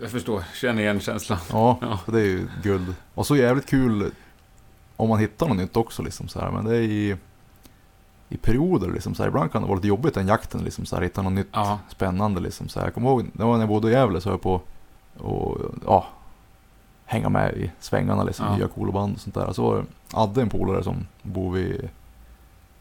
Jag 0.00 0.10
förstår. 0.10 0.44
Känner 0.54 0.82
igen 0.82 1.00
känslan. 1.00 1.38
Ja, 1.52 1.78
Ja. 1.82 1.98
det 2.12 2.20
är 2.20 2.24
ju 2.24 2.48
guld. 2.62 2.94
Och 3.14 3.26
så 3.26 3.36
jävligt 3.36 3.66
kul 3.66 4.10
om 4.96 5.08
man 5.08 5.18
hittar 5.18 5.48
något 5.48 5.56
nytt 5.56 5.76
också 5.76 6.02
liksom 6.02 6.28
så 6.28 6.40
här. 6.40 6.50
Men 6.50 6.64
det 6.64 6.76
är 6.76 6.80
i, 6.82 7.16
i 8.28 8.36
perioder 8.36 8.88
liksom 8.92 9.14
så 9.14 9.22
här. 9.22 9.28
Ibland 9.28 9.52
kan 9.52 9.62
det 9.62 9.68
vara 9.68 9.76
lite 9.76 9.88
jobbigt 9.88 10.14
den 10.14 10.26
jakten 10.28 10.64
liksom 10.64 10.86
så 10.86 10.96
här. 10.96 11.02
Hitta 11.02 11.22
något 11.22 11.32
nytt 11.32 11.48
Ja. 11.52 11.78
spännande 11.88 12.40
liksom 12.40 12.68
så 12.68 12.78
här. 12.80 12.86
Jag 12.86 12.94
kommer 12.94 13.08
ihåg, 13.10 13.30
det 13.32 13.44
var 13.44 13.52
när 13.52 13.60
jag 13.60 13.68
bodde 13.68 13.88
i 13.88 13.92
Gävle 13.92 14.20
så 14.20 14.28
höll 14.28 14.34
jag 14.34 14.42
på 14.42 14.60
och 15.24 15.58
ja, 15.86 16.06
hänga 17.04 17.28
med 17.28 17.54
i 17.54 17.70
svängarna 17.80 18.24
liksom. 18.24 18.46
Ja. 18.46 18.56
Nya 18.56 18.68
coola 18.68 18.92
band 18.92 19.14
och 19.14 19.20
sånt 19.20 19.34
där. 19.34 19.52
Så 19.52 19.62
var 19.62 19.76
det 19.76 19.84
Adde, 20.12 20.42
en 20.42 20.48
polare 20.50 20.84
som 20.84 21.06
bor 21.22 21.52
vid, 21.52 21.88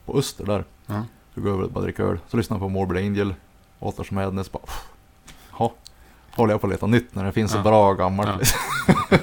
på 0.06 0.18
Öster 0.18 0.46
där. 0.46 0.64
Ja. 0.86 1.04
Så 1.36 1.42
går 1.42 1.50
jag 1.50 1.56
över 1.56 1.66
och 1.66 1.72
bara 1.72 1.84
dricka 1.84 2.04
öl. 2.04 2.20
Så 2.28 2.38
lyssnar 2.38 2.56
jag 2.58 2.62
på 2.62 2.70
Morbid 2.70 2.98
Angel, 3.06 3.34
Atlas 3.80 4.12
Madness. 4.12 4.52
Bara, 4.52 4.60
pff, 4.66 4.90
ja, 5.60 5.74
håller 6.40 6.54
jag 6.54 6.62
på 6.62 6.68
att 6.68 6.74
leta 6.74 6.88
nytt 6.88 7.16
när 7.16 7.24
det 7.26 7.32
finns 7.32 7.52
så 7.52 7.62
bra 7.62 7.94
gammalt. 7.94 8.40
Liksom. 8.40 8.60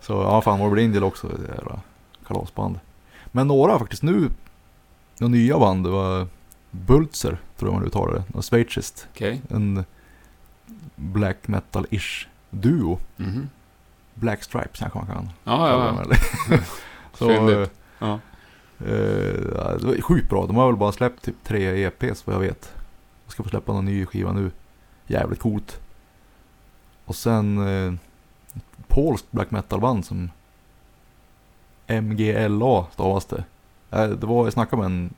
så 0.00 0.12
ja, 0.12 0.42
fan 0.42 0.58
Morbid 0.58 0.84
Angel 0.84 1.04
också, 1.04 1.28
det 1.28 1.54
jävla 1.54 1.80
kalasband. 2.26 2.80
Men 3.26 3.46
några 3.48 3.78
faktiskt 3.78 4.02
nu, 4.02 4.28
några 5.18 5.32
nya 5.32 5.58
band, 5.58 5.84
det 5.84 5.90
var 5.90 6.26
Bultzer, 6.70 7.38
tror 7.58 7.70
jag 7.70 7.74
man 7.80 7.86
uttalar 7.86 8.14
det. 8.14 8.24
Något 8.34 8.44
schweiziskt. 8.44 9.08
Okej. 9.14 9.42
En 9.50 9.84
black 10.96 11.38
metal-ish 11.46 12.26
duo. 12.50 12.98
Mhm. 13.16 13.48
Black 14.14 14.42
Stripes 14.42 14.78
kanske 14.78 14.98
man 14.98 15.06
kan 15.06 15.28
Ja, 15.44 15.68
ja, 15.68 16.04
ja. 16.50 16.58
Så. 17.14 17.30
Ja. 17.98 18.18
eh, 18.86 19.40
ja, 19.56 19.76
det 19.80 19.86
var 19.86 20.02
sjukt 20.02 20.28
bra. 20.28 20.46
De 20.46 20.56
har 20.56 20.66
väl 20.66 20.76
bara 20.76 20.92
släppt 20.92 21.24
typ 21.24 21.34
tre 21.44 21.84
EPs 21.84 22.26
vad 22.26 22.36
jag 22.36 22.40
vet. 22.40 22.74
Jag 23.24 23.32
ska 23.32 23.42
få 23.42 23.48
släppa 23.48 23.72
någon 23.72 23.84
ny 23.84 24.06
skiva 24.06 24.32
nu. 24.32 24.50
Jävligt 25.06 25.40
coolt. 25.40 25.80
Och 27.04 27.16
sen 27.16 27.58
eh, 27.58 27.94
ett 28.54 28.88
polskt 28.88 29.32
black 29.32 29.50
metal-band 29.50 30.04
som 30.04 30.30
MGLA 31.86 32.86
stavas 32.92 33.24
det. 33.24 33.44
Eh, 33.90 34.08
det 34.08 34.26
var, 34.26 34.44
jag 34.44 34.52
snackade 34.52 34.82
med 34.82 34.86
en, 34.86 35.14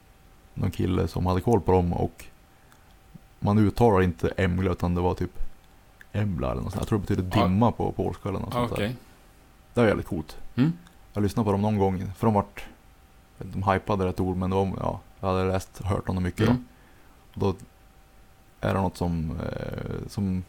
någon 0.55 0.71
kille 0.71 1.09
som 1.09 1.27
hade 1.27 1.41
koll 1.41 1.61
på 1.61 1.73
dem 1.73 1.93
och 1.93 2.25
man 3.39 3.59
uttalar 3.59 4.03
inte 4.03 4.29
Emgla 4.29 4.73
utan 4.73 4.95
det 4.95 5.01
var 5.01 5.15
typ 5.15 5.45
Embla 6.13 6.51
eller 6.51 6.63
något 6.63 6.73
sånt. 6.73 6.81
Jag 6.81 6.89
tror 6.89 6.99
det 6.99 7.15
betyder 7.15 7.43
dimma 7.43 7.73
på 7.73 7.93
polska 7.93 8.29
eller 8.29 8.39
något 8.39 8.53
sånt 8.53 8.77
där. 8.77 8.95
Det 9.75 9.81
var 9.81 9.89
jävligt 9.89 10.07
coolt. 10.07 10.37
Mm. 10.55 10.73
Jag 11.13 11.23
lyssnade 11.23 11.45
på 11.45 11.53
dem 11.53 11.63
någon 11.63 11.79
gång, 11.79 12.13
för 12.17 12.27
de 12.27 12.35
vart... 12.35 12.65
De 13.39 13.63
hypade 13.63 14.07
rätt 14.07 14.21
ord, 14.21 14.37
men 14.37 14.51
de, 14.51 14.77
ja, 14.81 15.01
jag 15.21 15.29
hade 15.29 15.45
läst 15.45 15.83
hört 15.83 16.09
om 16.09 16.15
dem 16.15 16.25
mycket. 16.25 16.49
Mm. 16.49 16.65
Då. 17.35 17.53
då 17.53 17.59
är 18.61 18.75
det 18.75 18.81
något 18.81 18.97
som, 18.97 19.31
eh, 19.31 20.09
som... 20.09 20.45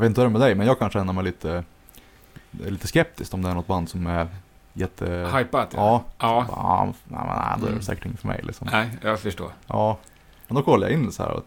Jag 0.00 0.02
vet 0.02 0.10
inte 0.10 0.20
hur 0.20 0.28
det 0.28 0.30
är 0.30 0.38
med 0.38 0.40
dig, 0.48 0.54
men 0.54 0.66
jag 0.66 0.78
kan 0.78 0.90
känna 0.90 1.12
mig 1.12 1.24
lite, 1.24 1.64
lite 2.50 2.86
skeptisk 2.86 3.34
om 3.34 3.42
det 3.42 3.48
är 3.50 3.54
något 3.54 3.66
band 3.66 3.88
som 3.88 4.06
är 4.06 4.28
jätte... 4.72 5.30
Hypat, 5.36 5.72
Ja. 5.76 6.04
Ja. 6.18 6.46
Ja, 6.48 6.84
nej, 6.84 6.94
men 7.26 7.26
nej, 7.26 7.54
då 7.58 7.62
är 7.62 7.66
det 7.66 7.72
Mm. 7.72 7.82
säkert 7.82 8.06
inget 8.06 8.20
för 8.20 8.28
mig 8.28 8.40
liksom. 8.42 8.68
Nej, 8.72 8.98
jag 9.02 9.20
förstår. 9.20 9.50
Ja. 9.66 9.98
Men 10.48 10.56
då 10.56 10.62
kollade 10.62 10.92
jag 10.92 11.00
in 11.00 11.12
så 11.12 11.22
här 11.22 11.30
och 11.32 11.44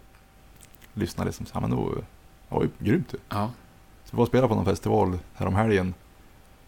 lyssnade 0.94 1.28
liksom 1.28 1.46
så 1.46 1.54
här, 1.54 1.62
men 1.62 1.72
då... 1.72 1.90
Det 2.50 2.56
var 2.56 2.62
ju 2.64 2.70
grymt 2.80 3.14
ju. 3.14 3.18
Ja. 3.30 3.50
Så 4.06 4.10
vi 4.12 4.18
var 4.18 4.22
och 4.22 4.28
spelade 4.28 4.48
på 4.48 4.56
någon 4.56 4.66
festival 4.66 5.20
härom 5.36 5.56
helgen. 5.56 5.94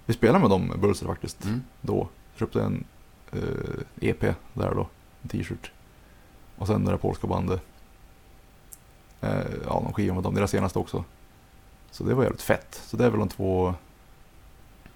Vi 0.05 0.13
spelade 0.13 0.39
med 0.39 0.49
dem, 0.49 0.71
Bulser 0.81 1.05
faktiskt. 1.05 1.43
Mm. 1.45 1.63
då. 1.81 2.07
Köpte 2.36 2.61
en 2.63 2.83
eh, 3.31 4.09
EP 4.09 4.19
där 4.53 4.75
då, 4.75 4.88
en 5.21 5.29
t-shirt. 5.29 5.71
Och 6.57 6.67
sen 6.67 6.86
det 6.86 6.91
där 6.91 6.97
polska 6.97 7.27
bandet. 7.27 7.61
Eh, 9.21 9.29
ja, 9.65 9.81
de 9.86 9.93
skivan 9.93 10.15
med 10.15 10.23
dem, 10.23 10.36
deras 10.36 10.51
senaste 10.51 10.79
också. 10.79 11.03
Så 11.95 12.03
det 12.03 12.13
var 12.13 12.23
jävligt 12.23 12.41
fett. 12.41 12.81
Så 12.85 12.97
det 12.97 13.05
är 13.05 13.09
väl 13.09 13.19
de 13.19 13.29
två 13.29 13.73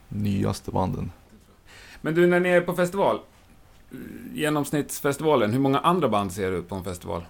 nyaste 0.09 0.71
banden. 0.71 1.11
Men 2.01 2.15
du, 2.15 2.27
när 2.27 2.39
ni 2.39 2.49
är 2.49 2.61
på 2.61 2.73
festival, 2.73 3.19
genomsnittsfestivalen, 4.33 5.51
hur 5.51 5.59
många 5.59 5.79
andra 5.79 6.09
band 6.09 6.31
ser 6.31 6.51
du 6.51 6.61
på 6.63 6.75
en 6.75 6.83
festival? 6.83 7.25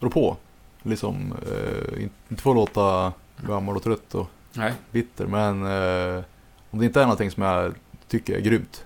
Beror 0.00 0.10
på. 0.10 0.36
Liksom, 0.82 1.34
eh, 1.46 2.02
inte 2.02 2.42
få 2.42 2.54
låta 2.54 3.12
gammal 3.46 3.76
och 3.76 3.82
trött 3.82 4.14
och 4.14 4.26
Nej. 4.52 4.72
bitter. 4.90 5.26
Men 5.26 5.62
eh, 5.62 6.24
om 6.70 6.78
det 6.78 6.84
inte 6.86 7.00
är 7.00 7.04
någonting 7.04 7.30
som 7.30 7.42
jag 7.42 7.74
tycker 8.08 8.36
är 8.36 8.40
grymt. 8.40 8.84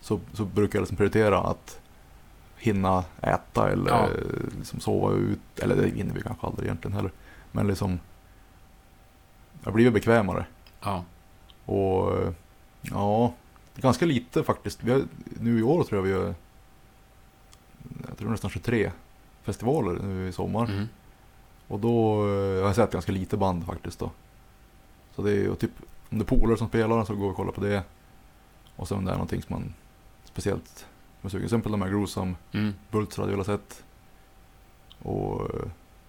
Så, 0.00 0.20
så 0.32 0.44
brukar 0.44 0.78
jag 0.78 0.82
liksom 0.82 0.96
prioritera 0.96 1.38
att 1.38 1.80
hinna 2.56 3.04
äta 3.22 3.70
eller 3.70 3.90
Ja. 3.90 4.08
liksom 4.58 4.80
sova 4.80 5.12
ut. 5.14 5.58
Eller 5.58 5.76
det 5.76 5.88
hinner 5.88 6.14
vi 6.14 6.22
kanske 6.22 6.46
aldrig 6.46 6.66
egentligen 6.66 6.96
heller. 6.96 7.12
Men 7.52 7.66
liksom. 7.66 8.00
Jag 9.64 9.72
blir 9.74 9.90
bekvämare. 9.90 10.46
Ja. 10.80 11.04
Och 11.66 12.12
ja, 12.82 13.32
ganska 13.76 14.06
lite 14.06 14.44
faktiskt. 14.44 14.82
Vi 14.84 14.90
har, 14.92 15.02
nu 15.40 15.58
i 15.58 15.62
år 15.62 15.84
tror 15.84 15.98
jag 15.98 16.02
vi 16.02 16.12
har, 16.24 16.34
jag 18.08 18.18
tror 18.18 18.30
nästan 18.30 18.50
23 18.50 18.92
festivaler 19.42 19.92
nu 20.02 20.28
i 20.28 20.32
sommar. 20.32 20.64
Mm. 20.64 20.86
Och 21.68 21.80
då 21.80 22.14
eh, 22.28 22.60
har 22.60 22.66
jag 22.66 22.74
sett 22.74 22.92
ganska 22.92 23.12
lite 23.12 23.36
band 23.36 23.66
faktiskt 23.66 23.98
då. 23.98 24.10
Så 25.16 25.22
det 25.22 25.30
är 25.30 25.34
ju 25.36 25.54
typ, 25.54 25.70
om 26.10 26.18
det 26.18 26.22
är 26.24 26.26
polare 26.26 26.56
som 26.56 26.68
spelar 26.68 27.04
så 27.04 27.14
går 27.14 27.24
vi 27.26 27.32
och 27.32 27.36
kollar 27.36 27.52
på 27.52 27.60
det. 27.60 27.82
Och 28.76 28.88
sen 28.88 28.98
om 28.98 29.04
det 29.04 29.10
är 29.10 29.14
någonting 29.14 29.42
som 29.42 29.52
man 29.56 29.74
speciellt 30.24 30.86
är 31.22 31.28
sugen. 31.28 31.40
Till 31.40 31.44
exempel 31.44 31.72
de 31.72 31.82
här 31.82 31.88
Gruesome, 31.88 32.34
Mm. 32.52 32.74
Bults 32.90 33.16
hade 33.16 33.28
jag 33.28 33.32
velat 33.32 33.46
sett. 33.46 33.84
Och, 35.02 35.48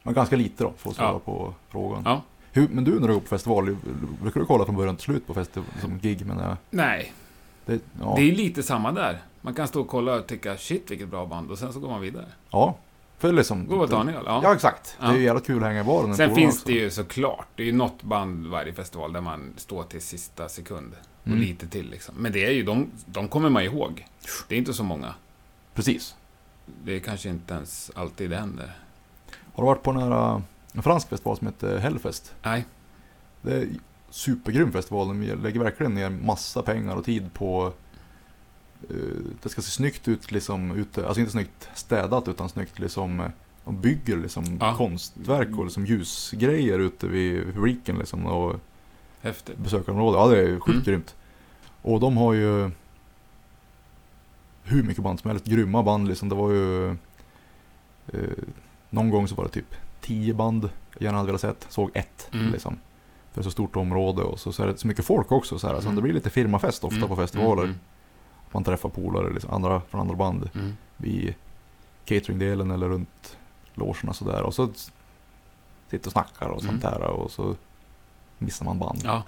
men 0.04 0.14
ganska 0.14 0.36
lite 0.36 0.64
då, 0.64 0.74
för 0.78 0.90
att 0.90 0.96
svara 0.96 1.10
Ja. 1.12 1.20
på 1.20 1.54
frågan. 1.70 2.02
Ja. 2.06 2.22
Hur, 2.52 2.68
men 2.68 2.84
du 2.84 3.00
när 3.00 3.08
du 3.08 3.14
går 3.14 3.22
på 3.22 3.28
festival, 3.28 3.78
brukar 4.22 4.40
du 4.40 4.46
kolla 4.46 4.66
från 4.66 4.76
början 4.76 4.96
till 4.96 5.04
slut 5.06 5.28
på 5.28 5.34
festival, 5.34 5.66
som 5.82 6.00
gig 6.00 6.26
menar 6.26 6.44
jag? 6.48 6.58
Nej. 6.70 7.14
Det, 7.66 7.80
ja. 8.02 8.14
Det 8.18 8.22
är 8.22 8.32
lite 8.36 8.64
samma 8.64 8.92
där. 8.92 9.22
Man 9.42 9.54
kan 9.54 9.68
stå 9.68 9.82
och 9.82 9.88
kolla 9.88 10.16
och 10.16 10.28
tycka 10.28 10.58
shit 10.58 10.92
vilket 10.92 11.08
bra 11.08 11.26
band 11.26 11.52
och 11.52 11.58
sen 11.60 11.74
så 11.74 11.80
går 11.80 11.90
man 11.90 12.02
vidare. 12.02 12.26
ja. 12.52 12.78
För 13.18 13.34
liksom... 13.34 13.68
Går 13.68 14.02
en 14.02 14.10
öl. 14.10 14.24
Ja. 14.26 14.40
Ja, 14.44 14.54
exakt. 14.56 14.98
Det 15.00 15.06
är 15.06 15.10
Ja. 15.12 15.18
ju 15.18 15.24
jävla 15.24 15.42
kul 15.42 15.58
att 15.64 15.70
hänga 15.70 15.82
i 15.82 15.84
baren. 15.84 16.16
Sen 16.16 16.36
finns 16.36 16.56
också. 16.56 16.68
det 16.68 16.74
ju 16.74 16.90
såklart, 16.90 17.48
det 17.56 17.64
är 17.64 17.66
ju 17.68 17.72
något 17.72 18.04
band 18.04 18.48
varje 18.48 18.74
festival 18.74 19.14
där 19.14 19.22
man 19.22 19.54
står 19.58 19.84
till 19.84 20.02
sista 20.02 20.50
sekund. 20.50 20.94
Och 21.22 21.28
Mm. 21.28 21.40
lite 21.40 21.68
till 21.68 21.90
liksom. 21.90 22.16
Men 22.18 22.32
det 22.32 22.46
är 22.46 22.52
ju, 22.52 22.64
de, 22.64 22.88
de 23.06 23.28
kommer 23.28 23.50
man 23.50 23.64
ihåg. 23.64 24.06
Det 24.48 24.56
är 24.56 24.60
inte 24.60 24.74
så 24.74 24.84
många. 24.84 25.14
Precis. 25.74 26.16
Det 26.84 26.96
är 26.96 27.00
kanske 27.00 27.30
inte 27.30 27.54
ens 27.54 27.92
alltid 27.96 28.30
det 28.30 28.38
händer. 28.38 28.72
Har 29.54 29.64
du 29.64 29.66
varit 29.68 29.84
på 29.84 29.92
äh, 29.92 30.40
en 30.74 30.84
fransk 30.84 31.10
festival 31.10 31.38
som 31.38 31.48
heter 31.48 31.78
Hellfest? 31.78 32.36
Nej. 32.44 32.66
Det 33.42 33.54
är 33.56 33.62
en 33.62 33.80
supergrym 34.10 34.72
festival. 34.72 35.08
De 35.08 35.22
lägger 35.44 35.60
verkligen 35.60 35.94
ner 35.94 36.10
massa 36.10 36.62
pengar 36.62 36.96
och 36.96 37.06
tid 37.06 37.34
på 37.34 37.74
eh, 38.90 38.96
det 39.44 39.50
ska 39.50 39.62
se 39.62 39.72
snyggt 39.72 40.08
ut 40.08 40.32
liksom 40.32 40.72
ute, 40.72 41.06
alltså 41.08 41.20
inte 41.20 41.32
snyggt 41.32 41.70
städat 41.74 42.28
utan 42.28 42.50
snyggt 42.50 42.80
liksom 42.80 43.20
eh, 43.20 43.28
de 43.66 43.82
bygger 43.82 44.18
liksom 44.18 44.58
Ja. 44.62 44.76
konstverk 44.78 45.58
och 45.58 45.64
liksom 45.66 45.86
ljusgrejer 45.86 46.80
ute 46.80 47.08
vid 47.08 47.54
publiken 47.54 47.98
liksom 47.98 48.26
och 48.26 48.56
Häftigt. 49.22 49.58
besökarområde. 49.58 50.18
Ja 50.18 50.28
det 50.28 50.38
är 50.40 50.60
sjukt 50.60 50.70
Mm. 50.70 50.84
grymt. 50.84 51.16
Och 51.82 52.00
de 52.00 52.18
har 52.18 52.34
ju 52.34 52.72
hur 54.64 54.84
mycket 54.84 55.04
band 55.04 55.20
som 55.20 55.32
helst, 55.32 55.46
grymma 55.46 55.84
band 55.84 56.08
liksom. 56.08 56.30
Det 56.30 56.36
var 56.36 56.52
ju 56.52 56.90
eh, 58.08 58.44
någon 58.90 59.10
gång 59.10 59.28
så 59.28 59.36
var 59.36 59.44
det 59.44 59.50
typ 59.50 59.76
tio 60.02 60.34
band 60.34 60.70
jag 60.94 61.02
gärna 61.04 61.18
hade 61.18 61.28
velat 61.28 61.42
sett. 61.42 61.66
Såg 61.70 61.92
ett 61.94 62.30
Mm. 62.34 62.52
liksom. 62.52 62.78
För 63.34 63.42
så 63.42 63.52
stort 63.52 63.76
område 63.76 64.22
och 64.24 64.40
så, 64.40 64.52
så 64.52 64.64
är 64.64 64.68
det 64.68 64.78
så 64.78 64.88
mycket 64.88 65.06
folk 65.06 65.32
också 65.32 65.60
så 65.60 65.68
här. 65.68 65.76
Så 65.76 65.82
Mm. 65.82 65.96
det 65.96 66.02
blir 66.02 66.14
lite 66.14 66.30
firmafest 66.30 66.84
ofta 66.84 66.96
Mm, 66.98 67.10
på 67.10 67.16
festivaler. 67.16 67.64
Mm, 67.64 67.76
Man 68.54 68.64
träffar 68.64 68.90
polare 68.90 69.34
liksom, 69.34 69.52
andra 69.54 69.82
från 69.90 70.02
andra 70.02 70.16
band 70.16 70.50
mm, 70.54 70.78
vid 70.98 71.34
cateringdelen 72.06 72.72
eller 72.72 72.90
runt 72.90 73.38
logerna 73.74 74.14
sådär. 74.14 74.42
Och 74.42 74.54
så 74.54 74.70
sitter 75.90 76.08
och 76.08 76.12
snackar 76.12 76.48
och 76.50 76.62
sånt 76.64 76.84
Mm. 76.84 77.00
där 77.00 77.02
och 77.08 77.32
så 77.32 77.56
missar 78.38 78.66
man 78.66 78.80
band. 78.80 79.02
Ja. 79.04 79.24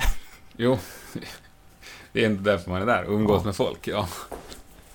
Jo. 0.58 0.78
Det 2.12 2.24
är 2.26 2.30
inte 2.30 2.44
därför 2.44 2.72
man 2.72 2.82
är 2.82 2.86
där, 2.86 3.04
umgås 3.08 3.42
Ja. 3.42 3.46
med 3.46 3.56
folk. 3.56 3.88
Ja. 3.88 4.08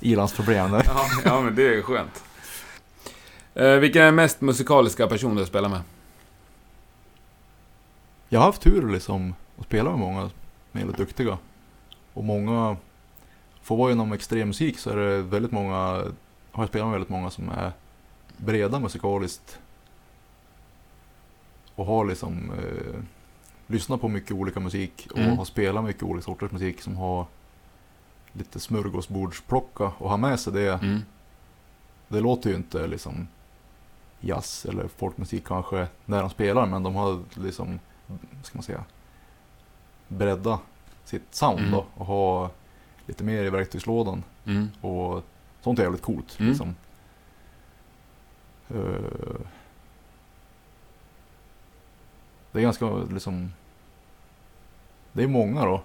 Ilandsproblem 0.01 0.71
där. 0.71 0.83
Ja, 0.87 1.07
ja, 1.25 1.41
men 1.41 1.55
det 1.55 1.75
är 1.75 1.83
skönt. 1.83 2.25
Eh, 3.59 3.77
vilken 3.79 4.03
är 4.03 4.07
den 4.07 4.15
mest 4.15 4.41
musikaliska 4.41 5.07
person 5.07 5.37
du 5.37 5.47
spelar 5.47 5.69
med? 5.69 5.81
Jag 8.29 8.41
har 8.41 8.47
haft 8.47 8.63
tur 8.63 8.93
liksom 8.93 9.35
att 9.59 9.65
spela 9.65 9.91
med 9.91 9.99
många 9.99 10.21
som 10.21 10.31
är 10.73 10.79
väldigt 10.79 10.97
duktiga. 10.97 11.39
Och 12.15 12.25
många, 12.25 12.77
får 13.63 13.77
vara 13.77 13.93
inom 13.93 14.13
extremmusik 14.13 14.79
så 14.79 14.91
är 14.91 14.97
det 14.97 15.23
väldigt 15.23 15.53
många, 15.53 15.77
har 16.53 16.63
jag 16.63 16.69
spelat 16.69 16.87
med 16.87 16.93
väldigt 16.93 17.09
många 17.11 17.31
som 17.31 17.49
är 17.49 17.73
breda 18.37 18.81
musikaliskt. 18.81 19.59
Och 21.75 21.87
har 21.87 22.05
liksom 22.05 22.53
eh, 22.59 23.01
lyssnat 23.67 24.01
på 24.01 24.09
mycket 24.09 24.33
olika 24.33 24.61
musik 24.61 25.09
och 25.11 25.19
Mm. 25.19 25.39
har 25.39 25.45
spelat 25.45 25.85
mycket 25.85 26.03
olika 26.03 26.25
sorters 26.25 26.51
musik 26.51 26.81
som 26.81 26.97
har 26.97 27.27
lite 28.33 28.61
smörgåsbordsplocka 28.61 29.93
och 29.99 30.11
har 30.11 30.19
med 30.19 30.41
sig 30.41 30.53
det. 30.53 30.73
Mm. 30.73 31.01
Det 32.09 32.21
låter 32.21 32.51
ju 32.51 32.57
inte 32.57 32.87
liksom 32.87 33.29
jazz 34.21 34.67
eller 34.69 34.89
folkmusik 34.89 35.47
kanske 35.47 35.87
när 36.05 36.21
de 36.21 36.31
spelar 36.31 36.67
men 36.67 36.83
de 36.83 36.95
har 36.95 37.21
liksom, 37.35 37.79
ska 38.43 38.59
man 38.59 38.63
säga, 38.63 38.85
bredda 40.09 40.59
sitt 41.05 41.35
sound 41.35 41.59
Mm. 41.59 41.71
då 41.73 41.87
och 41.95 42.07
ha 42.07 42.51
lite 43.07 43.25
mer 43.25 43.45
i 43.45 43.51
verktygslådan 43.51 44.23
Mm. 44.47 44.69
och 44.81 45.23
sånt 45.61 45.79
är 45.79 45.83
jävligt 45.83 46.03
coolt 46.03 46.37
Mm. 46.41 46.49
liksom. 46.51 46.75
Eh, 48.69 49.41
det 52.53 52.59
är 52.59 52.63
ganska 52.63 52.87
liksom, 52.97 53.53
det 55.13 55.23
är 55.23 55.29
många 55.29 55.65
då. 55.65 55.83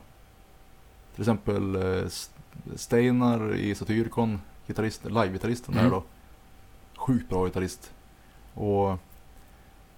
Till 1.13 1.21
exempel 1.21 1.75
S- 2.05 2.31
Steinar 2.75 3.55
i 3.55 3.75
Satyrkon, 3.75 4.41
gitarrist, 4.67 5.05
live-gitarristen 5.05 5.73
Mm. 5.73 5.84
där 5.84 5.91
då. 5.91 6.03
Sjukt 6.95 7.29
bra 7.29 7.45
gitarrist. 7.45 7.91
Och 8.54 8.99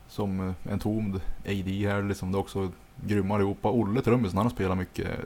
som 0.07 0.53
en 0.63 0.79
tomd 0.79 1.15
AD 1.45 1.69
här 1.87 2.03
liksom, 2.03 2.31
det 2.31 2.37
är 2.37 2.39
också 2.39 2.71
grymma 3.05 3.35
allihopa. 3.35 3.69
Olle 3.69 4.01
trummisen, 4.01 4.37
han 4.37 4.45
har 4.45 4.51
spelat 4.51 4.77
mycket 4.77 5.19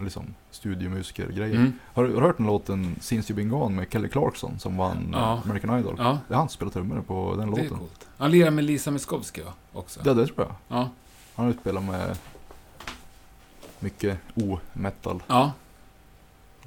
liksom 0.00 0.34
studiomusiker-grejer. 0.50 1.56
Mm. 1.56 1.72
Har, 1.94 2.04
du- 2.04 2.20
hört 2.20 2.36
den 2.36 2.46
låten 2.46 2.96
Since 3.00 3.32
You've 3.32 3.36
Been 3.36 3.48
Gone 3.48 3.76
med 3.76 3.92
Kelly 3.92 4.08
Clarkson 4.08 4.58
som 4.58 4.76
vann 4.76 5.08
Ja. 5.12 5.42
American 5.44 5.78
Idol? 5.78 5.94
Ja, 5.98 6.18
Det 6.28 6.34
är 6.34 6.38
han 6.38 6.48
som 6.48 6.54
spelar 6.54 6.72
trummor 6.72 7.00
på 7.02 7.36
den 7.36 7.50
det 7.50 7.60
är 7.60 7.62
låten. 7.64 7.78
coolt. 7.78 8.08
Han 8.16 8.30
lirar 8.30 8.50
med 8.50 8.64
Lisa 8.64 8.90
Miskovsky? 8.90 9.42
Också. 9.72 10.00
Ja, 10.04 10.14
det 10.14 10.26
tror 10.26 10.38
jag. 10.46 10.54
Ja. 10.78 10.88
Han 11.34 11.46
har 11.46 11.52
spelat 11.52 11.84
med 11.84 12.18
mycket 13.80 14.18
o-metal 14.34 15.22
Ja. 15.26 15.52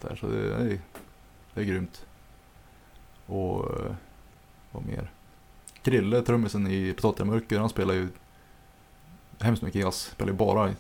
där, 0.02 0.16
så 0.16 0.28
det 0.28 0.56
är, 0.56 0.80
det 1.54 1.62
är 1.62 1.66
grymt. 1.66 2.06
Och 3.26 3.80
eh, 3.80 3.96
vad 4.74 4.86
mer? 4.86 5.12
Krille, 5.82 6.22
trummisen 6.22 6.68
i 6.68 6.94
Potatis 6.94 7.22
i 7.22 7.26
mörker, 7.26 7.60
han 7.60 7.70
spelar 7.70 7.94
ju 7.94 8.08
hemskt 9.40 9.64
mycket 9.64 9.82
jazz. 9.82 9.96
Spelar 10.02 10.32
ju 10.32 10.38
bara 10.38 10.74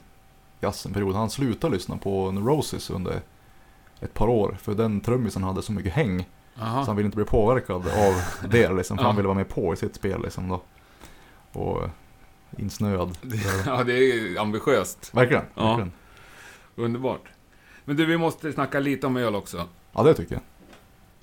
jazz 0.59 0.85
en 0.85 0.93
period. 0.93 1.15
Han 1.15 1.29
slutade 1.29 1.73
lyssna 1.73 1.97
på 1.97 2.31
Neurosis 2.31 2.89
under 2.89 3.21
ett 3.99 4.13
par 4.13 4.27
år. 4.27 4.57
För 4.61 4.73
den 4.73 5.01
trummisen 5.01 5.43
hade 5.43 5.61
så 5.61 5.71
mycket 5.71 5.93
häng. 5.93 6.29
Så 6.55 6.61
Aha. 6.63 6.83
han 6.83 6.95
ville 6.95 7.05
inte 7.05 7.15
bli 7.15 7.25
påverkad 7.25 7.75
av 7.75 8.13
det 8.49 8.73
liksom. 8.73 8.97
För 8.97 9.03
han 9.05 9.15
ville 9.15 9.27
vara 9.27 9.37
med 9.37 9.49
på 9.49 9.73
i 9.73 9.77
sitt 9.77 9.95
spel 9.95 10.21
liksom 10.21 10.49
då. 10.49 10.61
Och 11.59 11.89
insnöad. 12.57 13.17
Ja, 13.65 13.83
det 13.83 13.93
är 13.93 14.39
ambitiöst. 14.39 15.13
Verkligen. 15.13 15.43
Ja. 15.55 15.67
verkligen. 15.67 15.91
Underbart. 16.75 17.29
Men 17.85 17.95
du, 17.95 18.05
vi 18.05 18.17
måste 18.17 18.53
snacka 18.53 18.79
lite 18.79 19.07
om 19.07 19.17
öl 19.17 19.35
också. 19.35 19.67
Ja, 19.91 20.03
det 20.03 20.13
tycker 20.13 20.35
jag. 20.35 20.41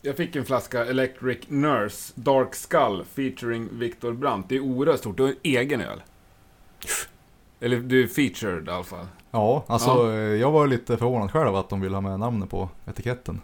Jag 0.02 0.16
fick 0.16 0.36
en 0.36 0.44
flaska 0.44 0.84
Electric 0.84 1.38
Nurse 1.48 2.12
Dark 2.14 2.54
Skull 2.54 3.04
featuring 3.04 3.68
Viktor 3.72 4.12
Brandt. 4.12 4.48
Det 4.48 4.56
är 4.56 4.60
oerhört 4.60 4.98
stort. 4.98 5.16
Du 5.16 5.22
har 5.22 5.30
en 5.30 5.36
egen 5.42 5.80
öl. 5.80 6.02
Eller 7.60 7.80
du 7.80 8.02
är 8.02 8.06
featured 8.06 8.68
i 8.68 8.70
alla 8.70 8.84
fall. 8.84 9.06
Ja, 9.30 9.64
alltså 9.66 10.12
eh, 10.12 10.16
jag 10.18 10.50
var 10.50 10.66
lite 10.66 10.96
förvånad 10.96 11.30
själv 11.30 11.56
att 11.56 11.68
de 11.68 11.80
ville 11.80 11.96
ha 11.96 12.00
med 12.00 12.20
namnet 12.20 12.50
på 12.50 12.68
etiketten. 12.86 13.40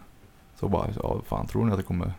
Så 0.59 0.67
bara, 0.67 0.87
ja 1.03 1.21
fan 1.27 1.47
tror 1.47 1.65
ni 1.65 1.71
att 1.71 1.77
det 1.77 1.83
kommer 1.83 2.13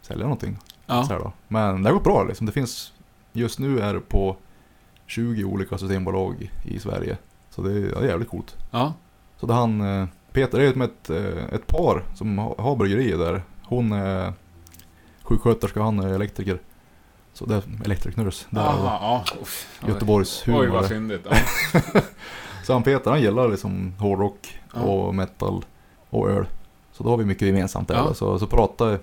sälja 0.00 0.22
någonting? 0.24 0.56
Så 0.60 0.66
Ja. 0.86 1.06
här 1.10 1.18
då. 1.18 1.32
Men 1.48 1.82
det 1.82 1.88
har 1.88 1.94
gått 1.94 2.04
bra 2.04 2.24
liksom. 2.24 2.46
Det 2.46 2.52
finns, 2.52 2.92
just 3.32 3.58
nu 3.58 3.80
är 3.80 3.94
det 3.94 4.00
på 4.00 4.36
20 5.06 5.44
olika 5.44 5.78
systembolag 5.78 6.50
i 6.64 6.78
Sverige. 6.78 7.16
Så 7.50 7.62
det 7.62 7.72
är, 7.72 7.92
ja, 7.92 8.04
jävligt 8.04 8.28
coolt. 8.28 8.56
Ja. 8.70 8.94
Så 9.36 9.46
det 9.46 9.52
han, 9.54 9.80
eh, 9.80 10.06
Peter, 10.32 10.58
det 10.58 10.64
är 10.66 10.72
som 10.72 10.82
ett, 10.82 11.10
eh, 11.10 11.44
ett 11.54 11.66
par 11.66 12.04
som 12.14 12.38
ha- 12.38 12.54
har 12.58 12.76
bryggerier 12.76 13.18
där. 13.18 13.42
Hon 13.68 13.92
är 13.92 14.32
sjuksköterska, 15.22 15.82
han 15.82 15.98
är 15.98 16.08
elektriker. 16.08 16.58
Så 17.32 17.46
det 17.46 17.54
är 17.54 17.62
Aha, 18.56 18.98
ja. 19.00 19.24
Uff. 19.42 19.78
Göteborgs 19.88 20.48
humor. 20.48 20.60
Oj, 20.60 20.66
vad 20.68 20.82
där. 20.82 20.88
fyndigt. 20.88 21.26
Ja. 21.30 21.36
Så 22.64 22.72
han 22.72 22.82
Peter, 22.82 23.10
han 23.10 23.20
gillar 23.20 23.48
liksom 23.48 23.92
hårdrock 23.98 24.60
Ja. 24.74 24.80
och 24.80 25.14
metal 25.14 25.64
och 26.10 26.30
öl. 26.30 26.46
Så 26.92 27.04
då 27.04 27.10
har 27.10 27.16
vi 27.16 27.24
mycket 27.24 27.46
gemensamt 27.48 27.88
där. 27.88 27.94
Ja. 27.94 28.14
Så, 28.14 28.38
så 28.38 28.46
pratade 28.46 28.98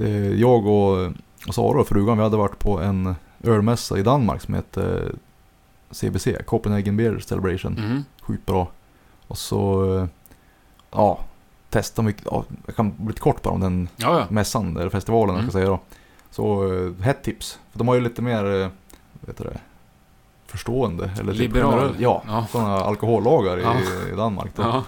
eh, 0.00 0.28
jag 0.32 0.66
och, 0.66 1.12
och 1.48 1.54
Sara 1.54 1.80
och 1.80 1.88
frugan, 1.88 2.16
vi 2.16 2.22
hade 2.22 2.36
varit 2.36 2.58
på 2.58 2.80
en 2.80 3.14
ölmässa 3.42 3.98
i 3.98 4.02
Danmark 4.02 4.42
som 4.42 4.54
heter 4.54 5.12
CBC, 5.90 6.28
Copenhagen 6.46 6.96
Beer 6.96 7.18
Celebration. 7.18 7.72
Mhm. 7.72 8.04
Sjukt 8.22 8.46
bra. 8.46 8.68
Och 9.26 9.38
så, 9.38 9.94
eh, 9.98 10.06
ja, 10.90 11.20
testa 11.70 12.02
mycket, 12.02 12.22
ja, 12.30 12.44
jag 12.66 12.76
kan 12.76 12.90
bli 12.96 13.06
lite 13.06 13.20
kort 13.20 13.42
bara 13.42 13.54
om 13.54 13.60
den 13.60 13.88
Ja, 13.96 14.18
ja. 14.18 14.26
mässan, 14.30 14.76
eller 14.76 14.90
festivalen 14.90 15.34
Mm. 15.34 15.44
jag 15.44 15.52
ska 15.52 15.58
säga 15.58 15.68
då. 15.70 15.80
Så 16.30 16.72
eh, 16.74 17.02
hett 17.04 17.22
tips. 17.22 17.58
För 17.72 17.78
de 17.78 17.88
har 17.88 17.94
ju 17.94 18.00
lite 18.00 18.22
mer, 18.22 18.44
eh, 18.62 18.68
vet 19.20 19.36
du 19.38 19.44
det, 19.44 19.58
förstående. 20.46 21.10
Eller 21.20 21.32
typ 21.32 21.40
Liberal. 21.40 21.72
generell- 21.74 21.94
Ja, 21.98 22.22
Ja. 22.26 22.46
sådana 22.52 22.74
alkohollagar 22.76 23.56
Ja. 23.58 23.74
i, 24.08 24.12
i 24.12 24.16
Danmark. 24.16 24.50
Då. 24.56 24.82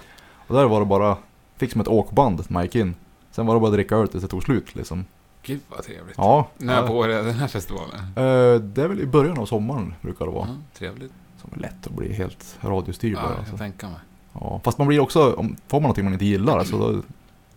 Och 0.47 0.55
där 0.55 0.65
var 0.65 0.79
det 0.79 0.85
bara, 0.85 1.17
fick 1.57 1.71
som 1.71 1.81
ett 1.81 1.87
åkband 1.87 2.37
när 2.39 2.53
man 2.53 2.63
gick 2.63 2.75
in. 2.75 2.95
Sen 3.31 3.45
var 3.45 3.53
det 3.53 3.59
bara 3.59 3.67
att 3.67 3.73
dricka 3.73 3.95
öl 3.95 4.07
tills 4.07 4.23
det 4.23 4.27
tog 4.29 4.43
slut 4.43 4.75
liksom. 4.75 5.05
Gud 5.43 5.59
vad 5.69 5.83
trevligt. 5.83 6.17
Ja. 6.17 6.47
När 6.57 6.87
på 6.87 6.93
året 6.97 7.19
är 7.21 7.23
den 7.23 7.33
här 7.35 7.47
festivalen? 7.47 7.95
Eh, 7.99 8.61
det 8.61 8.81
är 8.83 8.87
väl 8.87 8.99
i 9.01 9.05
början 9.05 9.37
av 9.37 9.45
sommaren 9.45 9.93
brukar 10.01 10.25
det 10.25 10.31
vara. 10.31 10.57
Trevligt. 10.73 11.13
Som 11.41 11.49
är 11.55 11.57
lätt 11.59 11.87
att 11.87 11.93
bli 11.93 12.13
helt 12.13 12.57
radiostyrd 12.61 13.13
Ja, 13.13 13.21
bara. 13.21 13.29
jag 13.29 13.37
Alltså. 13.37 13.49
kan 13.51 13.57
tänka 13.59 13.87
mig. 13.87 13.99
Ja, 14.33 14.61
fast 14.63 14.77
man 14.77 14.87
blir 14.87 14.99
också, 14.99 15.33
om, 15.33 15.55
får 15.67 15.77
man 15.77 15.81
någonting 15.81 16.03
man 16.03 16.13
inte 16.13 16.25
gillar, 16.25 16.57
alltså, 16.57 16.77
då, 16.77 17.01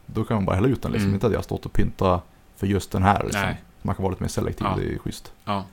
då 0.07 0.25
kan 0.25 0.35
man 0.35 0.45
bara 0.45 0.57
hälla 0.57 0.69
ut 0.69 0.83
den 0.83 0.93
liksom. 0.93 1.05
Mm. 1.07 1.15
Inte 1.15 1.27
att 1.27 1.33
jag 1.33 1.39
har 1.39 1.43
stått 1.45 1.67
och 1.67 1.73
pynta 1.73 2.21
för 2.57 2.67
just 2.67 2.91
den 2.93 3.03
här 3.03 3.23
liksom. 3.23 3.43
Nej. 3.43 3.63
Man 3.83 3.95
kan 3.95 4.03
vara 4.03 4.11
lite 4.11 4.23
mer 4.23 4.29
selektiv, 4.29 4.67
Ja. 4.67 4.77
det 4.77 4.95
är 4.95 4.99
schysst. 4.99 5.33
Ja. 5.45 5.65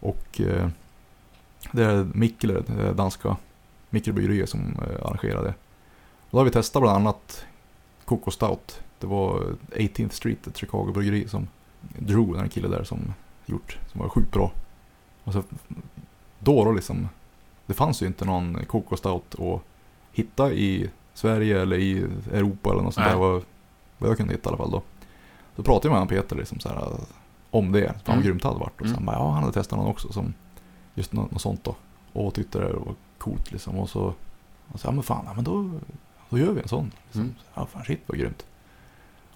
Och 0.00 0.40
eh, 0.40 0.68
det 1.72 1.84
är 1.84 2.06
Mikkeler, 2.14 2.62
det 2.66 2.82
är 2.82 2.94
danska 2.94 3.36
mikrobryggeriet 3.90 4.48
som 4.48 4.60
eh, 4.60 5.06
arrangerar 5.06 5.42
det. 5.44 5.54
Då 6.30 6.38
har 6.38 6.44
vi 6.44 6.50
testat 6.50 6.82
bland 6.82 6.96
annat 6.96 7.44
Coco 8.04 8.30
Stout. 8.30 8.80
Det 8.98 9.06
var 9.06 9.42
18th 9.76 10.08
Street, 10.12 10.46
ett 10.46 10.56
Chicago 10.56 10.92
bryggeri 10.94 11.28
som 11.28 11.48
Drew, 11.80 12.36
den 12.36 12.48
kille 12.48 12.68
där 12.68 12.84
som 12.84 13.14
gjort, 13.46 13.78
som 13.92 14.00
var 14.00 14.08
sjukt 14.08 14.32
bra. 14.32 14.52
Och 15.24 15.32
så 15.32 15.42
då 16.38 16.64
då 16.64 16.72
liksom, 16.72 17.08
det 17.66 17.74
fanns 17.74 18.02
ju 18.02 18.06
inte 18.06 18.24
någon 18.24 18.64
Coco 18.64 18.96
Stout 18.96 19.34
att 19.40 19.62
hitta 20.14 20.52
i 20.52 20.90
Sverige 21.14 21.62
eller 21.62 21.76
i 21.78 21.98
Europa 22.32 22.70
eller 22.70 22.82
något 22.82 22.94
sånt 22.94 23.06
Nej. 23.06 23.14
där. 23.14 23.20
Vad, 23.20 23.42
vad 23.98 24.10
jag 24.10 24.16
kunde 24.16 24.32
hitta 24.34 24.48
i 24.48 24.50
alla 24.50 24.56
fall 24.56 24.70
då. 24.70 24.82
Så 25.56 25.62
pratade 25.62 25.86
jag 25.88 25.90
med 25.92 25.98
han 25.98 26.08
Peter 26.08 26.36
liksom 26.36 26.60
så 26.60 26.68
här, 26.68 26.88
om 27.50 27.72
det, 27.72 27.86
fan 27.88 27.94
vad 28.04 28.14
Mm. 28.14 28.26
grymt 28.26 28.42
det 28.42 28.48
hade 28.48 28.60
varit. 28.60 28.80
Och 28.80 28.86
så 28.86 28.92
Mm. 28.94 29.06
bara, 29.06 29.16
ja 29.16 29.30
han 29.30 29.42
hade 29.42 29.52
testat 29.54 29.78
någon 29.78 29.88
också 29.88 30.12
som, 30.12 30.34
just 30.94 31.12
något, 31.12 31.30
något 31.30 31.42
sånt 31.42 31.64
då. 31.64 31.76
Och 32.12 32.34
tyckte 32.34 32.58
det 32.58 32.72
var 32.72 32.94
coolt 33.18 33.52
liksom. 33.52 33.78
Och 33.78 33.90
så, 33.90 34.14
och 34.72 34.80
så 34.80 34.86
ja 34.86 34.92
men 34.92 35.02
fan, 35.02 35.24
ja, 35.26 35.32
men 35.34 35.44
då, 35.44 35.70
då 36.30 36.38
gör 36.38 36.52
vi 36.52 36.60
en 36.62 36.68
sån. 36.68 36.92
Liksom. 37.04 37.20
Mm. 37.20 37.34
Ja 37.54 37.66
fan 37.66 37.84
shit 37.84 38.00
vad 38.06 38.18
grymt. 38.18 38.46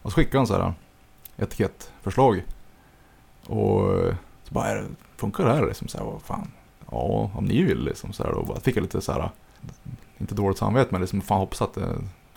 Och 0.02 0.12
så 0.12 0.16
skickade 0.16 0.38
han 0.38 0.46
så 0.46 0.54
här 0.62 0.72
etikettförslag. 1.36 2.44
Och 3.46 3.92
eh, 4.06 4.14
så 4.44 4.54
bara, 4.54 4.66
"Är 4.66 4.76
det- 4.76 4.88
funkar 5.16 5.44
det 5.44 5.52
här 5.54 5.66
liksom? 5.66 5.88
Så 5.88 5.98
här, 5.98 6.04
vad 6.04 6.22
fan. 6.22 6.50
Ja, 6.90 7.30
om 7.34 7.44
ni 7.44 7.62
vill 7.62 7.84
liksom. 7.84 8.12
Så 8.12 8.22
här, 8.24 8.32
då 8.32 8.42
bara 8.44 8.60
fick 8.60 8.76
jag 8.76 8.82
lite 8.82 9.00
så 9.00 9.12
här, 9.12 9.30
inte 10.18 10.34
dåligt 10.34 10.58
samvete 10.58 10.88
men 10.92 11.00
liksom 11.00 11.20
fan 11.20 11.38
hoppas 11.38 11.62
att 11.62 11.74
det, 11.74 11.86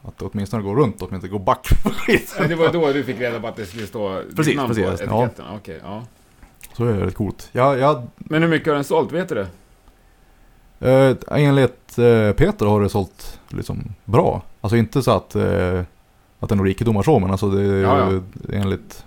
att 0.01 0.17
det 0.17 0.25
åtminstone 0.25 0.63
går 0.63 0.75
runt, 0.75 1.01
inte 1.01 1.27
går 1.27 1.39
back 1.39 1.83
på. 1.83 1.89
Ja, 2.39 2.47
Det 2.47 2.55
var 2.55 2.73
då 2.73 2.91
du 2.93 3.03
fick 3.03 3.19
reda 3.19 3.39
på 3.39 3.47
att 3.47 3.55
det 3.55 3.65
skulle 3.65 3.87
stå 3.87 4.21
Precis, 4.35 4.55
namn 4.55 4.67
precis, 4.75 4.83
på 4.99 5.05
ja. 5.05 5.23
etiketten? 5.25 5.45
Okej, 5.55 5.79
ja. 5.83 6.03
Så 6.77 6.85
är 6.85 6.93
det 6.93 7.05
rätt 7.05 7.15
coolt. 7.15 7.49
Jag, 7.51 7.79
jag, 7.79 8.07
Men 8.17 8.41
hur 8.41 8.49
mycket 8.49 8.67
har 8.67 8.75
den 8.75 8.83
sålt, 8.83 9.11
vet 9.11 9.29
du 9.29 9.35
det? 9.35 9.47
eh, 10.79 11.15
enligt 11.43 11.97
eh, 11.97 12.31
Peter 12.31 12.65
har 12.65 12.81
det 12.81 12.89
sålt 12.89 13.39
liksom 13.47 13.83
bra. 14.05 14.41
Alltså 14.61 14.77
inte 14.77 15.01
så 15.01 15.11
att, 15.11 15.35
eh, 15.35 15.79
att 16.39 16.49
det 16.49 16.53
är 16.53 16.55
några 16.55 16.69
rikedomar 16.69 17.03
så, 17.03 17.19
men 17.19 17.31
alltså 17.31 17.49
det 17.49 17.61
är 17.63 17.81
Ja, 17.81 18.11
ju 18.11 18.21
enligt 18.53 19.05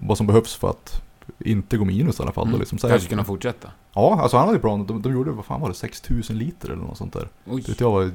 vad 0.00 0.16
som 0.18 0.26
behövs 0.26 0.54
för 0.56 0.70
att 0.70 1.02
inte 1.38 1.76
gå 1.76 1.84
minus 1.84 2.20
i 2.20 2.22
alla 2.22 2.32
fall. 2.32 2.44
Då, 2.44 2.48
Mm. 2.48 2.60
liksom. 2.60 2.78
så 2.78 2.88
Kanske 2.88 3.08
kunna 3.08 3.24
fortsätta? 3.24 3.70
Ja, 3.92 4.20
alltså 4.22 4.36
han 4.36 4.46
hade 4.46 4.56
ju 4.56 4.60
plan. 4.60 4.86
De, 4.86 5.02
de 5.02 5.12
gjorde, 5.12 5.30
vad 5.30 5.44
fan 5.44 5.60
var 5.60 5.68
det, 5.68 5.74
6000 5.74 6.38
liter 6.38 6.68
eller 6.70 6.82
något 6.82 6.98
sånt 6.98 7.12
där. 7.12 7.28
Oj. 7.46 7.62
Det 7.66 7.80
jag 7.80 7.90
var 7.90 8.10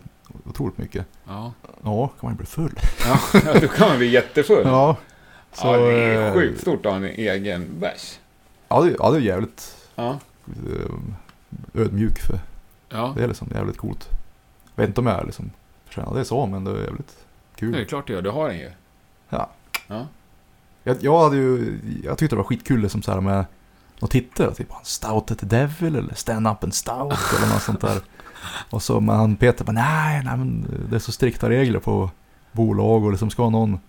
otroligt 0.46 0.78
mycket. 0.78 1.06
Ja. 1.28 1.54
Ja, 1.84 2.08
kan 2.08 2.18
man 2.22 2.34
ju 2.34 2.38
bli 2.38 2.46
full. 2.46 2.72
Ja, 3.06 3.20
då 3.62 3.68
kan 3.68 3.88
man 3.90 3.98
bli 3.98 4.08
jättefull. 4.12 4.62
Ja. 4.66 4.98
ja, 5.64 5.78
det 5.78 5.94
är 5.94 6.28
eh, 6.28 6.34
sjukt 6.34 6.62
stort 6.62 6.86
att 6.86 6.92
ha 6.92 6.98
en 6.98 7.04
egen 7.04 7.80
bärs. 7.80 8.20
Ja, 8.68 8.82
det, 8.82 8.96
ja, 9.00 9.12
det 9.12 9.18
är 9.18 9.22
jävligt 9.22 9.88
Ja. 9.96 10.20
eh, 10.46 11.82
ödmjuk 11.82 12.20
för. 12.20 12.40
Ja, 12.90 13.14
Det 13.18 13.24
är 13.24 13.28
liksom 13.28 13.48
jävligt 13.56 13.78
coolt. 13.78 14.10
Jag 14.76 14.84
vet 14.84 14.88
inte 14.90 15.02
om 15.02 15.08
jag 15.08 15.26
liksom 15.26 15.52
förtjänar 15.86 16.14
det 16.16 16.26
så, 16.26 16.46
men 16.46 16.64
det 16.64 16.72
är 16.72 16.84
jävligt 16.84 17.18
det 17.60 17.66
är 17.66 17.72
kul. 17.72 17.86
klart 17.86 18.08
du 18.08 18.14
gör. 18.14 18.22
Du 18.22 18.30
har 18.30 18.48
den 18.50 18.58
ju. 18.58 18.70
Ja. 19.30 19.50
Ja. 19.88 20.06
Jag, 20.88 20.98
jag 21.04 21.24
hade 21.24 21.36
ju, 21.36 21.80
jag 22.04 22.18
tyckte 22.18 22.36
det 22.36 22.38
var 22.38 22.44
skitkul 22.44 22.80
liksom 22.82 23.02
så 23.02 23.12
här 23.12 23.22
med 23.22 23.46
något 24.00 24.12
titel, 24.12 24.56
typ 24.56 24.68
Stout 24.84 25.32
at 25.32 25.40
the 25.40 25.46
Devil 25.46 25.96
eller 25.96 26.14
Stand 26.14 26.48
Up 26.48 26.64
and 26.64 26.74
Stout 26.74 27.14
eller 27.38 27.54
något 27.54 27.62
sånt 27.62 27.82
där. 27.82 28.02
Och 28.70 28.84
så 28.84 29.00
men 29.00 29.16
han 29.16 29.36
Peter 29.36 29.66
bara 29.66 29.72
nej, 29.72 30.22
nej 30.26 30.38
men 30.38 30.68
det 30.90 30.96
är 30.96 31.00
så 31.00 31.12
strikta 31.12 31.50
regler 31.50 31.80
på 31.80 32.10
bolag 32.52 33.04
och 33.06 33.12
liksom 33.12 33.30
ska 33.30 33.50
någon, 33.50 33.80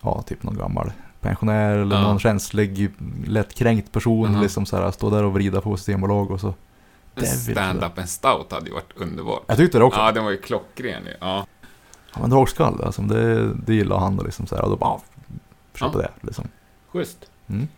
ja 0.00 0.22
typ 0.22 0.42
någon 0.42 0.58
gammal 0.58 0.92
pensionär 1.20 1.78
eller 1.78 1.96
Ja. 1.96 2.02
någon 2.02 2.18
känslig, 2.18 2.90
lättkränkt 3.26 3.92
person 3.92 4.32
Mhm. 4.32 4.40
liksom 4.42 4.66
så 4.66 4.76
här 4.76 4.90
stå 4.90 5.10
där 5.10 5.24
och 5.24 5.32
vrida 5.32 5.60
på 5.60 5.76
Systembolag 5.76 6.30
och 6.30 6.40
så. 6.40 6.54
Devil, 7.14 7.28
stand-up 7.54 7.98
en 7.98 8.06
stout 8.08 8.52
hade 8.52 8.66
ju 8.66 8.72
varit 8.72 8.92
underbart. 8.96 9.42
Jag 9.46 9.56
tyckte 9.56 9.78
det 9.78 9.84
också. 9.84 10.00
Ja, 10.00 10.12
den 10.12 10.24
var 10.24 10.30
ju 10.30 10.36
klockren 10.36 11.02
ju. 11.04 11.14
Ja. 11.20 11.46
Ja 12.14 12.20
men 12.20 12.30
dragskall, 12.30 12.82
alltså, 12.84 13.02
det, 13.02 13.54
det 13.54 13.74
gillar 13.74 13.98
han 13.98 14.16
liksom 14.16 14.46
så 14.46 14.54
här, 14.56 14.62
och 14.64 14.70
då 14.70 14.76
bara, 14.76 15.00
köpa 15.74 16.02
Ja. 16.02 16.08
det 16.20 16.26
liksom. 16.26 16.44
Schysst. 16.88 17.30
Mm. 17.48 17.68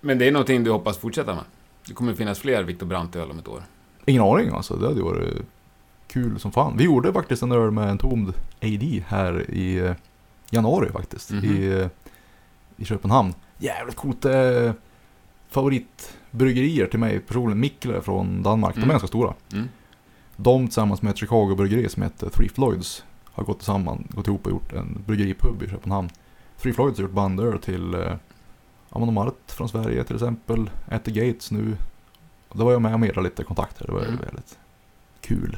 Men 0.00 0.18
det 0.18 0.28
är 0.28 0.32
någonting 0.32 0.64
du 0.64 0.70
hoppas 0.70 0.98
fortsätta 0.98 1.34
med? 1.34 1.44
Det 1.86 1.94
kommer 1.94 2.14
finnas 2.14 2.38
fler 2.38 2.62
Viktor 2.62 2.86
Brandt-öl 2.86 3.30
om 3.30 3.38
ett 3.38 3.48
år. 3.48 3.62
Ingen 4.06 4.22
aning 4.22 4.48
alltså, 4.48 4.76
det 4.76 4.86
hade 4.86 5.02
varit 5.02 5.42
kul 6.06 6.40
som 6.40 6.52
fan. 6.52 6.76
Vi 6.76 6.84
gjorde 6.84 7.12
faktiskt 7.12 7.42
en 7.42 7.52
öl 7.52 7.70
med 7.70 7.88
en 7.90 7.98
tomd 7.98 8.28
AD 8.62 9.02
här 9.08 9.50
i 9.50 9.78
eh, 9.78 9.92
januari 10.50 10.88
faktiskt. 10.92 11.30
Mhm. 11.30 11.44
I, 11.44 11.80
eh, 11.80 11.86
I 12.76 12.84
Köpenhamn. 12.84 13.34
Jävligt 13.58 13.96
coolt. 13.96 14.24
Eh, 14.24 14.72
favoritbryggerier 15.48 16.86
till 16.86 16.98
mig 16.98 17.20
personligen. 17.20 17.60
Mikler 17.60 18.00
från 18.00 18.42
Danmark. 18.42 18.74
De 18.74 18.78
Mm. 18.78 18.90
är 18.90 18.92
ganska 18.94 19.08
stora. 19.08 19.34
Mm. 19.52 19.68
De 20.36 20.66
tillsammans 20.66 21.02
med 21.02 21.10
ett 21.10 21.16
Chicago-bryggeri 21.18 21.88
som 21.88 22.02
heter 22.02 22.28
Three 22.28 22.48
Floyds 22.48 23.04
har 23.24 23.44
gått 23.44 23.58
tillsammans, 23.58 24.00
gått 24.10 24.26
ihop 24.26 24.46
och 24.46 24.52
gjort 24.52 24.72
en 24.72 25.02
bryggeripub 25.06 25.62
i 25.62 25.68
Köpenhamn. 25.68 26.10
Three 26.62 26.72
Floyds 26.72 26.98
har 26.98 27.02
gjort 27.02 27.12
bandöl 27.12 27.58
till, 27.58 27.94
eh, 27.94 28.12
ett 28.90 29.52
från 29.52 29.68
Sverige 29.68 30.04
till 30.04 30.16
exempel, 30.16 30.70
At 30.90 31.04
the 31.04 31.10
Gates 31.10 31.50
nu. 31.50 31.76
Och 32.48 32.58
Då 32.58 32.64
var 32.64 32.72
jag 32.72 32.82
med 32.82 32.94
och 32.94 33.00
medlade 33.00 33.28
lite 33.28 33.44
kontakter, 33.44 33.86
det 33.86 33.92
var 33.92 34.00
Mm. 34.02 34.16
väldigt 34.16 34.58
kul 35.20 35.56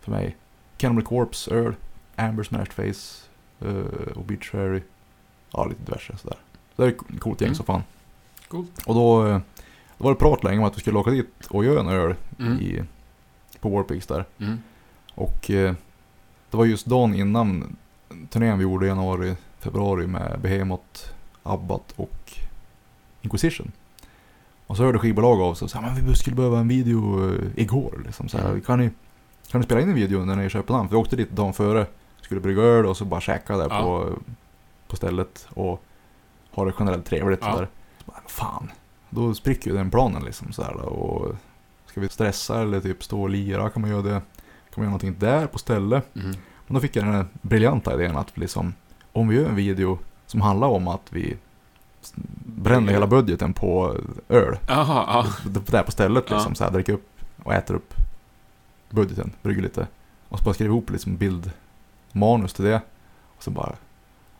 för 0.00 0.10
mig. 0.10 0.36
Cannibal 0.76 1.04
Corpse, 1.04 1.50
öl, 1.54 1.74
Amber 2.16 2.42
Smashed 2.42 2.72
Face 2.72 3.26
eh, 3.60 4.18
Cherry. 4.44 4.82
Ja, 5.52 5.64
lite 5.64 5.82
diverse 5.84 6.16
sådär. 6.16 6.36
Så 6.76 6.82
det 6.82 6.88
är 6.88 6.92
ett 7.14 7.20
coolt 7.20 7.40
gäng 7.40 7.48
Mm. 7.48 7.54
som 7.56 7.66
fan. 7.66 7.82
Coolt. 8.48 8.82
Och 8.86 8.94
då, 8.94 9.26
eh, 9.26 9.40
då 9.98 10.04
var 10.04 10.10
det 10.12 10.18
prat 10.18 10.44
länge 10.44 10.58
om 10.58 10.64
att 10.64 10.76
vi 10.76 10.80
skulle 10.80 10.98
åka 10.98 11.10
dit 11.10 11.46
och 11.50 11.64
göra 11.64 11.80
en 11.80 11.88
öl 11.88 12.14
Mm. 12.38 12.52
i, 12.60 12.82
på 13.60 13.68
Warpigs 13.68 14.06
där. 14.06 14.24
Mm. 14.38 14.58
Och 15.14 15.50
eh, 15.50 15.74
det 16.50 16.56
var 16.56 16.64
just 16.64 16.86
dagen 16.86 17.14
innan 17.14 17.76
turnén 18.30 18.58
vi 18.58 18.62
gjorde 18.62 18.86
i 18.86 18.88
januari, 18.88 19.36
februari 19.62 20.06
med 20.06 20.38
Behemoth, 20.42 21.00
Abbat 21.42 21.92
och 21.96 22.32
Inquisition. 23.22 23.72
Och 24.66 24.76
så 24.76 24.82
hörde 24.84 24.98
skivbolag 24.98 25.40
av 25.40 25.54
sig 25.54 25.64
och 25.64 25.70
sa 25.70 25.80
men 25.80 26.06
vi 26.06 26.14
skulle 26.14 26.36
behöva 26.36 26.58
en 26.58 26.68
video 26.68 27.28
eh, 27.34 27.40
igår. 27.56 28.02
Liksom, 28.06 28.28
så 28.28 28.38
här, 28.38 28.48
Mm. 28.48 28.60
kan, 28.60 28.78
ni, 28.78 28.90
kan 29.50 29.60
ni 29.60 29.64
spela 29.64 29.80
in 29.80 29.88
en 29.88 29.94
video 29.94 30.24
när 30.24 30.36
ni 30.36 30.42
är 30.42 30.46
i 30.46 30.50
Köpenhamn? 30.50 30.88
För 30.88 30.96
vi 30.96 31.00
åkte 31.02 31.16
dit 31.16 31.30
dagen 31.30 31.52
före, 31.52 31.86
skulle 32.20 32.40
brygga 32.40 32.62
öl 32.62 32.86
och 32.86 32.96
så 32.96 33.04
bara 33.04 33.20
käka 33.20 33.56
där 33.56 33.66
Ja. 33.70 33.82
på, 33.82 34.12
på 34.88 34.96
stället 34.96 35.46
och 35.50 35.82
ha 36.50 36.64
det 36.64 36.72
generellt 36.78 37.06
trevligt. 37.06 37.40
Ja. 37.42 37.52
Så 37.52 37.58
där. 37.58 37.68
Så 37.98 38.04
bara, 38.06 38.20
fan, 38.26 38.70
då 39.10 39.34
spricker 39.34 39.70
ju 39.70 39.76
den 39.76 39.90
planen 39.90 40.24
liksom. 40.24 40.52
Så 40.52 40.62
här, 40.62 40.76
och 40.76 41.34
ska 41.86 42.00
vi 42.00 42.08
stressa 42.08 42.62
eller 42.62 42.80
typ 42.80 43.04
stå 43.04 43.22
och 43.22 43.30
lira 43.30 43.70
kan 43.70 43.80
man 43.82 43.90
göra 43.90 44.02
det. 44.02 44.10
Kan 44.10 44.20
man 44.76 44.82
göra 44.84 44.90
någonting 44.90 45.16
där 45.18 45.46
på 45.46 45.58
stället. 45.58 46.16
Mm. 46.16 46.30
Men 46.66 46.74
då 46.74 46.80
fick 46.80 46.96
jag 46.96 47.04
den 47.04 47.14
här 47.14 47.26
briljanta 47.42 47.94
idén 47.94 48.16
att 48.16 48.38
liksom, 48.38 48.74
om 49.12 49.28
vi 49.28 49.36
gör 49.36 49.48
en 49.48 49.56
video 49.56 49.98
som 50.26 50.40
handlar 50.40 50.68
om 50.68 50.88
att 50.88 51.06
vi 51.10 51.36
bränner 52.44 52.92
hela 52.92 53.06
budgeten 53.06 53.52
på 53.52 53.96
öl. 54.28 54.56
Ja. 54.66 55.26
D- 55.46 55.60
Där 55.66 55.82
på 55.82 55.90
stället 55.90 56.30
liksom, 56.30 56.54
så 56.54 56.64
här, 56.64 56.70
dricker 56.70 56.92
upp 56.92 57.08
och 57.42 57.54
äter 57.54 57.74
upp 57.74 57.94
budgeten, 58.90 59.32
brygger 59.42 59.62
lite. 59.62 59.86
Och 60.28 60.38
så 60.38 60.44
bara 60.44 60.54
skriva 60.54 60.68
ihop 60.70 60.90
liksom 60.90 61.16
bildmanus 61.16 62.52
till 62.52 62.64
det. 62.64 62.80
Och 63.36 63.42
så 63.42 63.50
bara, 63.50 63.72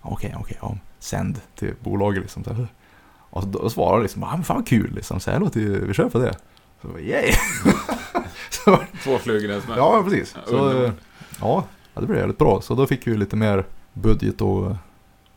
okej, 0.01 0.35
okej, 0.41 0.59
ja, 0.63 0.77
sänd 0.99 1.41
till 1.55 1.75
bolaget 1.81 2.23
liksom. 2.23 2.45
Så 2.45 2.53
här. 2.53 2.67
Och 3.31 3.43
så 3.43 3.49
då 3.49 3.71
svarar 3.71 4.03
liksom, 4.03 4.25
ah, 4.25 4.31
men 4.35 4.45
fan 4.45 4.65
kul 4.65 4.93
liksom, 4.95 5.21
så 5.21 5.31
här 5.31 5.41
låter 5.41 5.61
vi 5.61 5.95
kör 5.95 6.09
på 6.09 6.19
det. 6.19 6.35
Så 6.83 6.89
bara, 6.89 7.01
yay! 7.01 7.33
så, 8.51 8.79
Två 9.05 9.19
flugor 9.19 9.51
i 9.51 9.55
en 9.55 9.63
smäll. 9.63 9.79
Ja, 9.79 10.03
precis. 10.05 10.37
Ja, 10.37 10.51
Så, 10.51 10.93
ja, 11.41 11.65
det 11.95 12.07
blev 12.07 12.19
jävligt 12.19 12.39
bra. 12.39 12.61
Så 12.61 12.75
då 12.75 12.87
fick 12.87 13.07
vi 13.07 13.17
lite 13.17 13.37
mer 13.37 13.65
budget 13.93 14.43
att 14.43 14.77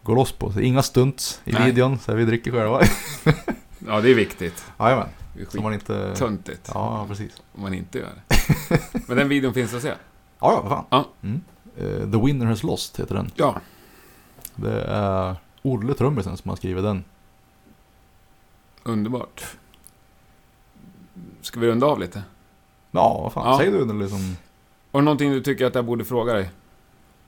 gå 0.03 0.15
loss 0.15 0.31
på. 0.31 0.51
Så 0.51 0.59
inga 0.59 0.81
stunts 0.81 1.41
i 1.45 1.51
Nej. 1.51 1.65
videon, 1.65 1.99
så 1.99 2.13
vi 2.15 2.25
dricker 2.25 2.51
själva. 2.51 2.81
Ja, 3.87 4.01
det 4.01 4.11
är 4.11 4.15
viktigt. 4.15 4.65
Jajamän, 4.79 5.07
så 5.49 5.61
man 5.61 5.73
inte... 5.73 6.09
skittöntigt 6.09 6.71
Ja, 6.73 7.05
precis. 7.07 7.41
om 7.55 7.61
man 7.61 7.73
inte 7.73 7.97
gör 7.97 8.09
det. 8.27 8.79
Men 9.07 9.17
den 9.17 9.29
videon 9.29 9.53
finns 9.53 9.73
att 9.73 9.81
se. 9.81 9.87
Ja, 9.87 9.95
ja, 10.39 10.61
vad 10.61 10.69
fan. 10.71 10.85
Ja. 10.89 11.05
Mm. 11.21 11.41
Eh, 11.77 12.11
The 12.11 12.25
Winner 12.25 12.45
Has 12.45 12.63
Lost 12.63 12.99
heter 12.99 13.15
den. 13.15 13.31
Ja. 13.35 13.61
Det 14.55 14.81
är 14.81 15.35
Olle 15.61 15.93
trummisen 15.93 16.37
som 16.37 16.49
har 16.49 16.55
skrivit 16.55 16.83
den. 16.83 17.03
Underbart. 18.83 19.45
Ska 21.41 21.59
vi 21.59 21.67
runda 21.67 21.85
av 21.85 21.99
lite? 21.99 22.23
Ja, 22.91 23.21
vad 23.23 23.33
fan. 23.33 23.47
Ja. 23.47 23.57
Säg 23.57 23.71
du 23.71 23.99
liksom... 23.99 24.37
Har 24.91 24.99
du 25.01 25.05
någonting 25.05 25.31
du 25.31 25.41
tycker 25.41 25.65
att 25.65 25.75
jag 25.75 25.85
borde 25.85 26.05
fråga 26.05 26.33
dig? 26.33 26.49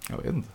Jag 0.10 0.18
vet 0.18 0.34
inte. 0.34 0.50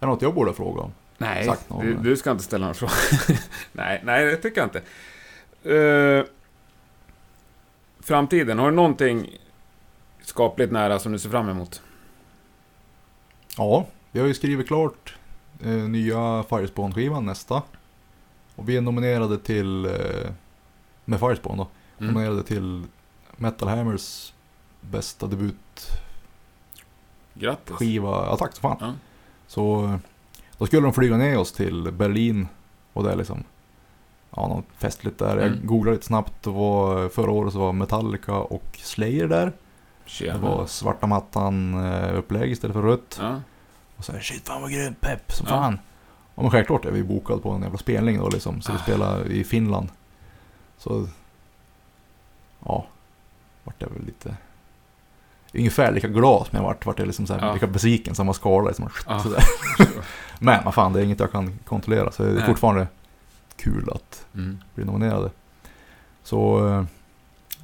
Är 0.00 0.06
det 0.06 0.06
något 0.06 0.22
jag 0.22 0.34
borde 0.34 0.52
fråga 0.54 0.80
om? 0.82 0.92
Nej, 1.18 1.44
Sagt 1.46 1.70
någon. 1.70 1.86
du, 1.86 1.94
du 1.94 2.16
ska 2.16 2.30
inte 2.30 2.44
ställa 2.44 2.66
någon 2.66 2.74
fråga. 2.74 2.92
nej, 3.72 4.00
nej, 4.04 4.24
det 4.26 4.36
tycker 4.36 4.60
jag 4.60 4.66
inte. 4.66 4.82
Eh, 5.74 6.24
framtiden, 8.00 8.58
har 8.58 8.70
du 8.70 8.76
någonting 8.76 9.38
skapligt 10.22 10.72
nära 10.72 10.98
som 10.98 11.12
du 11.12 11.18
ser 11.18 11.30
fram 11.30 11.48
emot? 11.48 11.82
Ja, 13.56 13.86
vi 14.12 14.20
har 14.20 14.26
ju 14.26 14.34
skrivit 14.34 14.66
klart 14.66 15.16
eh, 15.64 15.68
nya 15.68 16.42
Firespawn-skivan 16.42 17.26
nästa. 17.26 17.62
Och 18.54 18.68
vi 18.68 18.76
är 18.76 18.80
nominerade 18.80 19.38
till, 19.38 19.84
eh, 19.86 20.30
med 21.04 21.20
Firespawn 21.20 21.56
då, 21.58 21.68
Mm. 22.00 22.14
nominerade 22.14 22.42
till 22.42 22.84
Metal 23.36 23.68
Hammers 23.68 24.32
bästa 24.80 25.26
debut 25.26 25.90
Grattis. 27.34 27.76
skiva. 27.76 28.08
Ja 28.26 28.36
tack 28.36 28.54
så 28.54 28.60
fan. 28.60 28.76
Ja. 28.80 28.92
Så 29.48 29.98
då 30.58 30.66
skulle 30.66 30.82
de 30.82 30.92
flyga 30.92 31.16
ner 31.16 31.38
oss 31.38 31.52
till 31.52 31.92
Berlin 31.92 32.48
och 32.92 33.04
det 33.04 33.12
är 33.12 33.16
liksom 33.16 33.44
Ja, 34.36 34.48
något 34.48 34.64
festligt 34.78 35.18
där. 35.18 35.36
Jag 35.36 35.46
Mm. 35.46 35.66
googlade 35.66 35.94
lite 35.96 36.06
snabbt. 36.06 36.42
Det 36.42 36.50
var, 36.50 37.08
förra 37.08 37.30
året 37.30 37.52
så 37.52 37.58
var 37.58 37.72
Metallica 37.72 38.34
och 38.34 38.78
Slayer 38.82 39.28
där. 39.28 39.46
Det 39.46 39.52
Tjena. 40.10 40.38
var 40.38 40.66
svarta 40.66 41.06
mattan 41.06 41.84
eh, 41.86 42.18
upplägg 42.18 42.50
istället 42.50 42.74
för 42.74 42.82
rött. 42.82 43.18
Ja. 43.20 43.40
Och 43.96 44.04
så 44.04 44.12
här, 44.12 44.20
shit 44.20 44.48
fan 44.48 44.62
vad 44.62 44.70
grymt, 44.72 45.00
pepp 45.00 45.32
som 45.32 45.46
Ja. 45.50 45.54
fan. 45.54 45.78
Ja 46.34 46.42
men 46.42 46.50
självklart 46.50 46.84
är 46.84 46.90
vi 46.90 47.02
bokade 47.02 47.40
på 47.40 47.50
en 47.50 47.62
jävla 47.62 47.78
spelning 47.78 48.18
då 48.18 48.28
liksom. 48.28 48.60
Så 48.60 48.72
vi 48.72 48.78
Ah. 48.78 48.82
spelar 48.82 49.26
i 49.30 49.44
Finland. 49.44 49.88
Så, 50.78 51.08
ja, 52.64 52.86
vart 53.64 53.74
jag 53.82 53.88
väl 53.88 54.04
lite 54.04 54.36
Ungefär 55.54 55.92
lika 55.92 56.08
glad 56.08 56.46
som 56.46 56.56
jag 56.56 56.62
vart, 56.62 56.86
vart 56.86 56.98
jag 56.98 57.06
liksom 57.06 57.26
såhär, 57.26 57.46
Ja. 57.46 57.54
lika 57.54 57.66
besviken, 57.66 58.14
samma 58.14 58.32
skala 58.32 58.68
liksom. 58.68 58.88
Ja. 59.06 59.24
Men 60.38 60.64
vad 60.64 60.74
fan, 60.74 60.92
det 60.92 61.00
är 61.00 61.04
inget 61.04 61.20
jag 61.20 61.32
kan 61.32 61.58
kontrollera. 61.64 62.12
Så 62.12 62.22
det 62.22 62.30
är 62.30 62.34
Nej. 62.34 62.46
fortfarande 62.46 62.86
kul 63.56 63.90
att 63.94 64.26
Mm. 64.34 64.58
bli 64.74 64.84
nominerade. 64.84 65.30
Så 66.22 66.68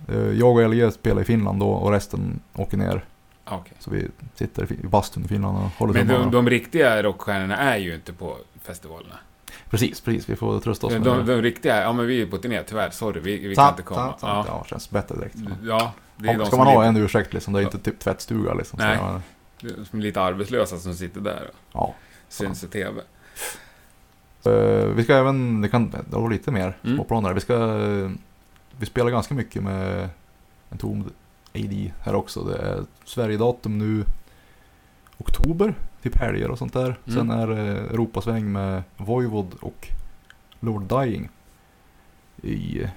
eh, 0.08 0.16
jag 0.18 0.56
och 0.56 0.68
LG 0.70 0.90
spelar 0.92 1.22
i 1.22 1.24
Finland 1.24 1.60
då 1.60 1.68
och 1.70 1.90
resten 1.90 2.40
åker 2.54 2.76
ner. 2.76 3.04
Okej. 3.44 3.72
Så 3.78 3.90
vi 3.90 4.08
sitter 4.34 4.72
i 4.72 4.86
bastun 4.86 5.24
i 5.24 5.28
Finland 5.28 5.56
och 5.58 5.70
håller 5.78 5.92
Men 6.04 6.08
de, 6.08 6.30
de 6.30 6.50
riktiga 6.50 7.02
rockstjärnorna 7.02 7.56
är 7.56 7.76
ju 7.76 7.94
inte 7.94 8.12
på 8.12 8.36
festivalerna. 8.62 9.14
Precis, 9.74 10.00
precis. 10.00 10.28
Vi 10.28 10.36
får 10.36 10.60
trösta 10.60 10.86
oss 10.86 10.92
De, 10.92 10.98
med 10.98 11.08
de, 11.08 11.26
det. 11.26 11.42
riktiga, 11.42 11.82
ja 11.82 11.92
men 11.92 12.06
vi 12.06 12.22
är 12.22 12.26
på 12.26 12.38
turné, 12.38 12.62
tyvärr. 12.62 12.90
Sorry, 12.90 13.20
vi, 13.20 13.38
vi 13.48 13.54
kan 13.54 13.64
Sant, 13.64 13.78
inte 13.78 13.82
komma. 13.88 14.00
sant, 14.00 14.20
sant. 14.20 14.46
Ja. 14.48 14.58
Ja, 14.60 14.64
känns 14.66 14.90
bättre 14.90 15.14
direkt. 15.16 15.36
ja, 15.64 15.92
det 16.16 16.28
är 16.28 16.32
Ja, 16.32 16.38
de 16.38 16.46
ska 16.46 16.56
man 16.56 16.66
ha 16.66 16.84
en 16.84 16.96
ursäkt 16.96 17.32
liksom, 17.32 17.52
det 17.52 17.60
är 17.60 17.64
inte 17.64 17.78
typ 17.78 17.98
tvättstuga 17.98 18.54
liksom. 18.54 18.78
Nej. 18.82 18.98
Ja, 19.00 19.20
som 19.90 20.00
lite 20.00 20.20
arbetslösa 20.22 20.78
som 20.78 20.94
sitter 20.94 21.20
där 21.20 21.50
och 21.50 21.54
ja. 21.72 21.94
syns 22.28 22.64
i 22.64 22.68
TV. 22.68 23.00
Eh, 24.44 24.86
vi 24.86 25.04
ska 25.04 25.14
även, 25.16 25.60
det 25.60 25.68
kan, 25.68 25.90
det 25.90 26.16
var 26.16 26.30
lite 26.30 26.50
mer 26.50 26.76
Mm. 26.84 26.96
småplaner. 26.96 27.32
Vi 27.32 27.40
ska, 27.40 27.56
vi 28.78 28.86
spelar 28.86 29.10
ganska 29.10 29.34
mycket 29.34 29.62
med 29.62 30.08
en 30.70 30.78
tom 30.78 31.04
AD 31.54 31.92
här 32.04 32.14
också. 32.14 32.44
Det 32.44 32.56
är 32.58 32.82
Sverigedatum 33.04 33.78
nu 33.78 34.04
oktober, 35.18 35.74
typ 36.04 36.16
helger 36.16 36.50
och 36.50 36.58
sånt 36.58 36.72
där. 36.72 36.84
Mm. 37.06 37.18
Sen 37.18 37.30
är 37.30 37.46
det 37.46 37.60
Europasväng 37.70 38.52
med 38.52 38.82
Voivod 38.96 39.54
och 39.60 39.88
Lord 40.60 40.82
Dying 40.82 41.28
i 42.42 42.82
eh, 42.82 42.90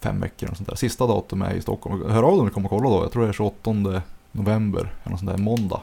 fem 0.00 0.20
veckor 0.20 0.50
och 0.50 0.56
sånt 0.56 0.68
där. 0.68 0.76
Sista 0.76 1.06
datum 1.06 1.42
är 1.42 1.54
i 1.54 1.60
Stockholm. 1.60 2.10
Hör 2.10 2.22
av 2.22 2.30
dig 2.30 2.40
om 2.40 2.46
du 2.46 2.52
kommer 2.52 2.68
kolla 2.68 2.90
då. 2.90 3.02
Jag 3.04 3.12
tror 3.12 3.22
det 3.22 3.28
är 3.28 3.32
28 3.32 3.72
november, 4.32 4.80
eller 4.80 5.10
något 5.10 5.18
sånt 5.20 5.30
där, 5.30 5.38
måndag. 5.38 5.80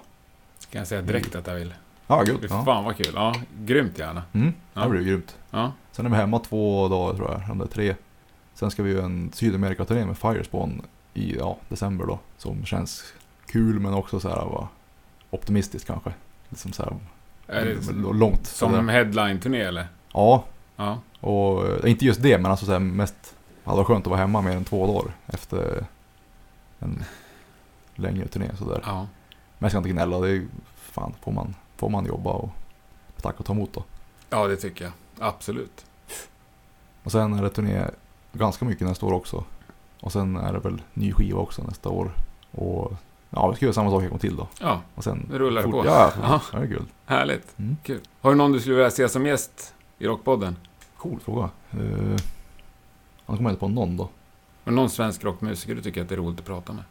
Kan 0.72 0.80
jag 0.80 0.88
säga 0.88 1.02
direkt 1.02 1.36
att 1.36 1.48
jag 1.48 1.56
vill. 1.56 1.74
Ja, 2.08 2.24
gud. 2.24 2.48
Ja. 2.50 2.64
Fan 2.66 2.84
vad 2.84 2.96
kul. 2.98 3.12
Ja, 3.16 3.36
grymt 3.60 4.00
gärna. 4.00 4.24
Mm, 4.34 4.54
Ja. 4.74 4.82
det 4.84 4.90
blir 4.90 5.02
grymt. 5.04 5.38
Ja. 5.52 5.72
Sen 5.92 6.06
är 6.06 6.10
vi 6.10 6.16
hemma 6.16 6.40
två 6.40 6.88
dagar 6.88 7.16
tror 7.16 7.32
jag, 7.32 7.56
eller 7.56 7.66
tre. 7.66 7.96
Sen 8.54 8.72
ska 8.72 8.84
vi 8.84 8.92
göra 8.92 9.06
en 9.06 9.32
Sydamerika-turné 9.34 10.06
med 10.06 10.18
Firespawn 10.18 10.82
i 11.14 11.36
ja, 11.38 11.58
december 11.70 12.06
då. 12.06 12.20
Som 12.38 12.66
känns 12.66 13.14
kul 13.46 13.80
men 13.80 13.94
också 13.94 14.20
så 14.20 14.30
här 14.30 14.36
var 14.46 14.68
optimistiskt 15.30 15.88
kanske. 15.88 16.14
Liksom 16.52 16.72
så 16.74 16.84
här, 16.84 16.98
Är 17.48 17.66
det 17.66 17.92
långt. 18.14 18.48
som 18.48 18.72
sådär. 18.72 18.84
headline-turné 18.94 19.62
eller? 19.62 19.88
Ja, 20.14 20.44
Ja. 20.76 21.00
och 21.20 21.68
eh, 21.68 21.92
inte 21.92 22.06
just 22.06 22.22
det 22.22 22.38
men 22.38 22.52
alltså 22.52 22.66
så 22.66 22.72
här, 22.72 22.80
mest 22.80 23.36
hade 23.64 23.78
varit 23.78 23.88
skönt 23.88 24.06
att 24.06 24.10
vara 24.10 24.20
hemma 24.20 24.42
mer 24.42 24.56
än 24.56 24.64
två 24.64 24.88
dagar 24.88 25.12
efter 25.28 25.86
en 26.80 27.04
längre 27.96 28.28
turné 28.28 28.50
sådär. 28.58 28.82
Ja. 28.86 29.00
Men 29.00 29.08
jag 29.66 29.72
ska 29.72 29.78
inte 29.78 29.90
gnälla, 29.90 30.20
det 30.20 30.30
är 30.30 30.48
fan 30.76 31.14
får 31.24 31.32
man, 31.32 31.56
får 31.78 31.90
man 31.90 32.06
jobba 32.06 32.30
och 32.32 32.50
tacka 33.22 33.38
och 33.40 33.46
ta 33.46 33.54
emot 33.54 33.74
då. 33.74 33.84
Ja, 34.30 34.48
det 34.48 34.56
tycker 34.56 34.84
jag. 34.86 34.94
Absolut. 35.20 35.86
Och 37.04 37.12
sen 37.12 37.34
är 37.34 37.44
det 37.44 37.50
turné 37.50 37.86
ganska 38.34 38.66
mycket 38.66 38.88
nästa 38.88 39.06
år 39.06 39.14
också. 39.14 39.44
Och 40.02 40.12
sen 40.12 40.36
är 40.36 40.54
det 40.54 40.60
väl 40.60 40.82
ny 40.94 41.14
skiva 41.14 41.40
också 41.40 41.64
nästa 41.64 41.90
år. 41.90 42.12
Och 42.52 42.94
ja, 43.36 43.50
vi 43.50 43.56
ska 43.56 43.66
göra 43.66 43.74
samma 43.74 43.90
sak 43.92 44.04
en 44.04 44.10
gång 44.10 44.20
till 44.20 44.36
då. 44.36 44.48
Ja, 44.60 44.82
Och 44.96 45.04
sen 45.04 45.28
Nu 45.32 45.40
rullar 45.40 45.62
det 45.62 45.68
fort- 45.72 45.84
på. 45.84 45.86
Ja, 45.86 46.12
Ja. 46.22 46.42
det 46.52 46.58
är 46.58 46.68
kul. 46.68 46.86
härligt. 47.06 47.60
Mm. 47.60 47.78
Kul. 47.84 48.00
Har 48.22 48.30
du 48.32 48.36
någon 48.38 48.52
du 48.52 48.60
skulle 48.60 48.76
vilja 48.76 48.92
se 48.92 49.10
som 49.10 49.26
gäst 49.26 49.74
i 50.00 50.08
Rockpodden? 50.08 50.56
Cool 50.98 51.20
fråga. 51.20 51.50
Uh, 51.80 52.18
han 53.26 53.38
kommer 53.38 53.50
inte 53.50 53.60
på 53.60 53.68
någon 53.68 53.98
då. 53.98 54.10
Du 54.64 54.72
någon 54.72 54.90
svensk 54.90 55.24
rockmusiker 55.24 55.76
du 55.76 55.82
tycker 55.82 56.02
att 56.02 56.10
det 56.10 56.16
är 56.16 56.18
roligt 56.18 56.40
att 56.40 56.46
prata 56.46 56.74
med? 56.74 56.84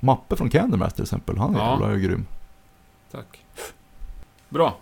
Mappe 0.00 0.36
från 0.36 0.50
Candlemass 0.50 0.92
till 0.94 1.02
exempel. 1.02 1.38
Han 1.38 1.54
är 1.54 1.58
Ja. 1.58 1.70
jävla 1.80 1.96
grym. 1.96 2.26
Tack. 3.12 3.44
Bra. 4.48 4.76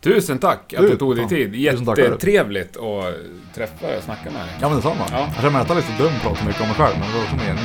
Tusen 0.00 0.38
tack 0.38 0.72
att 0.74 0.80
Du, 0.80 0.88
du 0.88 0.96
tog 0.96 1.16
dig 1.16 1.28
tid. 1.28 1.54
Jättetrevligt 1.54 2.76
att 2.76 3.14
träffa 3.54 3.86
dig 3.86 3.96
och 3.98 4.02
snacka 4.04 4.30
med 4.30 4.40
dig. 4.46 4.56
Ja 4.60 4.68
men 4.68 4.76
detsamma. 4.76 5.04
Ja. 5.10 5.18
Jag 5.18 5.34
känner 5.34 5.50
mig 5.50 5.58
nästan 5.58 5.76
lite 5.76 5.98
dum 6.02 6.12
att 6.16 6.22
prata 6.22 6.44
mycket 6.44 6.60
om 6.60 6.66
mig 6.66 6.76
själv. 6.76 6.96
Men 6.98 7.08
det 7.08 7.16
var 7.16 7.22
också 7.24 7.36
meningen. 7.36 7.58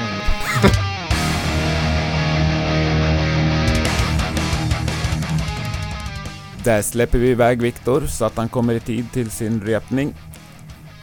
Där 6.67 6.81
släpper 6.81 7.17
vi 7.17 7.29
iväg 7.29 7.61
Viktor 7.61 8.05
så 8.07 8.25
att 8.25 8.37
han 8.37 8.49
kommer 8.49 8.73
i 8.73 8.79
tid 8.79 9.11
till 9.13 9.31
sin 9.31 9.61
repning. 9.61 10.15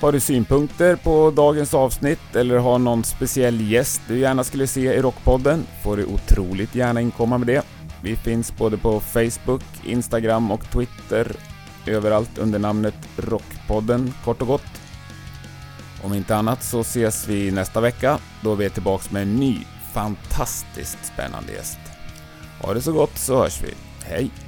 Har 0.00 0.12
du 0.12 0.20
synpunkter 0.20 0.96
på 0.96 1.30
dagens 1.30 1.74
avsnitt 1.74 2.36
eller 2.36 2.58
har 2.58 2.78
någon 2.78 3.04
speciell 3.04 3.70
gäst 3.70 4.02
du 4.08 4.18
gärna 4.18 4.44
skulle 4.44 4.66
se 4.66 4.94
i 4.94 5.02
Rockpodden 5.02 5.66
får 5.82 5.96
du 5.96 6.04
otroligt 6.04 6.74
gärna 6.74 7.00
inkomma 7.00 7.38
med 7.38 7.46
det. 7.46 7.66
Vi 8.02 8.16
finns 8.16 8.56
både 8.56 8.76
på 8.76 9.00
Facebook, 9.00 9.62
Instagram 9.84 10.50
och 10.50 10.70
Twitter. 10.70 11.36
Överallt 11.86 12.38
under 12.38 12.58
namnet 12.58 13.08
Rockpodden 13.16 14.14
kort 14.24 14.42
och 14.42 14.48
gott. 14.48 14.80
Om 16.02 16.14
inte 16.14 16.36
annat 16.36 16.62
så 16.62 16.80
ses 16.80 17.28
vi 17.28 17.50
nästa 17.50 17.80
vecka 17.80 18.18
då 18.40 18.54
vi 18.54 18.64
är 18.64 18.70
tillbaks 18.70 19.10
med 19.10 19.22
en 19.22 19.36
ny 19.36 19.58
fantastiskt 19.92 21.06
spännande 21.06 21.52
gäst. 21.52 21.78
Ha 22.62 22.74
det 22.74 22.82
så 22.82 22.92
gott 22.92 23.18
så 23.18 23.36
hörs 23.36 23.62
vi. 23.62 23.74
Hej! 24.04 24.43